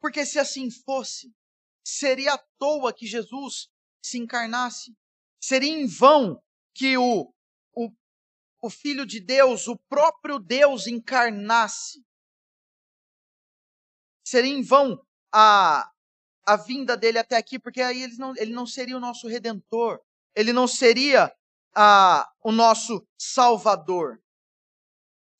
Porque 0.00 0.24
se 0.24 0.38
assim 0.38 0.70
fosse, 0.70 1.32
seria 1.84 2.34
à 2.34 2.38
toa 2.58 2.92
que 2.92 3.06
Jesus 3.06 3.68
se 4.02 4.18
encarnasse. 4.18 4.96
Seria 5.40 5.72
em 5.72 5.86
vão 5.86 6.42
que 6.74 6.96
o, 6.96 7.32
o, 7.74 7.90
o 8.62 8.70
Filho 8.70 9.04
de 9.04 9.20
Deus, 9.20 9.66
o 9.66 9.76
próprio 9.88 10.38
Deus, 10.38 10.86
encarnasse. 10.86 12.04
Seria 14.24 14.52
em 14.52 14.62
vão 14.62 15.04
a, 15.32 15.90
a 16.44 16.56
vinda 16.56 16.96
dele 16.96 17.18
até 17.18 17.36
aqui, 17.36 17.58
porque 17.58 17.80
aí 17.80 18.02
ele 18.02 18.16
não, 18.16 18.34
ele 18.36 18.52
não 18.52 18.66
seria 18.66 18.96
o 18.96 19.00
nosso 19.00 19.26
redentor. 19.26 20.00
Ele 20.34 20.52
não 20.52 20.68
seria 20.68 21.34
a, 21.74 22.30
o 22.42 22.52
nosso 22.52 23.06
Salvador. 23.18 24.22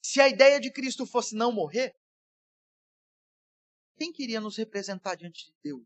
Se 0.02 0.20
a 0.20 0.28
ideia 0.28 0.59
de 0.59 0.72
Cristo 0.72 1.04
fosse 1.04 1.34
não 1.34 1.52
morrer, 1.52 1.94
quem 3.99 4.12
queria 4.12 4.40
nos 4.40 4.57
representar 4.57 5.16
diante 5.16 5.46
de 5.46 5.55
Deus? 5.62 5.84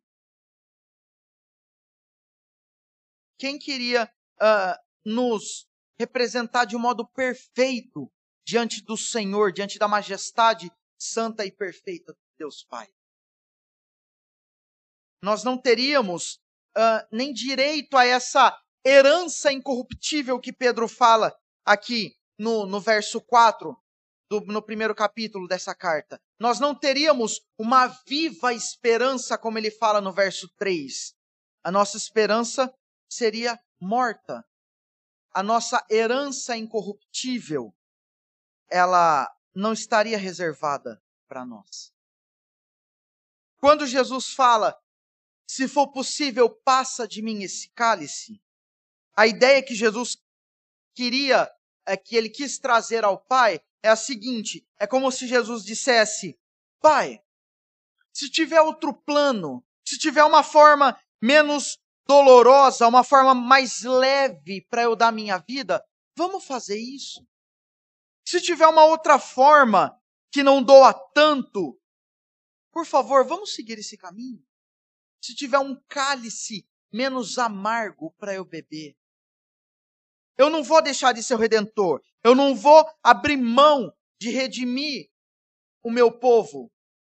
Quem 3.39 3.59
queria 3.59 4.05
uh, 4.05 4.79
nos 5.05 5.67
representar 5.99 6.67
de 6.67 6.77
um 6.77 6.79
modo 6.79 7.09
perfeito 7.09 8.13
diante 8.47 8.85
do 8.85 8.97
Senhor, 8.97 9.51
diante 9.53 9.79
da 9.79 9.89
majestade 9.89 10.71
santa 10.99 11.45
e 11.45 11.51
perfeita 11.51 12.13
de 12.13 12.21
Deus 12.39 12.63
Pai? 12.63 12.87
Nós 15.23 15.43
não 15.43 15.57
teríamos 15.57 16.35
uh, 16.77 17.07
nem 17.11 17.33
direito 17.33 17.97
a 17.97 18.05
essa 18.05 18.57
herança 18.85 19.53
incorruptível 19.53 20.39
que 20.39 20.53
Pedro 20.53 20.87
fala 20.87 21.35
aqui 21.65 22.17
no, 22.39 22.67
no 22.67 22.81
verso 22.81 23.21
4, 23.21 23.77
do, 24.33 24.41
no 24.47 24.63
primeiro 24.63 24.95
capítulo 24.95 25.47
dessa 25.47 25.75
carta. 25.75 26.19
Nós 26.39 26.59
não 26.59 26.75
teríamos 26.75 27.43
uma 27.59 27.87
viva 28.07 28.55
esperança, 28.55 29.37
como 29.37 29.59
ele 29.59 29.71
fala 29.71 30.01
no 30.01 30.11
verso 30.11 30.49
3. 30.57 31.15
A 31.63 31.71
nossa 31.71 31.99
esperança 31.99 32.73
seria 33.07 33.61
morta. 33.79 34.43
A 35.35 35.43
nossa 35.43 35.85
herança 35.91 36.57
incorruptível, 36.57 37.75
ela 38.71 39.31
não 39.55 39.75
estaria 39.75 40.17
reservada 40.17 41.03
para 41.29 41.45
nós. 41.45 41.93
Quando 43.59 43.87
Jesus 43.87 44.33
fala, 44.33 44.75
se 45.47 45.69
for 45.69 45.89
possível, 45.89 46.49
passa 46.49 47.07
de 47.07 47.21
mim 47.21 47.43
esse 47.43 47.69
cálice, 47.71 48.43
a 49.15 49.27
ideia 49.27 49.63
que 49.63 49.75
Jesus 49.75 50.17
queria, 50.95 51.51
é, 51.87 51.97
que 51.99 52.17
ele 52.17 52.31
quis 52.31 52.59
trazer 52.59 53.05
ao 53.05 53.19
Pai, 53.19 53.61
é 53.83 53.89
a 53.89 53.97
seguinte: 53.97 54.67
é 54.79 54.87
como 54.87 55.11
se 55.11 55.27
Jesus 55.27 55.65
dissesse, 55.65 56.39
Pai, 56.81 57.23
se 58.13 58.31
tiver 58.31 58.61
outro 58.61 58.93
plano, 58.95 59.65
se 59.85 59.99
tiver 59.99 60.25
uma 60.25 60.43
forma 60.43 60.99
menos 61.21 61.79
dolorosa, 62.07 62.87
uma 62.87 63.05
forma 63.05 63.35
mais 63.35 63.83
leve 63.83 64.67
para 64.69 64.83
eu 64.83 64.97
dar 64.97 65.13
minha 65.13 65.39
vida, 65.39 65.85
vamos 66.17 66.45
fazer 66.45 66.79
isso. 66.79 67.27
Se 68.25 68.41
tiver 68.41 68.67
uma 68.67 68.85
outra 68.85 69.19
forma 69.19 69.99
que 70.31 70.43
não 70.43 70.63
doa 70.63 70.93
tanto, 71.15 71.81
por 72.73 72.87
favor, 72.87 73.27
vamos 73.27 73.55
seguir 73.55 73.79
esse 73.79 73.97
caminho. 73.97 74.45
Se 75.23 75.35
tiver 75.35 75.59
um 75.59 75.81
cálice 75.89 76.67
menos 76.93 77.39
amargo 77.39 78.13
para 78.19 78.35
eu 78.35 78.45
beber, 78.45 78.97
eu 80.37 80.51
não 80.51 80.63
vou 80.63 80.83
deixar 80.83 81.13
de 81.13 81.23
ser 81.23 81.35
o 81.35 81.39
redentor. 81.39 82.01
Eu 82.23 82.35
não 82.35 82.55
vou 82.55 82.85
abrir 83.03 83.37
mão 83.37 83.93
de 84.21 84.31
redimir 84.31 85.09
o 85.83 85.91
meu 85.91 86.11
povo. 86.11 86.71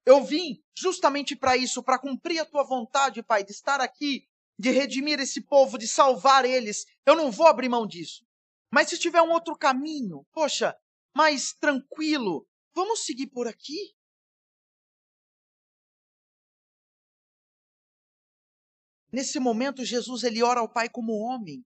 Eu 0.06 0.22
vim 0.22 0.62
justamente 0.76 1.36
para 1.36 1.56
isso, 1.56 1.82
para 1.82 1.98
cumprir 1.98 2.40
a 2.40 2.44
tua 2.44 2.64
vontade, 2.64 3.22
Pai, 3.22 3.44
de 3.44 3.52
estar 3.52 3.80
aqui, 3.80 4.26
de 4.58 4.70
redimir 4.70 5.20
esse 5.20 5.42
povo, 5.42 5.78
de 5.78 5.86
salvar 5.86 6.44
eles. 6.44 6.84
Eu 7.06 7.16
não 7.16 7.30
vou 7.30 7.46
abrir 7.46 7.68
mão 7.68 7.86
disso. 7.86 8.24
Mas 8.72 8.88
se 8.88 8.98
tiver 8.98 9.22
um 9.22 9.30
outro 9.30 9.56
caminho, 9.56 10.26
poxa, 10.32 10.76
mais 11.14 11.52
tranquilo, 11.52 12.46
vamos 12.74 13.04
seguir 13.04 13.28
por 13.28 13.46
aqui? 13.46 13.94
Nesse 19.12 19.38
momento, 19.38 19.84
Jesus 19.84 20.24
ele 20.24 20.42
ora 20.42 20.58
ao 20.58 20.68
Pai 20.68 20.88
como 20.88 21.12
homem. 21.12 21.64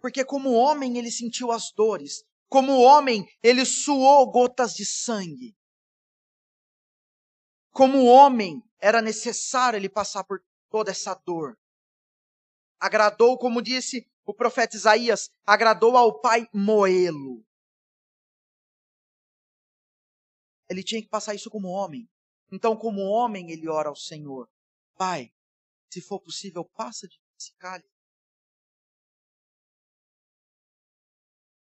Porque, 0.00 0.24
como 0.24 0.52
homem, 0.52 0.96
ele 0.96 1.10
sentiu 1.10 1.52
as 1.52 1.70
dores. 1.72 2.24
Como 2.48 2.80
homem, 2.80 3.28
ele 3.42 3.64
suou 3.64 4.30
gotas 4.30 4.74
de 4.74 4.84
sangue. 4.84 5.56
Como 7.70 8.06
homem, 8.06 8.62
era 8.80 9.02
necessário 9.02 9.76
ele 9.76 9.88
passar 9.88 10.24
por 10.24 10.42
toda 10.70 10.90
essa 10.90 11.14
dor. 11.14 11.56
Agradou, 12.80 13.38
como 13.38 13.60
disse 13.62 14.10
o 14.24 14.32
profeta 14.32 14.76
Isaías, 14.76 15.30
agradou 15.44 15.96
ao 15.96 16.20
pai 16.20 16.48
moê-lo. 16.52 17.44
Ele 20.68 20.82
tinha 20.82 21.02
que 21.02 21.08
passar 21.08 21.34
isso 21.34 21.50
como 21.50 21.68
homem. 21.68 22.08
Então, 22.50 22.76
como 22.76 23.02
homem, 23.02 23.50
ele 23.50 23.68
ora 23.68 23.88
ao 23.88 23.96
Senhor: 23.96 24.48
Pai, 24.96 25.32
se 25.92 26.00
for 26.00 26.20
possível, 26.20 26.64
passa 26.64 27.06
de 27.06 27.20
cálice. 27.58 27.89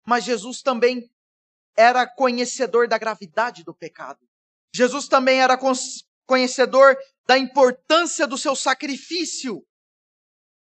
Mas 0.07 0.25
Jesus 0.25 0.63
também 0.63 1.11
era 1.77 2.07
conhecedor 2.07 2.89
da 2.89 2.97
gravidade 2.97 3.65
do 3.65 3.75
pecado. 3.75 4.27
Jesus 4.75 5.09
também 5.09 5.41
era 5.41 5.59
conhecedor 6.27 6.97
da 7.27 7.37
importância 7.37 8.27
do 8.27 8.39
seu 8.39 8.55
sacrifício 8.55 9.67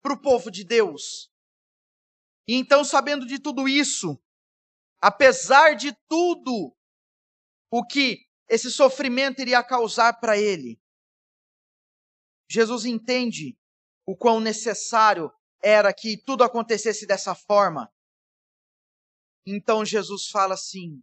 para 0.03 0.12
o 0.12 0.20
povo 0.20 0.51
de 0.51 0.64
Deus. 0.64 1.30
E 2.47 2.55
então, 2.55 2.84
sabendo 2.84 3.26
de 3.26 3.38
tudo 3.38 3.68
isso, 3.68 4.20
apesar 5.01 5.74
de 5.74 5.93
tudo 6.09 6.74
o 7.70 7.84
que 7.84 8.26
esse 8.49 8.70
sofrimento 8.70 9.40
iria 9.40 9.62
causar 9.62 10.20
para 10.20 10.36
ele, 10.36 10.80
Jesus 12.51 12.84
entende 12.84 13.57
o 14.05 14.16
quão 14.16 14.40
necessário 14.40 15.32
era 15.62 15.93
que 15.93 16.16
tudo 16.16 16.45
acontecesse 16.45 17.07
dessa 17.07 17.34
forma, 17.34 17.90
então 19.47 19.84
Jesus 19.84 20.28
fala 20.28 20.55
assim: 20.55 21.03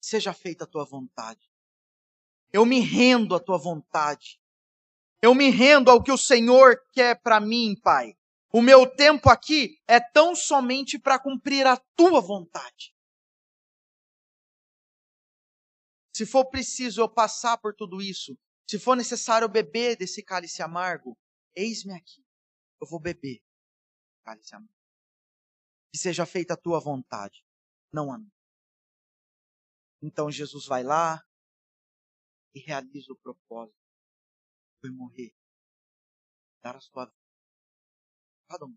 seja 0.00 0.32
feita 0.32 0.64
a 0.64 0.66
tua 0.66 0.84
vontade. 0.84 1.50
Eu 2.52 2.64
me 2.64 2.80
rendo 2.80 3.34
à 3.34 3.40
tua 3.40 3.58
vontade. 3.58 4.40
Eu 5.20 5.34
me 5.34 5.50
rendo 5.50 5.90
ao 5.90 6.02
que 6.02 6.12
o 6.12 6.18
Senhor 6.18 6.76
quer 6.92 7.20
para 7.20 7.40
mim, 7.40 7.74
Pai. 7.82 8.16
O 8.52 8.62
meu 8.62 8.86
tempo 8.88 9.28
aqui 9.28 9.78
é 9.86 10.00
tão 10.00 10.34
somente 10.34 10.98
para 10.98 11.18
cumprir 11.18 11.66
a 11.66 11.76
tua 11.96 12.20
vontade. 12.20 12.94
Se 16.14 16.24
for 16.24 16.46
preciso 16.46 17.02
eu 17.02 17.08
passar 17.08 17.58
por 17.58 17.74
tudo 17.74 18.00
isso, 18.00 18.38
se 18.66 18.78
for 18.78 18.96
necessário 18.96 19.48
beber 19.48 19.96
desse 19.96 20.22
cálice 20.22 20.62
amargo, 20.62 21.16
eis-me 21.54 21.92
aqui. 21.92 22.24
Eu 22.80 22.86
vou 22.88 22.98
beber 22.98 23.42
cálice 24.24 24.54
amargo. 24.54 24.72
Que 25.92 25.98
seja 25.98 26.24
feita 26.24 26.54
a 26.54 26.56
tua 26.56 26.80
vontade, 26.80 27.44
não 27.96 28.12
a 28.12 28.18
minha. 28.18 28.30
Então 30.02 30.30
Jesus 30.30 30.66
vai 30.66 30.82
lá 30.84 31.26
e 32.54 32.60
realiza 32.60 33.10
o 33.10 33.16
propósito. 33.16 33.80
Foi 34.80 34.90
morrer. 34.90 35.34
Dar 36.62 36.76
a 36.76 36.80
sua 36.80 37.06
vida. 37.06 37.16
Cada 38.48 38.66
um. 38.66 38.76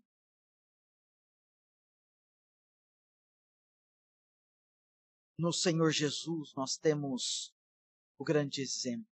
No 5.38 5.52
Senhor 5.52 5.90
Jesus 5.90 6.54
nós 6.54 6.78
temos 6.78 7.54
o 8.18 8.24
grande 8.24 8.62
exemplo. 8.62 9.08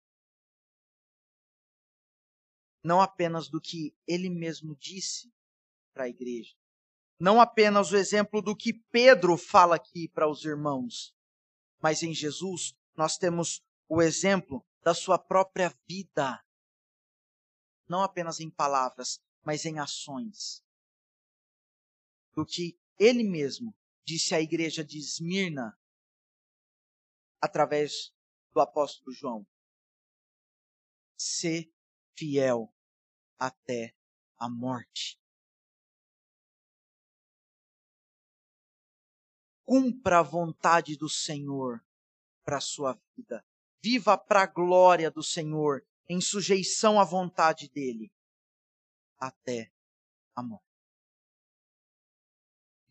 Não 2.83 3.01
apenas 3.01 3.49
do 3.49 3.59
que 3.59 3.97
ele 4.05 4.29
mesmo 4.29 4.75
disse 4.75 5.33
para 5.91 6.03
a 6.03 6.09
igreja, 6.09 6.55
não 7.19 7.39
apenas 7.39 7.91
o 7.91 7.97
exemplo 7.97 8.41
do 8.41 8.55
que 8.55 8.73
Pedro 8.91 9.37
fala 9.37 9.75
aqui 9.75 10.09
para 10.09 10.29
os 10.29 10.43
irmãos, 10.43 11.15
mas 11.81 12.03
em 12.03 12.13
Jesus 12.13 12.75
nós 12.95 13.17
temos 13.17 13.63
o 13.87 14.01
exemplo 14.01 14.65
da 14.83 14.93
sua 14.93 15.17
própria 15.17 15.73
vida. 15.87 16.43
Não 17.87 18.01
apenas 18.01 18.39
em 18.39 18.49
palavras, 18.49 19.19
mas 19.43 19.65
em 19.65 19.79
ações. 19.79 20.63
Do 22.33 22.45
que 22.45 22.77
ele 22.99 23.23
mesmo 23.23 23.75
disse 24.03 24.35
à 24.35 24.41
igreja 24.41 24.83
de 24.83 24.97
Esmirna 24.97 25.77
através 27.41 28.13
do 28.53 28.59
apóstolo 28.59 29.11
João. 29.11 29.47
Ser 31.17 31.71
fiel 32.15 32.73
até 33.37 33.95
a 34.37 34.49
morte. 34.49 35.19
Cumpra 39.65 40.19
a 40.19 40.23
vontade 40.23 40.95
do 40.95 41.09
Senhor 41.09 41.83
para 42.43 42.57
a 42.57 42.61
sua 42.61 42.97
vida. 43.17 43.43
Viva 43.81 44.17
para 44.17 44.43
a 44.43 44.47
glória 44.47 45.09
do 45.11 45.23
Senhor, 45.23 45.83
em 46.07 46.21
sujeição 46.21 46.99
à 46.99 47.03
vontade 47.03 47.67
dele, 47.69 48.11
até 49.17 49.71
a 50.35 50.43
morte. 50.43 50.65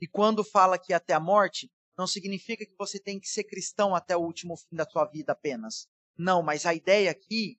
E 0.01 0.07
quando 0.07 0.45
fala 0.45 0.79
que 0.79 0.93
até 0.93 1.15
a 1.15 1.21
morte, 1.21 1.71
não 1.97 2.07
significa 2.07 2.67
que 2.67 2.75
você 2.77 2.99
tem 2.99 3.21
que 3.21 3.29
ser 3.29 3.45
cristão 3.45 3.95
até 3.95 4.17
o 4.17 4.21
último 4.21 4.57
fim 4.57 4.77
da 4.77 4.85
sua 4.85 5.05
vida 5.07 5.33
apenas. 5.33 5.89
Não, 6.17 6.43
mas 6.43 6.67
a 6.67 6.75
ideia 6.75 7.11
aqui 7.11 7.59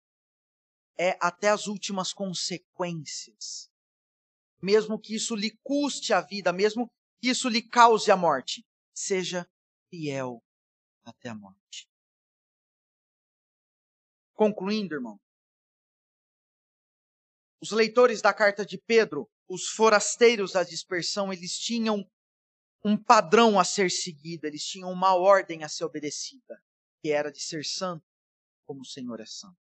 é 0.98 1.18
até 1.22 1.50
as 1.50 1.68
últimas 1.68 2.14
consequências. 2.14 3.70
Mesmo 4.62 5.00
que 5.00 5.16
isso 5.16 5.36
lhe 5.36 5.52
custe 5.64 6.14
a 6.14 6.22
vida, 6.22 6.52
mesmo 6.52 6.90
que 7.22 7.30
isso 7.30 7.50
lhe 7.50 7.62
cause 7.62 8.12
a 8.12 8.18
morte, 8.18 8.66
seja 8.96 9.48
fiel 9.90 10.42
até 11.04 11.30
a 11.30 11.36
morte. 11.36 11.90
Concluindo, 14.34 14.96
irmão, 14.96 15.20
os 17.62 17.72
leitores 17.72 18.22
da 18.22 18.34
carta 18.34 18.66
de 18.66 18.78
Pedro, 18.78 19.30
os 19.48 19.68
forasteiros 19.70 20.54
da 20.54 20.64
dispersão, 20.64 21.32
eles 21.32 21.58
tinham 21.58 22.10
um 22.84 22.96
padrão 22.96 23.60
a 23.60 23.64
ser 23.64 23.90
seguido, 23.90 24.46
eles 24.46 24.64
tinham 24.64 24.92
uma 24.92 25.16
ordem 25.16 25.64
a 25.64 25.70
ser 25.70 25.86
obedecida, 25.86 26.62
que 27.02 27.12
era 27.12 27.32
de 27.32 27.42
ser 27.42 27.66
santo 27.66 28.06
como 28.66 28.82
o 28.82 28.86
Senhor 28.86 29.20
é 29.20 29.26
santo. 29.26 29.58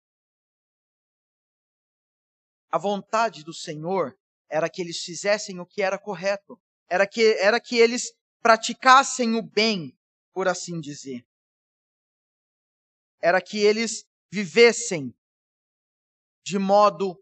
A 2.70 2.78
vontade 2.78 3.44
do 3.44 3.54
Senhor 3.54 4.18
era 4.50 4.70
que 4.70 4.82
eles 4.82 5.04
fizessem 5.04 5.60
o 5.60 5.66
que 5.66 5.82
era 5.82 5.98
correto, 5.98 6.60
era 6.90 7.08
que, 7.08 7.34
era 7.40 7.60
que 7.60 7.78
eles 7.78 8.14
praticassem 8.44 9.36
o 9.36 9.42
bem, 9.42 9.98
por 10.32 10.48
assim 10.48 10.80
dizer. 10.80 11.26
Era 13.20 13.42
que 13.42 13.58
eles 13.58 14.06
vivessem 14.32 15.16
de 16.46 16.60
modo 16.60 17.20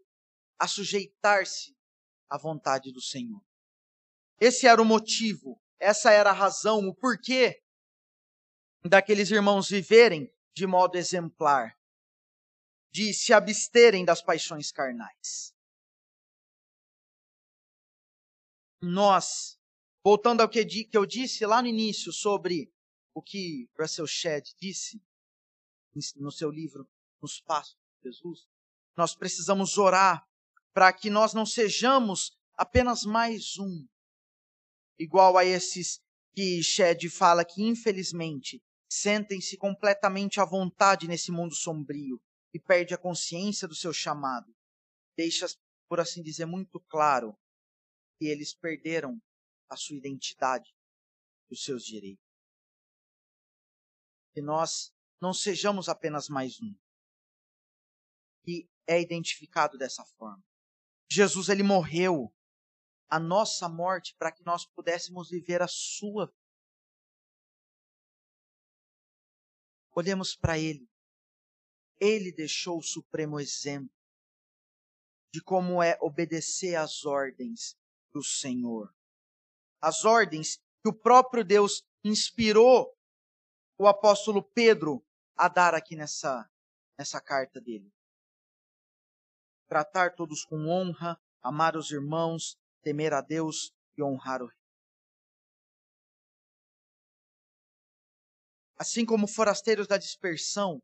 a 0.59 0.67
sujeitar-se 0.67 1.73
à 2.29 2.37
vontade 2.37 2.91
do 2.91 3.01
Senhor. 3.01 3.41
Esse 4.39 4.67
era 4.67 4.81
o 4.81 4.85
motivo 4.85 5.61
essa 5.81 6.11
era 6.11 6.29
a 6.29 6.33
razão, 6.33 6.87
o 6.87 6.93
porquê 6.93 7.59
daqueles 8.85 9.31
irmãos 9.31 9.67
viverem 9.67 10.31
de 10.53 10.67
modo 10.67 10.95
exemplar, 10.95 11.75
de 12.91 13.11
se 13.13 13.33
absterem 13.33 14.05
das 14.05 14.21
paixões 14.21 14.71
carnais. 14.71 15.55
Nós, 18.79 19.59
voltando 20.03 20.41
ao 20.41 20.49
que 20.49 20.87
eu 20.93 21.05
disse 21.05 21.45
lá 21.45 21.61
no 21.61 21.67
início 21.67 22.11
sobre 22.11 22.71
o 23.13 23.21
que 23.21 23.69
Russell 23.79 24.07
Shedd 24.07 24.49
disse 24.59 25.01
no 26.15 26.31
seu 26.31 26.49
livro 26.49 26.89
Nos 27.21 27.39
Passos 27.41 27.77
de 28.01 28.09
Jesus, 28.09 28.47
nós 28.95 29.15
precisamos 29.15 29.77
orar 29.77 30.25
para 30.73 30.91
que 30.93 31.09
nós 31.09 31.33
não 31.33 31.45
sejamos 31.45 32.31
apenas 32.55 33.03
mais 33.03 33.57
um, 33.57 33.87
igual 34.97 35.37
a 35.37 35.45
esses 35.45 36.01
que 36.33 36.61
Shed 36.63 37.09
fala 37.09 37.43
que, 37.43 37.61
infelizmente, 37.61 38.63
sentem-se 38.89 39.57
completamente 39.57 40.39
à 40.39 40.45
vontade 40.45 41.07
nesse 41.07 41.31
mundo 41.31 41.53
sombrio 41.53 42.21
e 42.53 42.59
perde 42.59 42.93
a 42.93 42.97
consciência 42.97 43.67
do 43.67 43.75
seu 43.75 43.91
chamado. 43.91 44.53
Deixa, 45.17 45.47
por 45.89 45.99
assim 45.99 46.21
dizer, 46.21 46.45
muito 46.45 46.79
claro 46.89 47.37
que 48.17 48.27
eles 48.27 48.53
perderam 48.53 49.21
a 49.71 49.77
sua 49.77 49.95
identidade 49.95 50.75
e 51.49 51.53
os 51.53 51.63
seus 51.63 51.85
direitos. 51.85 52.25
Que 54.33 54.41
nós 54.41 54.93
não 55.21 55.33
sejamos 55.33 55.87
apenas 55.87 56.27
mais 56.27 56.61
um, 56.61 56.75
que 58.43 58.69
é 58.85 58.99
identificado 58.99 59.77
dessa 59.77 60.03
forma. 60.17 60.43
Jesus 61.09 61.47
ele 61.47 61.63
morreu 61.63 62.33
a 63.09 63.17
nossa 63.17 63.69
morte 63.69 64.13
para 64.15 64.31
que 64.31 64.43
nós 64.43 64.65
pudéssemos 64.65 65.29
viver 65.29 65.61
a 65.61 65.67
sua. 65.67 66.33
Olhemos 69.91 70.35
para 70.35 70.57
Ele. 70.59 70.89
Ele 71.99 72.31
deixou 72.33 72.79
o 72.79 72.83
supremo 72.83 73.39
exemplo 73.39 73.95
de 75.33 75.41
como 75.41 75.81
é 75.81 75.97
obedecer 76.01 76.75
às 76.75 77.05
ordens 77.05 77.77
do 78.11 78.21
Senhor. 78.23 78.93
As 79.81 80.05
ordens 80.05 80.57
que 80.81 80.89
o 80.89 80.93
próprio 80.93 81.43
Deus 81.43 81.83
inspirou 82.03 82.95
o 83.77 83.87
apóstolo 83.87 84.43
Pedro 84.43 85.03
a 85.35 85.47
dar 85.47 85.73
aqui 85.73 85.95
nessa, 85.95 86.47
nessa 86.97 87.19
carta 87.19 87.59
dele. 87.59 87.91
Tratar 89.67 90.13
todos 90.15 90.45
com 90.45 90.67
honra, 90.67 91.19
amar 91.41 91.75
os 91.75 91.89
irmãos, 91.91 92.57
temer 92.83 93.13
a 93.13 93.21
Deus 93.21 93.71
e 93.97 94.03
honrar 94.03 94.41
o 94.41 94.47
Rei. 94.47 94.57
Assim 98.77 99.05
como 99.05 99.27
forasteiros 99.27 99.87
da 99.87 99.97
dispersão, 99.97 100.81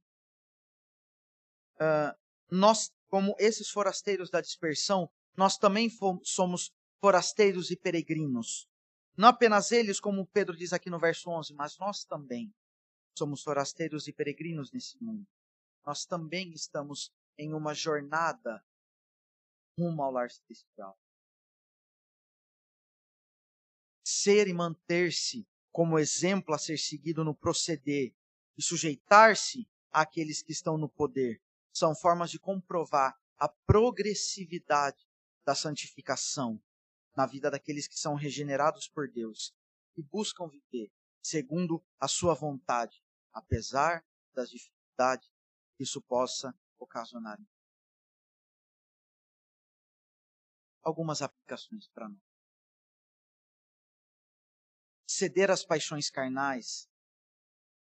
uh, 1.76 2.16
nós, 2.50 2.92
como 3.08 3.36
esses 3.40 3.70
forasteiros 3.70 4.30
da 4.30 4.40
dispersão, 4.40 5.10
nós 5.36 5.58
também 5.58 5.90
somos 6.24 6.72
forasteiros 7.00 7.70
e 7.72 7.78
peregrinos. 7.78 8.68
Não 9.18 9.30
apenas 9.30 9.72
eles, 9.72 10.00
como 10.00 10.28
Pedro 10.28 10.56
diz 10.56 10.72
aqui 10.72 10.90
no 10.90 11.00
verso 11.00 11.30
11, 11.30 11.54
mas 11.54 11.78
nós 11.80 12.06
também 12.06 12.54
somos 13.18 13.42
forasteiros 13.42 14.08
e 14.08 14.14
peregrinos 14.14 14.72
nesse 14.72 15.02
mundo. 15.04 15.28
Nós 15.86 16.06
também 16.06 16.52
estamos 16.52 17.12
em 17.38 17.54
uma 17.54 17.74
jornada 17.74 18.64
rumo 19.80 20.04
ao 20.04 20.12
lar 20.12 20.30
celestial 20.30 20.98
ser 24.08 24.48
e 24.48 24.54
manter-se 24.54 25.46
como 25.70 26.00
exemplo 26.00 26.56
a 26.56 26.58
ser 26.58 26.78
seguido 26.78 27.26
no 27.26 27.36
proceder 27.36 28.16
e 28.58 28.62
sujeitar-se 28.64 29.68
àqueles 29.92 30.42
que 30.42 30.54
estão 30.54 30.78
no 30.78 30.88
poder 30.88 31.42
são 31.74 31.94
formas 31.94 32.32
de 32.32 32.40
comprovar 32.40 33.20
a 33.38 33.50
progressividade 33.50 35.06
da 35.46 35.54
santificação 35.54 36.62
na 37.18 37.26
vida 37.26 37.50
daqueles 37.50 37.88
que 37.88 37.98
são 37.98 38.14
regenerados 38.14 38.88
por 38.88 39.12
Deus 39.12 39.52
e 39.98 40.04
buscam 40.04 40.48
viver 40.48 40.92
segundo 41.20 41.84
a 42.00 42.08
sua 42.08 42.36
vontade, 42.36 43.04
apesar 43.34 44.06
das 44.36 44.52
dificuldades 44.52 45.28
que 45.76 45.84
isso 45.84 46.00
possa 46.04 46.54
ocasionar. 46.78 47.40
Algumas 50.84 51.24
aplicações 51.24 51.88
para 51.90 52.08
nós 52.08 52.28
ceder 55.10 55.50
às 55.50 55.66
paixões 55.66 56.12
carnais, 56.12 56.88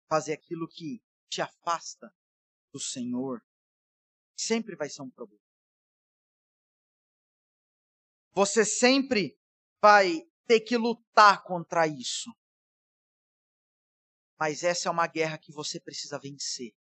fazer 0.09 0.33
aquilo 0.33 0.67
que 0.67 1.01
te 1.29 1.41
afasta 1.41 2.13
do 2.73 2.79
Senhor, 2.79 3.41
sempre 4.35 4.75
vai 4.75 4.89
ser 4.89 5.03
um 5.03 5.09
problema. 5.09 5.40
Você 8.33 8.63
sempre 8.63 9.37
vai 9.81 10.21
ter 10.47 10.61
que 10.61 10.77
lutar 10.77 11.43
contra 11.43 11.87
isso. 11.87 12.29
Mas 14.39 14.63
essa 14.63 14.89
é 14.89 14.91
uma 14.91 15.07
guerra 15.07 15.37
que 15.37 15.51
você 15.51 15.79
precisa 15.79 16.17
vencer. 16.17 16.73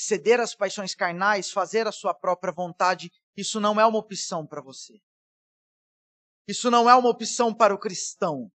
Ceder 0.00 0.40
às 0.40 0.54
paixões 0.54 0.94
carnais, 0.94 1.50
fazer 1.50 1.86
a 1.86 1.92
sua 1.92 2.14
própria 2.14 2.52
vontade, 2.52 3.10
isso 3.36 3.60
não 3.60 3.80
é 3.80 3.84
uma 3.84 3.98
opção 3.98 4.46
para 4.46 4.62
você. 4.62 5.00
Isso 6.46 6.70
não 6.70 6.88
é 6.88 6.94
uma 6.94 7.10
opção 7.10 7.54
para 7.54 7.74
o 7.74 7.78
cristão. 7.78 8.50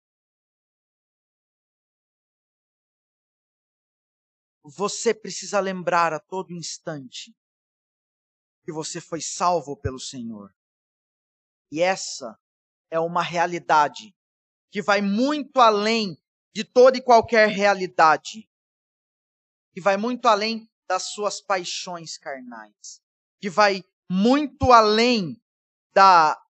Você 4.62 5.14
precisa 5.14 5.58
lembrar 5.58 6.12
a 6.12 6.20
todo 6.20 6.52
instante 6.52 7.34
que 8.62 8.70
você 8.70 9.00
foi 9.00 9.20
salvo 9.20 9.76
pelo 9.76 9.98
Senhor. 9.98 10.54
E 11.70 11.80
essa 11.80 12.38
é 12.90 12.98
uma 12.98 13.22
realidade 13.22 14.14
que 14.70 14.82
vai 14.82 15.00
muito 15.00 15.60
além 15.60 16.20
de 16.52 16.64
toda 16.64 16.96
e 16.98 17.02
qualquer 17.02 17.48
realidade. 17.48 18.48
Que 19.72 19.80
vai 19.80 19.96
muito 19.96 20.26
além 20.26 20.68
das 20.88 21.12
suas 21.12 21.40
paixões 21.40 22.18
carnais. 22.18 23.00
Que 23.40 23.48
vai 23.48 23.84
muito 24.08 24.72
além 24.72 25.40
da, 25.92 26.40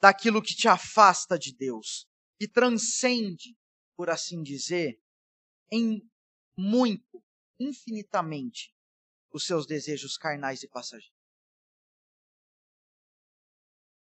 daquilo 0.00 0.42
que 0.42 0.54
te 0.54 0.68
afasta 0.68 1.38
de 1.38 1.54
Deus. 1.54 2.08
Que 2.38 2.48
transcende, 2.48 3.56
por 3.96 4.08
assim 4.08 4.42
dizer, 4.42 5.00
em 5.70 6.02
muito, 6.56 7.22
infinitamente, 7.58 8.74
os 9.32 9.46
seus 9.46 9.66
desejos 9.66 10.16
carnais 10.18 10.62
e 10.62 10.68
passageiros. 10.68 11.16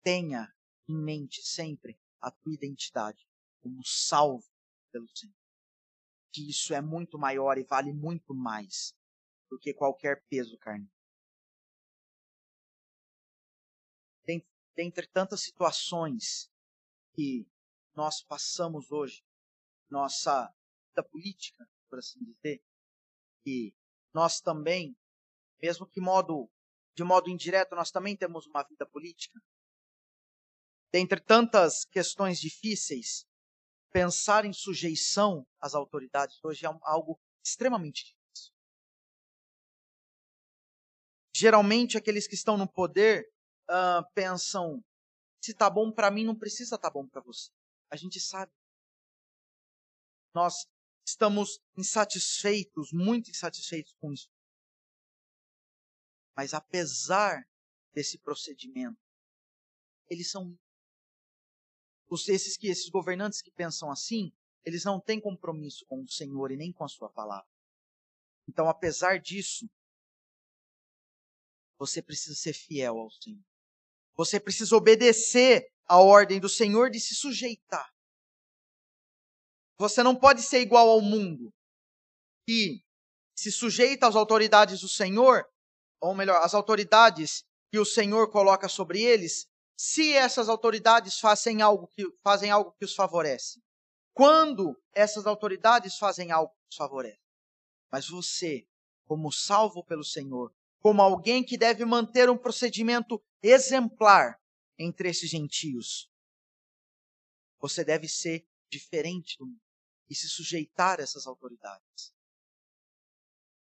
Tenha 0.04 0.54
em 0.88 0.96
mente 0.96 1.42
sempre 1.42 2.00
a 2.22 2.32
tua 2.32 2.54
identidade 2.54 3.28
como 3.62 3.84
salvo 3.86 4.48
pelo 4.92 5.08
Senhor. 5.16 5.36
Que 6.32 6.50
isso 6.50 6.74
é 6.74 6.82
muito 6.82 7.18
maior 7.18 7.58
e 7.58 7.64
vale 7.64 7.92
muito 7.94 8.34
mais 8.34 8.96
do 9.50 9.58
que 9.60 9.74
qualquer 9.74 10.24
peso 10.30 10.58
carnal. 10.58 10.98
dentre 14.78 15.08
tantas 15.08 15.42
situações 15.42 16.52
que 17.14 17.50
nós 17.96 18.22
passamos 18.22 18.92
hoje, 18.92 19.26
nossa 19.90 20.54
vida 20.90 21.04
política, 21.10 21.68
por 21.90 21.98
assim 21.98 22.24
dizer, 22.24 22.64
que 23.44 23.74
nós 24.14 24.40
também, 24.40 24.96
mesmo 25.60 25.88
que 25.88 26.00
modo, 26.00 26.48
de 26.94 27.04
modo 27.04 27.28
indireto, 27.28 27.76
nós 27.76 27.90
também 27.90 28.16
temos 28.16 28.46
uma 28.46 28.62
vida 28.62 28.86
política. 28.86 29.42
Dentre 30.98 31.22
tantas 31.22 31.86
questões 31.86 32.40
difíceis, 32.40 33.24
pensar 33.92 34.46
em 34.46 34.52
sujeição 34.52 35.46
às 35.62 35.76
autoridades 35.76 36.44
hoje 36.44 36.66
é 36.66 36.70
algo 36.82 37.22
extremamente 37.46 38.04
difícil. 38.04 38.52
Geralmente, 41.36 42.00
aqueles 42.00 42.28
que 42.28 42.34
estão 42.34 42.58
no 42.58 42.68
poder 42.68 43.32
uh, 43.70 44.12
pensam: 44.16 44.84
se 45.40 45.54
tá 45.54 45.70
bom 45.70 45.92
para 45.92 46.10
mim, 46.10 46.26
não 46.26 46.36
precisa 46.36 46.78
estar 46.78 46.90
tá 46.90 46.92
bom 46.92 47.08
para 47.08 47.22
você. 47.22 47.52
A 47.92 47.96
gente 47.96 48.20
sabe. 48.20 48.52
Nós 50.34 50.66
estamos 51.06 51.60
insatisfeitos, 51.78 52.92
muito 52.92 53.30
insatisfeitos 53.30 53.94
com 54.02 54.12
isso. 54.12 54.32
Mas 56.36 56.56
apesar 56.56 57.48
desse 57.94 58.18
procedimento, 58.18 58.98
eles 60.10 60.32
são 60.32 60.58
os, 62.10 62.28
esses 62.28 62.58
que 62.58 62.68
esses 62.68 62.90
governantes 62.90 63.42
que 63.42 63.52
pensam 63.52 63.92
assim, 63.92 64.32
eles 64.64 64.84
não 64.84 65.00
têm 65.00 65.20
compromisso 65.20 65.86
com 65.86 66.02
o 66.02 66.08
Senhor 66.08 66.52
e 66.52 66.58
nem 66.58 66.72
com 66.72 66.84
a 66.84 66.88
sua 66.88 67.10
palavra. 67.10 67.48
Então, 68.48 68.68
apesar 68.68 69.20
disso, 69.20 69.70
você 71.78 72.02
precisa 72.02 72.36
ser 72.36 72.54
fiel 72.54 72.98
ao 72.98 73.12
Senhor. 73.12 73.44
Você 74.16 74.40
precisa 74.40 74.76
obedecer 74.76 75.72
à 75.86 76.02
ordem 76.02 76.40
do 76.40 76.50
Senhor 76.50 76.90
de 76.90 77.00
se 77.00 77.14
sujeitar. 77.14 77.94
Você 79.78 80.02
não 80.02 80.16
pode 80.16 80.42
ser 80.42 80.60
igual 80.60 80.90
ao 80.90 81.02
mundo, 81.02 81.54
que 82.48 82.84
se 83.36 83.52
sujeita 83.52 84.08
às 84.08 84.16
autoridades 84.16 84.82
do 84.82 84.90
Senhor, 84.90 85.48
ou 86.02 86.16
melhor, 86.16 86.42
às 86.42 86.56
autoridades 86.56 87.46
que 87.72 87.78
o 87.78 87.86
Senhor 87.86 88.32
coloca 88.32 88.68
sobre 88.68 89.02
eles, 89.04 89.48
se 89.78 90.12
essas 90.14 90.50
autoridades 90.50 91.20
fazem 91.20 91.62
algo 91.62 91.88
que, 91.88 92.04
fazem 92.24 92.50
algo 92.50 92.72
que 92.72 92.84
os 92.84 92.96
favorece. 92.96 93.62
Quando 94.12 94.76
essas 94.92 95.28
autoridades 95.28 96.00
fazem 96.00 96.32
algo 96.32 96.52
que 96.52 96.70
os 96.72 96.76
favorece. 96.76 97.22
Mas 97.92 98.10
você, 98.10 98.68
como 99.06 99.32
salvo 99.32 99.84
pelo 99.84 100.04
Senhor, 100.04 100.52
como 100.80 101.00
alguém 101.02 101.44
que 101.44 101.56
deve 101.56 101.86
manter 101.86 102.28
um 102.28 102.38
procedimento 102.38 103.24
exemplar 103.42 104.42
entre 104.80 105.10
esses 105.10 105.30
gentios. 105.30 106.12
Você 107.60 107.86
deve 107.86 108.08
ser 108.08 108.48
diferente 108.72 109.38
do 109.38 109.46
mundo 109.46 109.62
e 110.10 110.16
se 110.16 110.28
sujeitar 110.28 111.00
a 111.00 111.04
essas 111.04 111.28
autoridades. 111.28 112.16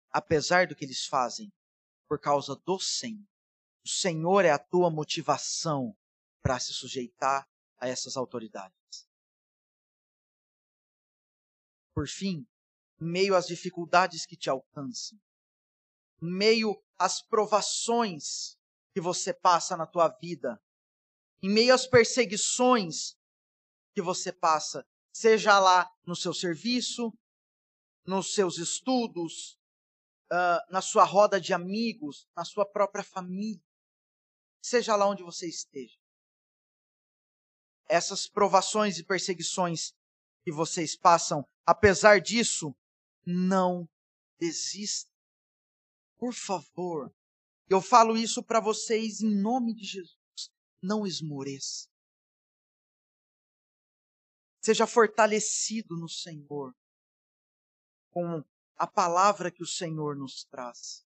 Apesar 0.09 0.65
do 0.65 0.75
que 0.75 0.85
eles 0.85 1.05
fazem, 1.05 1.51
por 2.07 2.19
causa 2.19 2.55
do 2.55 2.79
Senhor. 2.79 3.27
O 3.85 3.89
Senhor 3.89 4.45
é 4.45 4.49
a 4.49 4.57
tua 4.57 4.89
motivação 4.89 5.95
para 6.41 6.59
se 6.59 6.73
sujeitar 6.73 7.47
a 7.77 7.87
essas 7.87 8.17
autoridades. 8.17 9.07
Por 11.93 12.07
fim, 12.07 12.47
meio 12.99 13.35
às 13.35 13.47
dificuldades 13.47 14.25
que 14.25 14.37
te 14.37 14.49
alcançam, 14.49 15.19
meio 16.21 16.81
às 16.97 17.21
provações 17.21 18.57
que 18.93 19.01
você 19.01 19.33
passa 19.33 19.77
na 19.77 19.85
tua 19.85 20.07
vida, 20.07 20.61
em 21.41 21.49
meio 21.49 21.73
às 21.73 21.85
perseguições 21.85 23.15
que 23.93 24.01
você 24.01 24.31
passa, 24.31 24.85
seja 25.13 25.59
lá 25.59 25.89
no 26.05 26.15
seu 26.15 26.33
serviço, 26.33 27.13
nos 28.05 28.33
seus 28.33 28.57
estudos, 28.57 29.59
uh, 30.31 30.71
na 30.71 30.81
sua 30.81 31.03
roda 31.03 31.39
de 31.39 31.53
amigos, 31.53 32.27
na 32.35 32.45
sua 32.45 32.65
própria 32.65 33.03
família, 33.03 33.63
seja 34.61 34.95
lá 34.95 35.07
onde 35.07 35.23
você 35.23 35.47
esteja. 35.47 35.97
Essas 37.87 38.27
provações 38.27 38.97
e 38.97 39.03
perseguições 39.03 39.93
que 40.43 40.51
vocês 40.51 40.95
passam, 40.95 41.45
apesar 41.65 42.19
disso, 42.21 42.75
não 43.25 43.87
desista. 44.39 45.11
Por 46.17 46.33
favor, 46.33 47.13
eu 47.69 47.81
falo 47.81 48.17
isso 48.17 48.41
para 48.41 48.59
vocês 48.59 49.21
em 49.21 49.41
nome 49.41 49.73
de 49.73 49.83
Jesus. 49.83 50.51
Não 50.81 51.05
esmoreça. 51.05 51.89
Seja 54.61 54.87
fortalecido 54.87 55.97
no 55.97 56.09
Senhor 56.09 56.75
com 58.09 58.43
a 58.75 58.87
palavra 58.87 59.51
que 59.51 59.63
o 59.63 59.67
Senhor 59.67 60.15
nos 60.15 60.43
traz. 60.45 61.05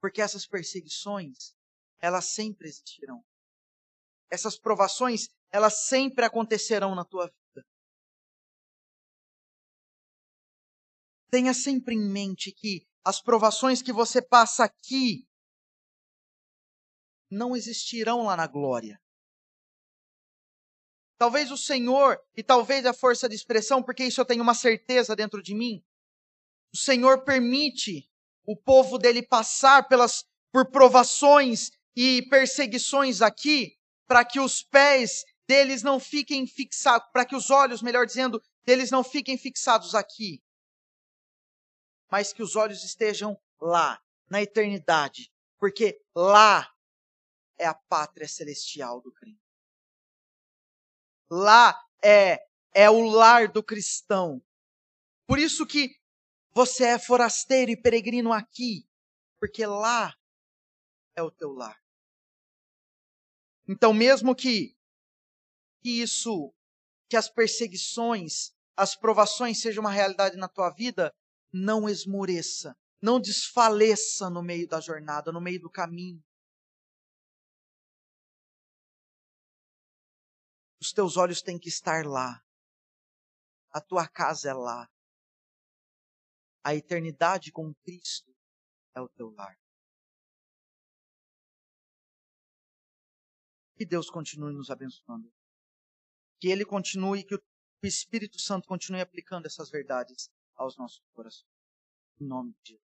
Porque 0.00 0.20
essas 0.20 0.46
perseguições, 0.46 1.54
elas 1.98 2.26
sempre 2.26 2.68
existirão. 2.68 3.24
Essas 4.30 4.58
provações, 4.58 5.28
elas 5.50 5.86
sempre 5.86 6.24
acontecerão 6.24 6.94
na 6.94 7.04
tua 7.04 7.26
vida. 7.26 7.66
Tenha 11.30 11.54
sempre 11.54 11.94
em 11.94 12.10
mente 12.10 12.52
que 12.52 12.86
as 13.04 13.20
provações 13.20 13.82
que 13.82 13.92
você 13.92 14.20
passa 14.20 14.64
aqui 14.64 15.26
não 17.30 17.56
existirão 17.56 18.24
lá 18.24 18.36
na 18.36 18.46
glória. 18.46 19.00
Talvez 21.18 21.50
o 21.50 21.56
Senhor, 21.56 22.20
e 22.36 22.42
talvez 22.42 22.84
a 22.84 22.92
força 22.92 23.28
de 23.28 23.34
expressão, 23.34 23.82
porque 23.82 24.04
isso 24.04 24.20
eu 24.20 24.24
tenho 24.24 24.42
uma 24.42 24.54
certeza 24.54 25.16
dentro 25.16 25.42
de 25.42 25.54
mim, 25.54 25.82
o 26.72 26.76
Senhor 26.76 27.24
permite 27.24 28.08
o 28.44 28.56
povo 28.56 28.98
dele 28.98 29.22
passar 29.22 29.88
pelas, 29.88 30.24
por 30.52 30.70
provações 30.70 31.70
e 31.96 32.22
perseguições 32.28 33.22
aqui, 33.22 33.75
para 34.06 34.24
que 34.24 34.40
os 34.40 34.62
pés 34.62 35.24
deles 35.46 35.82
não 35.82 36.00
fiquem 36.00 36.46
fixados, 36.46 37.08
para 37.12 37.24
que 37.24 37.36
os 37.36 37.50
olhos, 37.50 37.82
melhor 37.82 38.06
dizendo, 38.06 38.42
deles 38.64 38.90
não 38.90 39.04
fiquem 39.04 39.38
fixados 39.38 39.94
aqui, 39.94 40.42
mas 42.10 42.32
que 42.32 42.42
os 42.42 42.56
olhos 42.56 42.84
estejam 42.84 43.40
lá, 43.60 44.00
na 44.28 44.42
eternidade, 44.42 45.32
porque 45.58 46.00
lá 46.14 46.68
é 47.58 47.66
a 47.66 47.74
pátria 47.74 48.28
celestial 48.28 49.00
do 49.00 49.12
crente. 49.12 49.40
Lá 51.30 51.80
é 52.02 52.46
é 52.76 52.90
o 52.90 53.08
lar 53.08 53.48
do 53.48 53.62
cristão. 53.62 54.42
Por 55.26 55.38
isso 55.38 55.66
que 55.66 55.96
Você 56.52 56.84
é 56.84 56.98
forasteiro 56.98 57.70
e 57.70 57.76
peregrino 57.76 58.32
aqui, 58.32 58.88
porque 59.38 59.66
lá 59.66 60.14
é 61.14 61.22
o 61.22 61.30
teu 61.30 61.52
lar. 61.52 61.78
Então, 63.68 63.92
mesmo 63.92 64.34
que, 64.34 64.76
que 65.82 66.02
isso, 66.02 66.54
que 67.08 67.16
as 67.16 67.28
perseguições, 67.28 68.52
as 68.76 68.94
provações 68.94 69.60
sejam 69.60 69.82
uma 69.82 69.90
realidade 69.90 70.36
na 70.36 70.48
tua 70.48 70.70
vida, 70.70 71.12
não 71.52 71.88
esmoreça, 71.88 72.76
não 73.02 73.20
desfaleça 73.20 74.30
no 74.30 74.42
meio 74.42 74.68
da 74.68 74.80
jornada, 74.80 75.32
no 75.32 75.40
meio 75.40 75.60
do 75.60 75.70
caminho. 75.70 76.22
Os 80.80 80.92
teus 80.92 81.16
olhos 81.16 81.42
têm 81.42 81.58
que 81.58 81.68
estar 81.68 82.04
lá. 82.06 82.40
A 83.70 83.80
tua 83.80 84.06
casa 84.06 84.50
é 84.50 84.54
lá. 84.54 84.88
A 86.62 86.74
eternidade 86.74 87.50
com 87.50 87.74
Cristo 87.82 88.32
é 88.94 89.00
o 89.00 89.08
teu 89.08 89.30
lar. 89.30 89.56
Que 93.76 93.84
Deus 93.84 94.10
continue 94.10 94.54
nos 94.54 94.70
abençoando. 94.70 95.30
Que 96.40 96.48
Ele 96.48 96.64
continue, 96.64 97.24
que 97.24 97.34
o 97.34 97.42
Espírito 97.82 98.38
Santo 98.38 98.66
continue 98.66 99.00
aplicando 99.00 99.46
essas 99.46 99.70
verdades 99.70 100.30
aos 100.54 100.76
nossos 100.76 101.02
corações. 101.12 101.50
Em 102.20 102.24
nome 102.24 102.54
de 102.62 102.72
Jesus. 102.72 102.85